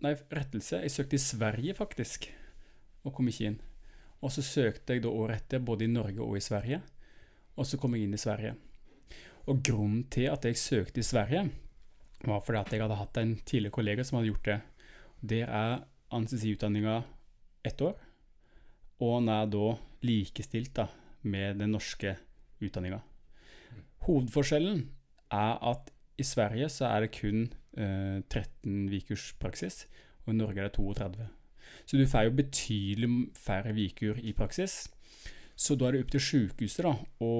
Nei, 0.00 0.14
rettelse. 0.32 0.78
Jeg 0.80 0.92
søkte 0.94 1.18
i 1.18 1.20
Sverige, 1.20 1.74
faktisk, 1.76 2.30
og 3.04 3.12
kom 3.18 3.26
ikke 3.28 3.50
inn. 3.50 3.58
Og 4.24 4.32
så 4.32 4.40
søkte 4.44 4.94
jeg 4.94 5.02
da 5.04 5.10
året 5.12 5.42
etter 5.42 5.60
både 5.60 5.84
i 5.84 5.92
Norge 5.92 6.24
og 6.24 6.38
i 6.38 6.44
Sverige, 6.44 6.78
og 7.60 7.68
så 7.68 7.76
kom 7.80 7.96
jeg 7.96 8.06
inn 8.06 8.16
i 8.16 8.20
Sverige. 8.20 8.54
Og 9.48 9.62
grunnen 9.64 10.04
til 10.12 10.28
at 10.30 10.44
jeg 10.44 10.58
søkte 10.60 11.00
i 11.00 11.06
Sverige, 11.06 11.48
var 12.24 12.42
fordi 12.44 12.60
at 12.60 12.72
jeg 12.72 12.82
hadde 12.82 12.98
hatt 13.00 13.20
en 13.20 13.36
tidligere 13.46 13.74
kollega 13.74 14.04
som 14.04 14.18
hadde 14.18 14.32
gjort 14.32 14.48
det. 14.50 14.58
Der 15.30 15.46
er 15.48 15.84
anestesiutdanninga 16.12 17.02
ett 17.64 17.80
år, 17.80 17.96
og 19.00 19.20
den 19.20 19.32
er 19.32 19.48
da 19.52 19.70
likestilt 20.04 20.74
da, 20.76 20.88
med 21.22 21.60
den 21.60 21.72
norske 21.76 22.16
utdanninga. 22.60 23.00
Hovedforskjellen 24.06 24.86
er 25.32 25.58
at 25.70 25.90
i 26.20 26.24
Sverige 26.24 26.68
så 26.72 26.88
er 26.88 27.04
det 27.04 27.14
kun 27.16 27.48
eh, 27.76 28.20
13 28.28 28.88
ukers 28.92 29.32
praksis, 29.40 29.84
og 30.24 30.34
i 30.34 30.36
Norge 30.36 30.60
er 30.60 30.68
det 30.68 30.76
32. 30.76 31.28
Så 31.86 31.96
du 31.96 32.06
får 32.08 32.28
jo 32.28 32.36
betydelig 32.36 33.10
færre 33.36 33.72
uker 33.72 34.20
i 34.22 34.32
praksis. 34.36 34.88
Så 35.60 35.76
da 35.76 35.88
er 35.88 35.96
det 35.96 36.06
opp 36.06 36.12
til 36.14 36.22
sykehuset 36.24 36.86
da, 36.86 36.94
å 37.20 37.32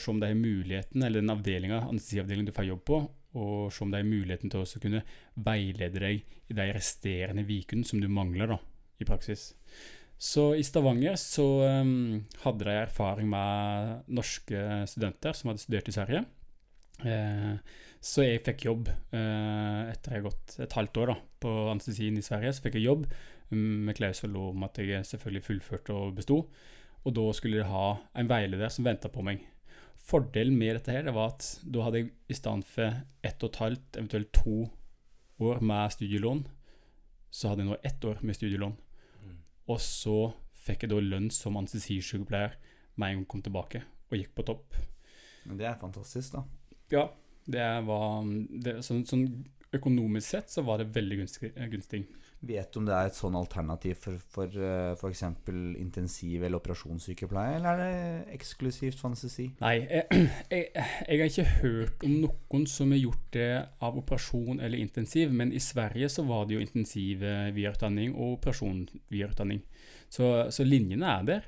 se 0.00 0.08
om 0.08 0.20
det 0.22 0.30
er 0.32 0.38
muligheten, 0.40 1.02
eller 1.04 1.20
den 1.20 1.34
avdelinga, 1.34 1.82
anestesiavdelingen 1.90 2.48
du 2.48 2.54
får 2.56 2.70
jobb 2.70 2.84
på, 2.88 3.00
og 3.38 3.72
se 3.74 3.84
om 3.84 3.92
det 3.92 4.00
er 4.00 4.08
muligheten 4.08 4.52
til 4.52 4.64
å 4.64 4.80
kunne 4.80 5.02
veilede 5.44 6.00
deg 6.00 6.22
i 6.48 6.56
de 6.56 6.66
resterende 6.72 7.44
ukene 7.44 7.84
som 7.84 8.00
du 8.00 8.08
mangler 8.08 8.54
da, 8.54 8.58
i 9.02 9.08
praksis. 9.08 9.50
Så 10.18 10.50
i 10.58 10.64
Stavanger 10.66 11.14
så 11.20 11.44
um, 11.84 12.24
hadde 12.42 12.66
de 12.66 12.78
erfaring 12.80 13.28
med 13.30 14.08
norske 14.10 14.64
studenter 14.90 15.36
som 15.36 15.52
hadde 15.52 15.62
studert 15.62 15.92
i 15.92 15.94
Sverige. 15.94 16.24
Eh, 17.06 17.52
så 18.02 18.24
jeg 18.24 18.42
fikk 18.46 18.64
jobb 18.66 18.88
eh, 18.90 19.92
etter 19.92 20.16
jeg 20.16 20.18
har 20.18 20.24
gått 20.24 20.56
et 20.64 20.74
halvt 20.74 20.98
år 21.02 21.12
da, 21.12 21.16
på 21.44 21.52
anestesien 21.70 22.18
i 22.18 22.24
Sverige. 22.24 22.56
Så 22.56 22.64
fikk 22.64 22.80
jeg 22.80 22.88
jobb 22.88 23.06
um, 23.52 23.86
med 23.86 24.00
klausul 24.00 24.34
om 24.40 24.66
at 24.66 24.80
jeg 24.82 25.06
selvfølgelig 25.06 25.46
fullførte 25.52 25.94
og 25.94 26.18
besto. 26.18 26.40
Og 27.06 27.14
da 27.16 27.28
skulle 27.36 27.60
de 27.60 27.68
ha 27.70 27.86
en 28.18 28.30
veileder 28.30 28.72
som 28.72 28.86
venta 28.86 29.10
på 29.12 29.22
meg. 29.26 29.44
Fordelen 30.08 30.56
med 30.58 30.78
dette 30.78 30.92
her, 30.94 31.04
det 31.06 31.14
var 31.16 31.34
at 31.34 31.46
da 31.68 31.84
hadde 31.84 32.02
jeg 32.02 32.12
i 32.32 32.36
stedet 32.36 32.68
for 32.68 33.00
ett 33.26 33.44
og 33.44 33.50
et 33.52 33.62
halvt, 33.62 33.88
eventuelt 34.00 34.32
to 34.32 34.58
år 35.44 35.60
med 35.62 35.92
studielån, 35.94 36.46
så 37.30 37.50
hadde 37.50 37.64
jeg 37.64 37.70
nå 37.70 37.78
ett 37.84 38.06
år 38.08 38.22
med 38.24 38.36
studielån. 38.38 38.76
Og 39.68 39.80
så 39.84 40.18
fikk 40.64 40.84
jeg 40.84 40.92
da 40.92 41.00
lønn 41.04 41.28
som 41.34 41.58
anestesisykepleier 41.60 42.56
med 42.98 43.08
en 43.08 43.18
gang 43.18 43.24
jeg 43.24 43.30
kom 43.34 43.44
tilbake, 43.44 43.82
og 44.08 44.16
gikk 44.18 44.32
på 44.36 44.46
topp. 44.48 44.78
Men 45.48 45.60
det 45.60 45.68
er 45.68 45.78
fantastisk, 45.80 46.34
da. 46.34 46.44
Ja, 46.92 47.04
det 47.48 47.66
var 47.86 48.24
det, 48.64 48.78
sånn, 48.84 49.04
sånn 49.08 49.26
økonomisk 49.76 50.32
sett 50.32 50.52
så 50.52 50.64
var 50.64 50.80
det 50.80 50.90
veldig 50.94 51.22
gunstig. 51.22 51.52
gunstig. 51.72 52.02
Vet 52.40 52.70
du 52.70 52.78
om 52.78 52.84
det 52.86 52.94
er 52.94 53.08
et 53.08 53.16
sånn 53.18 53.34
alternativ 53.34 53.96
for 53.98 54.14
for 54.30 54.46
eh, 54.46 54.94
f.eks. 54.94 55.22
intensiv- 55.80 56.44
eller 56.46 56.60
operasjonssykepleie, 56.60 57.56
eller 57.56 57.72
er 57.72 57.78
det 57.80 57.96
eksklusivt 58.36 59.00
anestesi? 59.08 59.46
Nei, 59.58 59.72
jeg, 59.82 60.04
jeg, 60.52 60.68
jeg 60.70 61.18
har 61.18 61.26
ikke 61.32 61.56
hørt 61.64 61.98
om 62.06 62.12
noen 62.22 62.62
som 62.70 62.94
har 62.94 63.02
gjort 63.02 63.26
det 63.34 63.66
av 63.82 63.98
operasjon 63.98 64.62
eller 64.62 64.78
intensiv, 64.78 65.34
men 65.34 65.50
i 65.50 65.58
Sverige 65.62 66.08
så 66.14 66.22
var 66.30 66.46
det 66.46 66.54
jo 66.54 66.62
intensiv 66.62 67.26
eh, 67.26 67.50
videreutdanning 67.56 68.14
og 68.14 68.38
operasjon 68.38 68.86
videreutdanning. 69.10 69.60
Så, 70.06 70.46
så 70.54 70.62
linjene 70.62 71.10
er 71.10 71.22
der, 71.26 71.42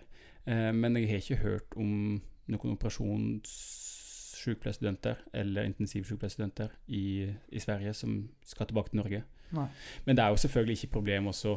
eh, 0.50 0.74
men 0.74 0.98
jeg 0.98 1.06
har 1.12 1.22
ikke 1.22 1.46
hørt 1.46 1.70
om 1.78 2.18
noen 2.50 2.74
operasjonssykepleierstudenter 2.74 5.22
eller 5.38 5.70
intensivsykepleierstudenter 5.70 6.74
i, 6.90 7.30
i 7.30 7.62
Sverige 7.62 7.94
som 7.94 8.26
skal 8.42 8.66
tilbake 8.66 8.90
til 8.90 8.98
Norge. 9.04 9.22
Nei. 9.56 9.68
Men 10.06 10.18
det 10.18 10.24
er 10.24 10.34
jo 10.34 10.42
selvfølgelig 10.44 10.78
ikke 10.78 10.96
problem 10.98 11.30
også 11.32 11.56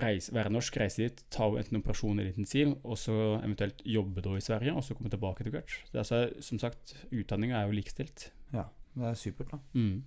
reise, 0.00 0.32
være 0.34 0.52
norsk, 0.54 0.76
reise 0.80 1.02
dit, 1.02 1.22
ta 1.34 1.48
enten 1.58 1.80
operasjon 1.80 2.18
eller 2.18 2.30
intensiv, 2.30 2.76
og 2.84 2.98
så 3.00 3.16
eventuelt 3.40 3.82
jobbe 3.86 4.22
da 4.24 4.36
i 4.38 4.44
Sverige, 4.44 4.74
og 4.76 4.84
så 4.86 4.94
komme 4.94 5.10
tilbake 5.10 5.46
til 5.46 5.54
hvert. 5.54 5.74
Er 5.90 6.02
altså, 6.04 6.22
som 6.44 6.60
sagt, 6.62 6.94
utdanninga 7.10 7.58
er 7.58 7.68
jo 7.68 7.76
likestilt. 7.78 8.30
Ja, 8.54 8.68
det 8.94 9.10
er 9.10 9.18
supert, 9.18 9.50
da. 9.54 9.60
Mm. 9.74 10.04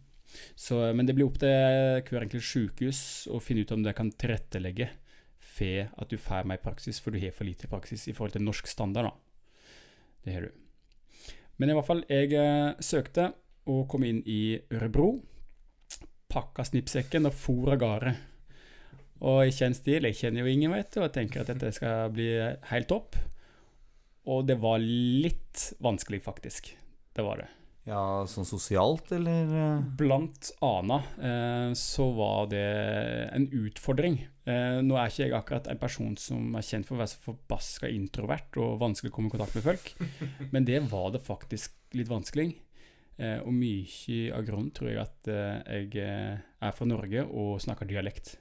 Så, 0.56 0.80
men 0.96 1.06
det 1.06 1.16
blir 1.18 1.28
opp 1.28 1.38
til 1.42 1.52
hver 2.10 2.26
enkelt 2.26 2.48
sykehus 2.48 3.02
å 3.30 3.42
finne 3.44 3.66
ut 3.66 3.74
om 3.76 3.84
det 3.86 3.96
kan 3.98 4.10
tilrettelegge 4.10 4.90
for 5.54 5.92
at 6.02 6.10
du 6.10 6.18
får 6.18 6.48
mer 6.50 6.62
praksis, 6.64 7.02
for 7.04 7.14
du 7.14 7.22
har 7.22 7.36
for 7.36 7.46
lite 7.46 7.70
praksis 7.70 8.08
i 8.08 8.16
forhold 8.16 8.38
til 8.38 8.46
norsk 8.46 8.70
standard. 8.72 9.12
da. 9.12 9.14
Det 10.24 10.38
har 10.38 10.48
du. 10.48 10.52
Men 11.60 11.70
i 11.70 11.76
hvert 11.78 11.86
fall, 11.86 12.02
jeg 12.10 12.34
eh, 12.34 12.74
søkte 12.82 13.34
og 13.70 13.86
kom 13.92 14.06
inn 14.08 14.24
i 14.26 14.58
Ørebro. 14.74 15.20
Pakka 16.34 16.66
snippsekken 16.66 17.30
og 17.30 17.36
for 17.38 17.76
av 17.76 17.82
gårde. 17.84 18.16
Og 19.24 19.46
i 19.48 19.54
kjent 19.56 19.78
stil, 19.78 20.04
jeg 20.10 20.18
kjenner 20.20 20.44
jo 20.44 20.52
ingen, 20.52 20.74
vet 20.74 20.92
du, 20.96 21.04
og 21.06 21.14
tenker 21.16 21.44
at 21.44 21.52
dette 21.54 21.70
skal 21.78 22.10
bli 22.12 22.32
helt 22.72 22.90
topp. 22.90 23.16
Og 24.28 24.48
det 24.48 24.58
var 24.64 24.82
litt 24.84 25.70
vanskelig, 25.84 26.24
faktisk. 26.26 26.74
Det 27.14 27.24
var 27.24 27.44
det. 27.44 27.50
Ja, 27.84 28.24
sånn 28.32 28.48
sosialt, 28.48 29.10
eller? 29.12 29.50
eh? 29.60 29.80
Blant 30.00 30.54
annet 30.64 31.18
eh, 31.20 31.72
så 31.76 32.06
var 32.16 32.48
det 32.52 32.64
en 33.36 33.48
utfordring. 33.60 34.22
Eh, 34.48 34.80
nå 34.84 34.96
er 34.96 35.12
ikke 35.12 35.26
jeg 35.26 35.36
akkurat 35.36 35.68
en 35.72 35.82
person 35.82 36.14
som 36.20 36.56
er 36.56 36.64
kjent 36.64 36.88
for 36.88 36.96
å 36.96 37.02
være 37.02 37.12
så 37.12 37.26
forbaska 37.26 37.92
introvert 37.92 38.56
og 38.64 38.80
vanskelig 38.84 39.12
å 39.12 39.18
komme 39.18 39.32
i 39.32 39.36
kontakt 39.36 39.58
med 39.60 39.68
folk, 39.68 39.92
men 40.56 40.68
det 40.68 40.80
var 40.94 41.12
det 41.16 41.24
faktisk 41.28 41.76
litt 42.00 42.12
vanskelig. 42.12 42.54
Eh, 43.18 43.40
og 43.44 43.54
mye 43.54 44.32
av 44.34 44.46
grunnen 44.48 44.72
tror 44.74 44.90
jeg 44.90 45.02
at 45.04 45.30
eh, 45.30 45.60
jeg 45.84 46.02
eh, 46.02 46.42
er 46.64 46.74
fra 46.74 46.88
Norge 46.90 47.26
og 47.28 47.62
snakker 47.64 47.90
dialekt. 47.90 48.38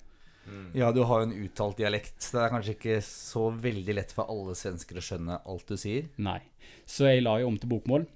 Ja, 0.74 0.88
du 0.90 1.04
har 1.06 1.22
jo 1.22 1.28
en 1.28 1.36
uttalt 1.44 1.78
dialekt. 1.78 2.16
så 2.22 2.36
Det 2.36 2.42
er 2.44 2.52
kanskje 2.54 2.74
ikke 2.76 2.96
så 3.06 3.44
veldig 3.54 3.94
lett 3.94 4.14
for 4.14 4.30
alle 4.32 4.56
svensker 4.58 4.98
å 4.98 5.04
skjønne 5.04 5.38
alt 5.46 5.68
du 5.70 5.78
sier. 5.78 6.08
Nei. 6.18 6.40
Så 6.88 7.06
jeg 7.06 7.22
la 7.22 7.36
jo 7.40 7.52
om 7.52 7.58
til 7.60 7.70
bokmål. 7.70 8.08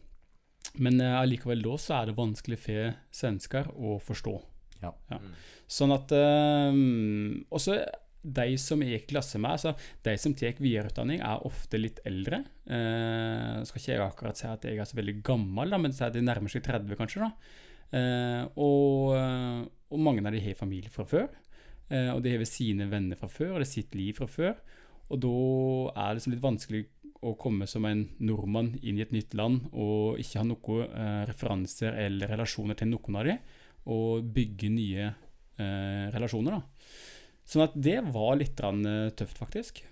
Men 0.83 1.01
eh, 1.01 1.19
allikevel 1.21 1.63
da 1.65 1.77
så 1.81 2.01
er 2.01 2.11
det 2.11 2.19
vanskelig 2.19 2.59
for 2.61 2.97
svensker 3.15 3.71
å 3.77 3.97
forstå. 4.03 4.35
Ja. 4.83 4.93
Sånn 5.73 5.95
at 5.95 6.13
eh, 6.13 6.77
Også 7.57 7.79
de 8.27 8.57
som 8.59 8.83
gikk 8.83 9.07
i 9.07 9.13
klasse 9.15 9.39
med, 9.39 9.55
altså 9.55 9.75
de 10.07 10.17
som 10.19 10.35
tar 10.37 10.59
videreutdanning, 10.59 11.23
er 11.23 11.47
ofte 11.47 11.81
litt 11.81 12.01
eldre. 12.09 12.43
Eh, 12.67 13.63
skal 13.69 13.83
ikke 13.83 13.93
jeg 13.93 14.05
akkurat 14.05 14.41
si 14.41 14.49
at 14.51 14.67
jeg 14.67 14.81
er 14.83 14.89
så 14.89 14.99
veldig 14.99 15.21
gammel, 15.27 15.73
da, 15.73 15.81
men 15.81 15.95
de 15.95 16.25
nærmer 16.25 16.53
seg 16.53 16.65
30, 16.67 16.99
kanskje. 16.99 17.27
da. 17.27 17.33
Eh, 17.97 18.43
og, 18.59 19.15
eh, 19.15 19.61
og 19.93 20.03
mange 20.03 20.25
av 20.27 20.35
de 20.35 20.43
har 20.43 20.59
familie 20.59 20.91
fra 20.91 21.07
før. 21.07 21.29
Eh, 21.91 22.11
og 22.11 22.23
de 22.23 22.35
har 22.35 22.45
sine 22.49 22.89
venner 22.91 23.19
fra 23.19 23.29
før, 23.31 23.55
og 23.55 23.63
det 23.63 23.69
er 23.69 23.75
sitt 23.77 23.95
liv 23.95 24.17
fra 24.19 24.27
før. 24.27 24.55
Og 25.07 25.21
da 25.23 25.35
er 26.03 26.09
det 26.09 26.19
liksom 26.19 26.35
litt 26.35 26.47
vanskelig 26.47 26.85
å 27.27 27.35
komme 27.39 27.67
som 27.71 27.87
en 27.89 28.05
nordmann 28.19 28.75
inn 28.83 28.99
i 28.99 29.05
et 29.05 29.15
nytt 29.15 29.35
land 29.39 29.69
og 29.73 30.19
ikke 30.21 30.41
ha 30.43 30.47
noen 30.47 30.83
eh, 30.87 31.23
referanser 31.31 31.97
eller 32.07 32.31
relasjoner 32.35 32.79
til 32.79 32.91
noen 32.91 33.21
av 33.21 33.29
dem, 33.31 33.39
og 33.95 34.27
bygge 34.35 34.71
nye 34.73 35.07
eh, 35.07 36.07
relasjoner. 36.15 36.59
da. 36.59 37.15
Sånn 37.47 37.63
at 37.63 37.75
det 37.79 38.01
var 38.13 38.37
litt 38.41 38.59
eh, 38.61 39.11
tøft, 39.15 39.39
faktisk. 39.39 39.83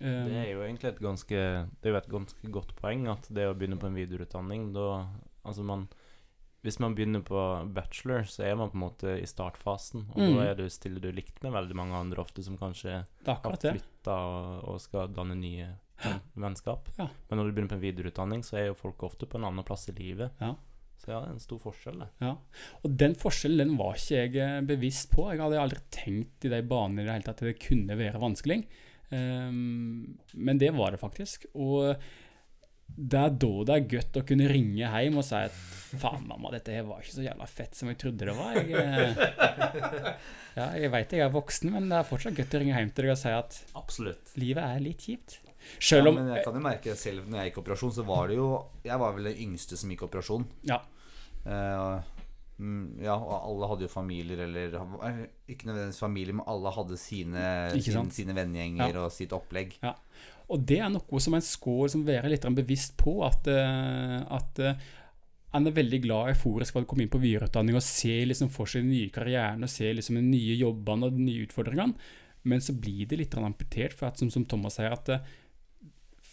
Eh, 0.00 0.24
Det 0.28 0.38
er 0.40 0.52
jo 0.54 0.62
egentlig 0.64 0.88
et 0.94 1.00
ganske 1.04 1.40
Det 1.80 1.88
er 1.90 1.92
jo 1.92 1.98
et 2.00 2.08
ganske 2.10 2.50
godt 2.50 2.72
poeng 2.78 3.04
at 3.12 3.28
det 3.30 3.44
å 3.46 3.54
begynne 3.54 3.78
på 3.78 3.86
en 3.90 3.94
videreutdanning 3.98 4.72
da 4.74 5.06
Altså 5.44 5.62
man 5.62 5.88
Hvis 6.64 6.78
man 6.80 6.94
begynner 6.94 7.22
på 7.26 7.42
bachelor, 7.74 8.22
så 8.22 8.44
er 8.46 8.54
man 8.56 8.70
på 8.70 8.76
en 8.78 8.84
måte 8.86 9.14
i 9.20 9.26
startfasen. 9.26 10.04
Og 10.14 10.18
Mm. 10.22 10.36
da 10.38 10.42
er 10.46 10.54
du, 10.54 10.68
stiller 10.70 11.00
du 11.02 11.10
likt 11.12 11.42
med 11.42 11.52
veldig 11.52 11.74
mange 11.74 11.94
andre 11.98 12.22
ofte 12.22 12.42
som 12.42 12.56
kanskje 12.56 13.04
har 13.26 13.56
flytta 13.74 14.14
og, 14.14 14.68
og 14.70 14.80
skal 14.80 15.08
danne 15.12 15.34
nye 15.34 15.66
vennskap. 16.38 16.86
Ja. 16.98 17.08
Men 17.28 17.38
når 17.40 17.44
du 17.48 17.52
begynner 17.52 17.68
på 17.72 17.78
en 17.80 17.82
videreutdanning, 17.82 18.42
så 18.46 18.58
er 18.60 18.66
jo 18.68 18.74
folk 18.78 19.02
ofte 19.02 19.26
på 19.26 19.38
en 19.40 19.44
annen 19.50 19.64
plass 19.66 19.88
i 19.90 19.92
livet. 19.98 20.30
Ja. 20.40 20.54
Så 21.02 21.10
ja, 21.10 21.18
det 21.18 21.32
er 21.32 21.34
en 21.34 21.42
stor 21.42 21.58
forskjell, 21.58 21.98
det. 21.98 22.08
Ja. 22.22 22.32
Og 22.86 22.96
den 23.02 23.16
forskjellen 23.18 23.64
den 23.64 23.78
var 23.80 23.96
ikke 23.98 24.20
jeg 24.20 24.36
eh, 24.38 24.58
bevisst 24.68 25.10
på. 25.10 25.26
Jeg 25.32 25.42
hadde 25.42 25.58
aldri 25.58 25.82
tenkt 25.94 26.46
i 26.46 26.52
de 26.52 26.60
banene 26.62 27.02
i 27.02 27.08
det 27.08 27.16
hele 27.16 27.26
tatt 27.26 27.42
at 27.42 27.48
det 27.50 27.58
kunne 27.64 27.98
være 27.98 28.22
vanskelig. 28.22 28.60
Um, 29.12 30.14
men 30.32 30.60
det 30.62 30.70
var 30.76 30.94
det 30.94 31.02
faktisk. 31.02 31.48
Og 31.58 31.98
det 32.92 33.18
er 33.18 33.34
da 33.40 33.50
det 33.66 33.74
er 33.74 33.90
godt 33.96 34.20
å 34.20 34.24
kunne 34.28 34.48
ringe 34.52 34.78
hjem 34.78 35.18
og 35.18 35.26
si 35.26 35.38
at 35.38 35.54
faen, 36.00 36.24
mamma, 36.28 36.52
dette 36.54 36.74
her 36.74 36.86
var 36.86 37.02
ikke 37.02 37.16
så 37.16 37.24
jævla 37.24 37.48
fett 37.48 37.76
som 37.76 37.90
jeg 37.90 37.98
trodde 38.00 38.28
det 38.28 38.36
var. 38.36 38.58
Jeg, 38.60 38.72
eh, 38.78 39.22
ja, 40.58 40.66
jeg 40.78 40.92
veit 40.94 41.16
jeg 41.16 41.26
er 41.26 41.34
voksen, 41.34 41.72
men 41.74 41.90
det 41.90 41.98
er 41.98 42.08
fortsatt 42.08 42.36
godt 42.38 42.56
å 42.56 42.62
ringe 42.62 42.78
hjem 42.78 42.92
til 42.94 43.08
deg 43.08 43.16
og 43.16 43.20
si 43.24 43.34
at 43.34 43.58
Absolutt. 43.80 44.36
livet 44.40 44.64
er 44.64 44.84
litt 44.86 45.08
kjipt. 45.08 45.40
Selv 45.78 46.10
om 46.10 46.18
ja, 46.18 46.22
men 46.22 46.32
jeg 46.36 46.46
kan 46.46 46.56
jo 46.58 46.64
merke 46.64 46.96
selv 46.98 47.28
når 47.28 47.40
jeg 47.40 47.50
gikk 47.50 47.60
operasjon, 47.64 47.94
så 47.98 48.06
var 48.06 48.30
det 48.30 48.38
jo 48.38 48.48
Jeg 48.84 48.98
var 49.02 49.14
vel 49.16 49.30
den 49.30 49.40
yngste 49.46 49.78
som 49.80 49.92
gikk 49.92 50.06
operasjon. 50.08 50.46
Ja. 50.68 50.80
Mm, 52.62 53.02
ja, 53.02 53.16
og 53.16 53.32
alle 53.34 53.68
hadde 53.70 53.86
jo 53.88 53.90
familier, 53.90 54.44
eller 54.44 54.76
eh, 54.78 55.22
Ikke 55.50 55.66
nødvendigvis 55.66 56.02
familie, 56.02 56.36
men 56.36 56.46
alle 56.46 56.70
hadde 56.76 56.98
sine, 57.00 57.44
sin, 57.74 58.10
sine, 58.14 58.36
vennegjenger 58.36 58.92
ja. 58.92 59.04
og 59.06 59.14
sitt 59.14 59.34
opplegg. 59.34 59.78
Og 60.52 60.66
det 60.68 60.82
er 60.84 60.90
noe 60.92 61.22
som 61.22 61.34
en 61.34 61.44
skår 61.44 61.94
som 61.94 62.04
være 62.06 62.30
litt 62.30 62.46
bevisst 62.54 62.94
på, 63.00 63.16
at, 63.26 63.48
eh, 63.50 64.18
at 64.36 64.62
han 65.52 65.68
er 65.68 65.76
veldig 65.76 66.00
glad 66.06 66.26
og 66.26 66.32
euforisk 66.32 66.76
for 66.76 66.84
å 66.84 66.88
komme 66.88 67.04
inn 67.04 67.12
på 67.12 67.20
videreutdanning 67.20 67.76
og 67.76 67.84
se 67.84 68.14
liksom 68.24 68.48
for 68.52 68.68
seg 68.68 68.86
den 68.86 68.94
nye 68.94 69.12
karrieren 69.12 69.64
og 69.64 69.72
se 69.72 69.90
liksom 69.92 70.16
de 70.16 70.24
nye 70.24 70.56
jobbene 70.56 71.08
og 71.08 71.16
de 71.16 71.26
nye 71.26 71.46
utfordringene. 71.48 72.12
Men 72.48 72.62
så 72.64 72.74
blir 72.74 73.06
det 73.06 73.20
litt 73.20 73.34
amputert, 73.38 73.94
for 73.94 74.08
at, 74.08 74.18
som, 74.18 74.30
som 74.32 74.46
Thomas 74.48 74.78
sier, 74.78 74.90
at 74.90 75.12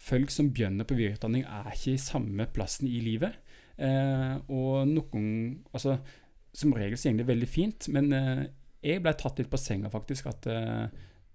folk 0.00 0.32
som 0.32 0.50
begynner 0.54 0.88
på 0.88 0.96
videreutdanning, 0.98 1.44
er 1.44 1.70
ikke 1.74 1.94
i 1.94 2.00
samme 2.00 2.46
plassen 2.54 2.88
i 2.88 3.00
livet. 3.04 3.36
Eh, 3.80 4.34
og 4.52 4.88
noen 4.90 5.28
Altså, 5.72 5.98
som 6.52 6.74
regel 6.76 6.98
så 6.98 7.12
går 7.12 7.22
det 7.22 7.30
veldig 7.30 7.48
fint, 7.48 7.88
men 7.94 8.12
eh, 8.16 8.44
jeg 8.84 9.02
ble 9.04 9.12
tatt 9.16 9.40
litt 9.40 9.50
på 9.52 9.60
senga, 9.60 9.90
faktisk. 9.92 10.30
At 10.32 10.48
eh, 10.50 10.86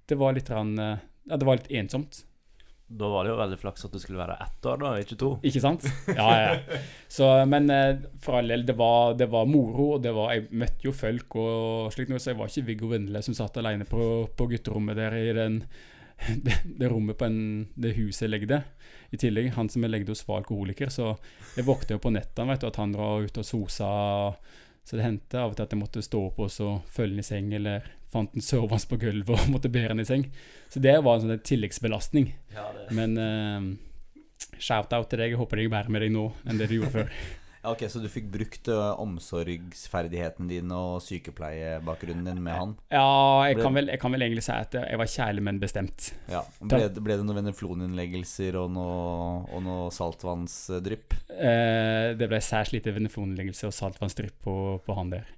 det 0.10 0.18
var 0.20 0.36
litt, 0.36 0.50
rann, 0.54 0.74
eh, 0.82 1.04
ja, 1.30 1.38
det 1.38 1.48
var 1.48 1.62
litt 1.62 1.72
ensomt. 1.74 2.24
Da 2.86 3.08
var 3.10 3.26
det 3.26 3.32
jo 3.32 3.38
veldig 3.40 3.58
flaks 3.58 3.88
at 3.88 3.96
du 3.96 3.98
skulle 3.98 4.20
være 4.20 4.36
ett 4.44 4.68
år, 4.70 4.78
da, 4.84 4.92
ikke 5.02 5.18
to. 5.18 5.32
Ikke 5.50 5.62
sant? 5.64 5.88
Ja, 6.14 6.28
ja. 6.38 6.82
Så, 7.10 7.26
men 7.50 7.70
eh, 7.74 8.04
for 8.22 8.38
all 8.40 8.52
del, 8.54 8.66
det 8.68 8.76
var, 8.78 9.16
det 9.18 9.30
var 9.34 9.50
moro, 9.50 9.96
og 9.96 10.04
det 10.06 10.14
var, 10.14 10.36
jeg 10.36 10.52
møtte 10.54 10.86
jo 10.86 10.94
folk 10.94 11.38
og 11.42 11.96
slikt 11.96 12.14
noe, 12.14 12.22
så 12.22 12.34
jeg 12.34 12.40
var 12.42 12.52
ikke 12.52 12.68
Viggo 12.70 12.92
Vindle 12.92 13.24
som 13.26 13.38
satt 13.38 13.58
alene 13.62 13.88
på, 13.90 14.04
på 14.38 14.50
gutterommet 14.52 15.00
der 15.02 15.18
i 15.18 15.34
den, 15.38 15.64
det, 16.46 16.60
det 16.66 16.90
rommet 16.92 17.18
på 17.18 17.28
en, 17.28 17.40
det 17.76 17.96
huset 18.00 18.26
jeg 18.26 18.34
legde. 18.34 18.62
I 19.14 19.20
tillegg, 19.22 19.52
han 19.56 19.70
som 19.72 19.86
jeg 19.86 19.94
legde 19.94 20.14
hos 20.14 20.26
var 20.28 20.44
alkoholiker, 20.44 20.92
så 20.94 21.14
jeg 21.56 21.68
våkte 21.68 21.96
jo 21.96 22.02
på 22.04 22.14
nettene, 22.14 22.54
vet 22.54 22.64
du, 22.64 22.70
at 22.70 22.80
han 22.82 22.96
var 22.98 23.28
ute 23.28 23.44
og 23.44 23.48
sosa. 23.48 23.90
Så 24.86 24.98
det 24.98 25.06
hendte 25.06 25.42
av 25.42 25.54
og 25.54 25.58
til 25.58 25.66
at 25.66 25.74
jeg 25.74 25.82
måtte 25.82 26.04
stå 26.06 26.20
opp 26.28 26.42
og 26.46 26.52
så 26.54 26.76
følge 26.94 27.18
han 27.18 27.24
i 27.24 27.26
seng, 27.26 27.54
eller 27.58 27.88
fant 28.12 28.36
en 28.38 28.46
sovende 28.46 28.90
på 28.90 29.00
gulvet 29.02 29.34
og 29.34 29.50
måtte 29.56 29.72
bære 29.74 29.96
han 29.96 30.04
i 30.04 30.08
seng. 30.08 30.28
Så 30.72 30.82
det 30.84 30.98
var 31.06 31.18
en 31.18 31.26
sånn 31.26 31.46
tilleggsbelastning. 31.48 32.30
Ja. 32.56 32.68
Men 32.96 33.18
uh, 33.20 33.72
shout-out 34.60 35.10
til 35.10 35.22
deg. 35.22 35.34
Jeg 35.34 35.42
håper 35.42 35.58
det 35.58 35.66
gikk 35.66 35.76
bedre 35.76 35.96
med 35.96 36.06
deg 36.06 36.14
nå 36.16 36.30
enn 36.46 36.62
det 36.62 36.70
du 36.72 36.80
gjorde 36.80 36.94
før. 37.00 37.12
Ja, 37.66 37.72
ok, 37.74 37.88
Så 37.90 37.98
du 37.98 38.06
fikk 38.14 38.28
brukt 38.30 38.68
eh, 38.70 39.00
omsorgsferdigheten 39.02 40.50
din 40.52 40.70
og 40.76 41.00
sykepleiebakgrunnen 41.02 42.28
din 42.30 42.44
med 42.46 42.54
han? 42.54 42.74
Ja, 42.94 43.08
jeg 43.50 43.58
Ble- 43.58 43.66
kan, 43.66 43.78
vel, 43.80 43.90
jeg 43.90 44.02
kan 44.04 44.14
vel 44.14 44.26
egentlig 44.28 44.44
si 44.46 44.54
at 44.54 44.78
jeg 44.78 45.00
var 45.02 45.10
kjærlig, 45.10 45.44
men 45.48 45.62
bestemt. 45.64 46.12
Ja. 46.30 46.44
Ble, 46.62 46.84
ble 46.94 47.18
det 47.18 47.26
noen 47.26 47.40
venefloninnleggelser 47.42 48.60
og 48.62 48.70
noe, 48.76 49.00
og 49.50 49.66
noe 49.66 49.88
saltvannsdrypp? 49.96 51.18
Eh, 51.34 52.12
det 52.20 52.30
ble 52.30 52.42
særs 52.46 52.76
lite 52.76 52.94
venefloninnleggelse 52.94 53.72
og 53.72 53.74
saltvannsdrypp 53.74 54.38
på, 54.46 54.56
på 54.86 55.00
han 55.00 55.16
der. 55.16 55.34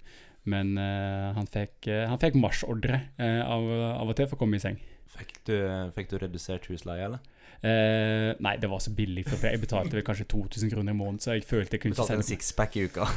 Men 0.48 0.76
eh, 0.80 1.32
han 1.36 1.48
fikk, 1.52 1.88
uh, 1.88 2.06
han 2.12 2.20
fikk 2.22 2.36
marsjordre 2.40 3.02
eh, 3.20 3.42
av, 3.44 3.66
av 4.04 4.12
og 4.12 4.16
til 4.20 4.28
for 4.28 4.36
å 4.36 4.44
komme 4.44 4.60
i 4.60 4.64
seng. 4.64 4.78
Fikk 5.16 5.34
du, 5.48 5.56
fikk 5.96 6.12
du 6.12 6.20
redusert 6.22 6.68
husleie, 6.72 7.08
eller? 7.08 7.24
Eh, 7.66 8.36
nei, 8.43 8.53
det 8.62 8.70
var 8.70 8.82
så 8.84 8.93
billig. 8.93 9.26
For 9.28 9.49
jeg 9.49 9.62
betalte 9.62 9.97
vel 9.97 10.05
kanskje 10.05 10.28
2000 10.30 10.72
kroner 10.74 10.93
i 10.93 10.97
måneden, 10.97 11.22
så 11.24 11.36
jeg 11.36 11.45
følte 11.47 11.78
jeg 11.78 11.84
kunne 11.84 11.95
ikke 11.95 12.05
Betalte 12.05 12.22
en 12.22 12.30
sixpack 12.30 12.78
i 12.78 12.86
uka. 12.88 13.08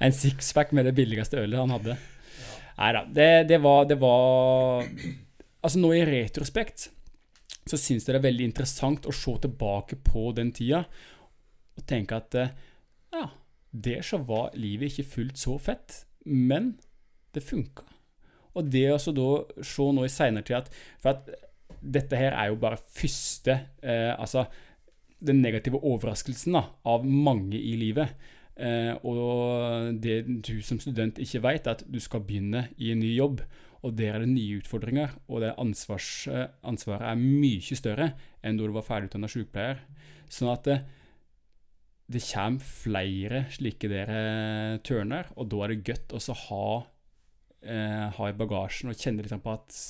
en 0.06 0.14
sixpack 0.14 0.74
med 0.76 0.86
det 0.90 0.94
billigste 0.96 1.40
ølet 1.42 1.62
han 1.62 1.74
hadde. 1.74 1.96
Nei 2.78 2.90
da. 2.96 3.04
Det, 3.06 3.30
det, 3.50 3.60
var, 3.62 3.86
det 3.90 3.98
var 4.02 4.86
Altså, 5.64 5.78
nå 5.80 5.94
i 5.96 6.04
retrospekt 6.06 6.90
så 7.64 7.78
syns 7.80 8.04
jeg 8.04 8.12
det 8.12 8.18
er 8.18 8.26
veldig 8.26 8.46
interessant 8.50 9.06
å 9.08 9.14
se 9.14 9.32
tilbake 9.40 9.96
på 10.04 10.28
den 10.36 10.50
tida 10.52 10.82
og 11.74 11.86
tenke 11.88 12.18
at 12.20 12.36
eh, 12.36 12.52
ja, 13.14 13.28
der 13.72 14.04
så 14.04 14.20
var 14.22 14.52
livet 14.58 14.92
ikke 14.92 15.10
fullt 15.14 15.40
så 15.40 15.56
fett, 15.58 16.04
men 16.28 16.74
det 17.34 17.42
funka. 17.42 17.86
Og 18.54 18.68
det 18.70 18.84
å 18.92 19.14
da 19.16 19.30
se 19.66 19.86
nå 19.96 20.04
i 20.06 20.12
seinere 20.12 20.46
tid 20.46 20.60
at 20.60 20.68
For 21.02 21.16
at 21.16 21.32
dette 21.84 22.16
her 22.16 22.32
er 22.32 22.48
jo 22.50 22.60
bare 22.60 22.80
første 22.80 23.58
eh, 23.82 24.12
Altså 24.16 24.46
den 25.24 25.40
negative 25.40 25.80
overraskelsen 25.80 26.56
da, 26.56 26.66
av 26.84 27.04
mange 27.06 27.56
i 27.56 27.74
livet. 27.80 28.12
Eh, 28.54 28.92
og 29.08 29.96
det 30.02 30.18
du 30.46 30.58
som 30.62 30.80
student 30.82 31.18
ikke 31.22 31.42
vet, 31.46 31.66
er 31.66 31.78
at 31.78 31.84
du 31.88 31.96
skal 32.02 32.24
begynne 32.26 32.66
i 32.76 32.92
en 32.92 33.00
ny 33.00 33.14
jobb. 33.14 33.40
Og 33.84 33.96
der 33.98 34.16
er 34.16 34.24
det 34.24 34.30
nye 34.32 34.60
utfordringer, 34.62 35.12
og 35.28 35.44
ansvars, 35.60 36.26
eh, 36.32 36.46
ansvaret 36.64 37.08
er 37.08 37.20
mye 37.20 37.76
større 37.76 38.12
enn 38.42 38.56
da 38.56 38.68
du 38.68 38.72
var 38.76 38.86
ferdigutdanna 38.86 39.28
sykepleier. 39.28 39.82
Sånn 40.28 40.52
at 40.52 40.68
det, 40.68 40.78
det 42.08 42.24
kommer 42.24 42.64
flere 42.64 43.44
slike 43.52 43.90
der 43.92 44.12
eh, 44.12 44.78
tørner, 44.84 45.28
og 45.36 45.50
da 45.52 45.64
er 45.64 45.74
det 45.74 45.84
godt 45.88 46.16
å 46.16 46.38
ha, 46.46 46.66
eh, 47.60 48.06
ha 48.16 48.30
i 48.30 48.36
bagasjen 48.40 48.92
og 48.92 48.96
kjenne 48.96 49.24
litt 49.24 49.36
på 49.44 49.52
at 49.52 49.80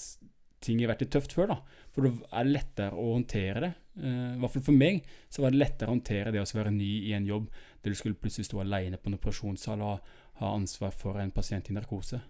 ting 0.65 0.81
har 0.83 0.93
vært 0.93 1.05
litt 1.05 1.15
tøft 1.15 1.35
før. 1.37 1.53
da. 1.53 1.57
For 1.95 2.07
det 2.07 2.13
er 2.33 2.51
lettere 2.51 2.99
å 2.99 3.15
håndtere 3.15 3.65
det. 3.65 3.73
Eh, 4.01 4.35
I 4.35 4.43
hvert 4.43 4.55
fall 4.57 4.67
for 4.69 4.77
meg 4.85 5.03
så 5.33 5.45
var 5.45 5.55
det 5.55 5.63
lettere 5.63 5.91
å 5.91 5.97
håndtere 5.97 6.35
det 6.35 6.43
å 6.43 6.49
være 6.59 6.75
ny 6.75 6.93
i 7.11 7.15
en 7.17 7.29
jobb 7.29 7.51
der 7.83 7.93
du 7.93 7.99
skulle 7.99 8.19
plutselig 8.19 8.49
stå 8.49 8.63
alene 8.65 8.99
på 8.99 9.11
en 9.11 9.19
operasjonssal 9.19 9.85
og 9.85 10.15
ha 10.41 10.55
ansvar 10.55 10.95
for 10.97 11.21
en 11.23 11.35
pasient 11.35 11.71
i 11.71 11.77
narkose. 11.77 12.21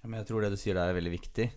Ja, 0.00 0.08
men 0.08 0.20
jeg 0.20 0.30
tror 0.30 0.42
det 0.42 0.54
du 0.54 0.60
sier 0.60 0.78
der 0.78 0.90
er 0.90 0.98
veldig 0.98 1.14
viktig. 1.14 1.50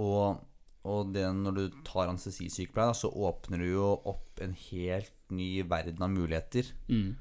Og, 0.00 0.40
og 0.88 1.12
det, 1.14 1.26
når 1.36 1.56
du 1.56 1.80
tar 1.86 2.08
anestesisykepleie, 2.08 2.94
så 2.96 3.10
åpner 3.10 3.60
du 3.60 3.70
jo 3.72 3.90
opp 4.08 4.40
en 4.44 4.54
helt 4.70 5.16
ny 5.34 5.62
verden 5.68 6.02
av 6.04 6.12
muligheter. 6.12 6.72
Mm. 6.88 7.18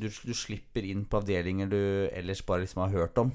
Du, 0.00 0.08
du 0.08 0.34
slipper 0.36 0.86
inn 0.86 1.04
på 1.04 1.20
avdelinger 1.20 1.68
du 1.70 1.80
ellers 2.14 2.44
bare 2.46 2.64
liksom 2.64 2.84
har 2.86 2.94
hørt 2.94 3.18
om. 3.20 3.34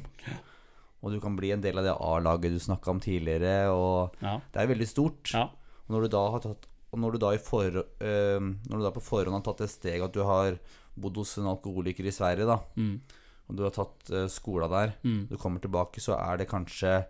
Og 1.06 1.14
du 1.14 1.20
kan 1.22 1.36
bli 1.38 1.52
en 1.54 1.62
del 1.62 1.78
av 1.78 1.86
det 1.86 1.94
A-laget 2.02 2.56
du 2.56 2.58
snakka 2.60 2.90
om 2.96 3.00
tidligere. 3.00 3.70
Og 3.70 4.16
Ja. 4.26 4.40
det 4.52 4.62
er 4.64 4.72
veldig 4.74 4.88
stort. 4.90 5.32
ja. 5.36 5.44
Og 5.86 5.92
når 5.94 6.02
du 6.08 6.08
da 6.18 6.24
har 6.32 6.40
tatt 6.42 6.66
når 6.96 7.12
du 7.12 7.18
da, 7.20 7.30
i 7.36 7.38
for, 7.44 7.66
øh, 7.76 8.40
når 8.40 8.72
du 8.80 8.84
da 8.86 8.90
på 8.96 9.02
forhånd 9.04 9.36
har 9.36 9.42
tatt 9.44 9.62
et 9.66 9.70
steg 9.70 10.02
at 10.02 10.14
du 10.16 10.22
har 10.24 10.56
bodd 10.98 11.18
hos 11.20 11.34
en 11.38 11.44
alkoholiker 11.52 12.06
i 12.08 12.12
Sverige, 12.16 12.46
da, 12.48 12.56
Mm. 12.78 13.02
og 13.50 13.56
du 13.58 13.64
har 13.64 13.72
tatt 13.76 14.10
øh, 14.16 14.30
skola 14.30 14.70
der, 14.72 14.94
Mm. 15.04 15.28
du 15.28 15.36
kommer 15.36 15.60
tilbake, 15.60 16.00
så 16.00 16.16
er 16.18 16.38
det 16.38 16.48
kanskje 16.48 17.06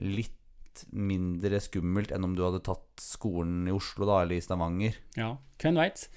litt 0.00 0.84
mindre 0.92 1.60
skummelt 1.60 2.10
enn 2.16 2.24
om 2.24 2.34
du 2.34 2.42
hadde 2.46 2.62
tatt 2.64 2.96
skolen 3.04 3.68
i 3.68 3.74
Oslo 3.76 4.06
da, 4.08 4.22
eller 4.22 4.38
i 4.38 4.40
Stavanger. 4.40 4.96
Ja, 5.18 5.36
hvem 5.60 5.76
veit. 5.76 6.08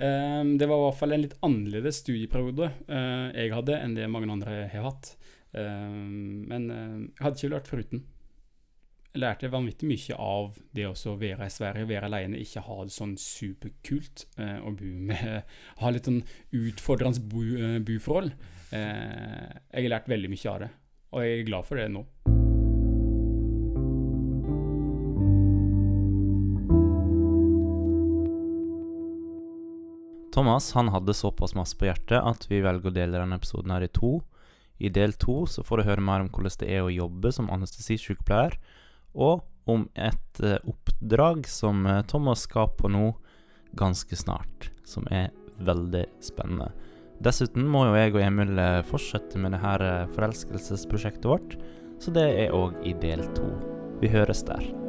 Um, 0.00 0.56
det 0.58 0.66
var 0.66 0.74
i 0.80 0.90
hvert 0.90 0.98
fall 0.98 1.12
en 1.14 1.22
litt 1.22 1.36
annerledes 1.46 2.00
studieperiode 2.02 2.66
eh, 2.88 3.30
jeg 3.44 3.52
hadde 3.54 3.76
enn 3.78 3.94
det 3.94 4.08
mange 4.10 4.28
andre 4.28 4.68
har 4.72 4.82
hatt. 4.90 5.12
Um, 5.54 6.44
men 6.50 6.68
eh, 6.70 7.00
jeg 7.14 7.24
hadde 7.24 7.40
ikke 7.40 7.52
lært 7.54 7.70
foruten. 7.70 8.04
Jeg 9.14 9.22
lærte 9.22 9.46
vanvittig 9.46 9.86
mye 9.86 10.16
av 10.18 10.56
det 10.74 10.88
å 10.90 11.12
være 11.20 11.46
i 11.46 11.52
Sverige, 11.54 11.86
være 11.86 12.08
alene, 12.08 12.40
ikke 12.42 12.64
ha 12.66 12.80
det 12.82 12.96
sånn 12.96 13.12
superkult 13.20 14.24
eh, 14.42 14.58
å 14.58 14.72
bo 14.74 14.90
med 15.06 15.44
Ha 15.84 15.92
litt 15.94 16.10
sånn 16.10 16.24
utfordrende 16.58 17.22
bo, 17.30 17.44
eh, 17.54 17.78
boforhold. 17.78 18.34
Eh, 18.74 19.52
jeg 19.70 19.86
har 19.86 19.92
lært 19.92 20.10
veldig 20.10 20.32
mye 20.34 20.50
av 20.50 20.64
det, 20.64 20.70
og 21.14 21.22
jeg 21.22 21.38
er 21.38 21.46
glad 21.46 21.68
for 21.70 21.78
det 21.78 21.86
nå. 21.94 22.02
Thomas 30.34 30.72
han 30.74 30.90
hadde 30.90 31.14
såpass 31.14 31.54
masse 31.54 31.78
på 31.78 31.86
hjertet 31.86 32.18
at 32.18 32.50
vi 32.50 32.58
velger 32.66 32.90
å 32.90 32.98
dele 32.98 33.20
denne 33.20 33.38
episoden 33.38 33.70
her 33.70 33.86
i 33.86 33.94
to. 33.94 34.16
I 34.78 34.90
del 34.90 35.14
to 35.18 35.44
så 35.50 35.62
får 35.66 35.80
du 35.80 35.88
høre 35.88 36.04
mer 36.04 36.24
om 36.24 36.30
hvordan 36.32 36.58
det 36.60 36.70
er 36.70 36.84
å 36.84 36.92
jobbe 36.92 37.32
som 37.34 37.50
anestesisykepleier, 37.54 38.56
og 39.14 39.44
om 39.70 39.86
et 39.94 40.42
eh, 40.42 40.58
oppdrag 40.68 41.46
som 41.48 41.86
eh, 41.86 42.02
Thomas 42.10 42.44
skal 42.48 42.68
på 42.76 42.90
nå 42.92 43.12
ganske 43.78 44.16
snart, 44.18 44.70
som 44.86 45.06
er 45.10 45.30
veldig 45.64 46.04
spennende. 46.22 46.72
Dessuten 47.24 47.66
må 47.70 47.86
jo 47.88 47.96
jeg 47.96 48.16
og 48.16 48.22
Emil 48.26 48.58
eh, 48.58 48.82
fortsette 48.86 49.40
med 49.40 49.54
det 49.54 49.62
her 49.64 49.86
forelskelsesprosjektet 50.16 51.30
vårt, 51.30 51.58
så 52.02 52.12
det 52.14 52.28
er 52.44 52.56
òg 52.56 52.80
i 52.84 52.96
del 53.00 53.24
to. 53.38 53.52
Vi 54.02 54.10
høres 54.12 54.42
der. 54.44 54.83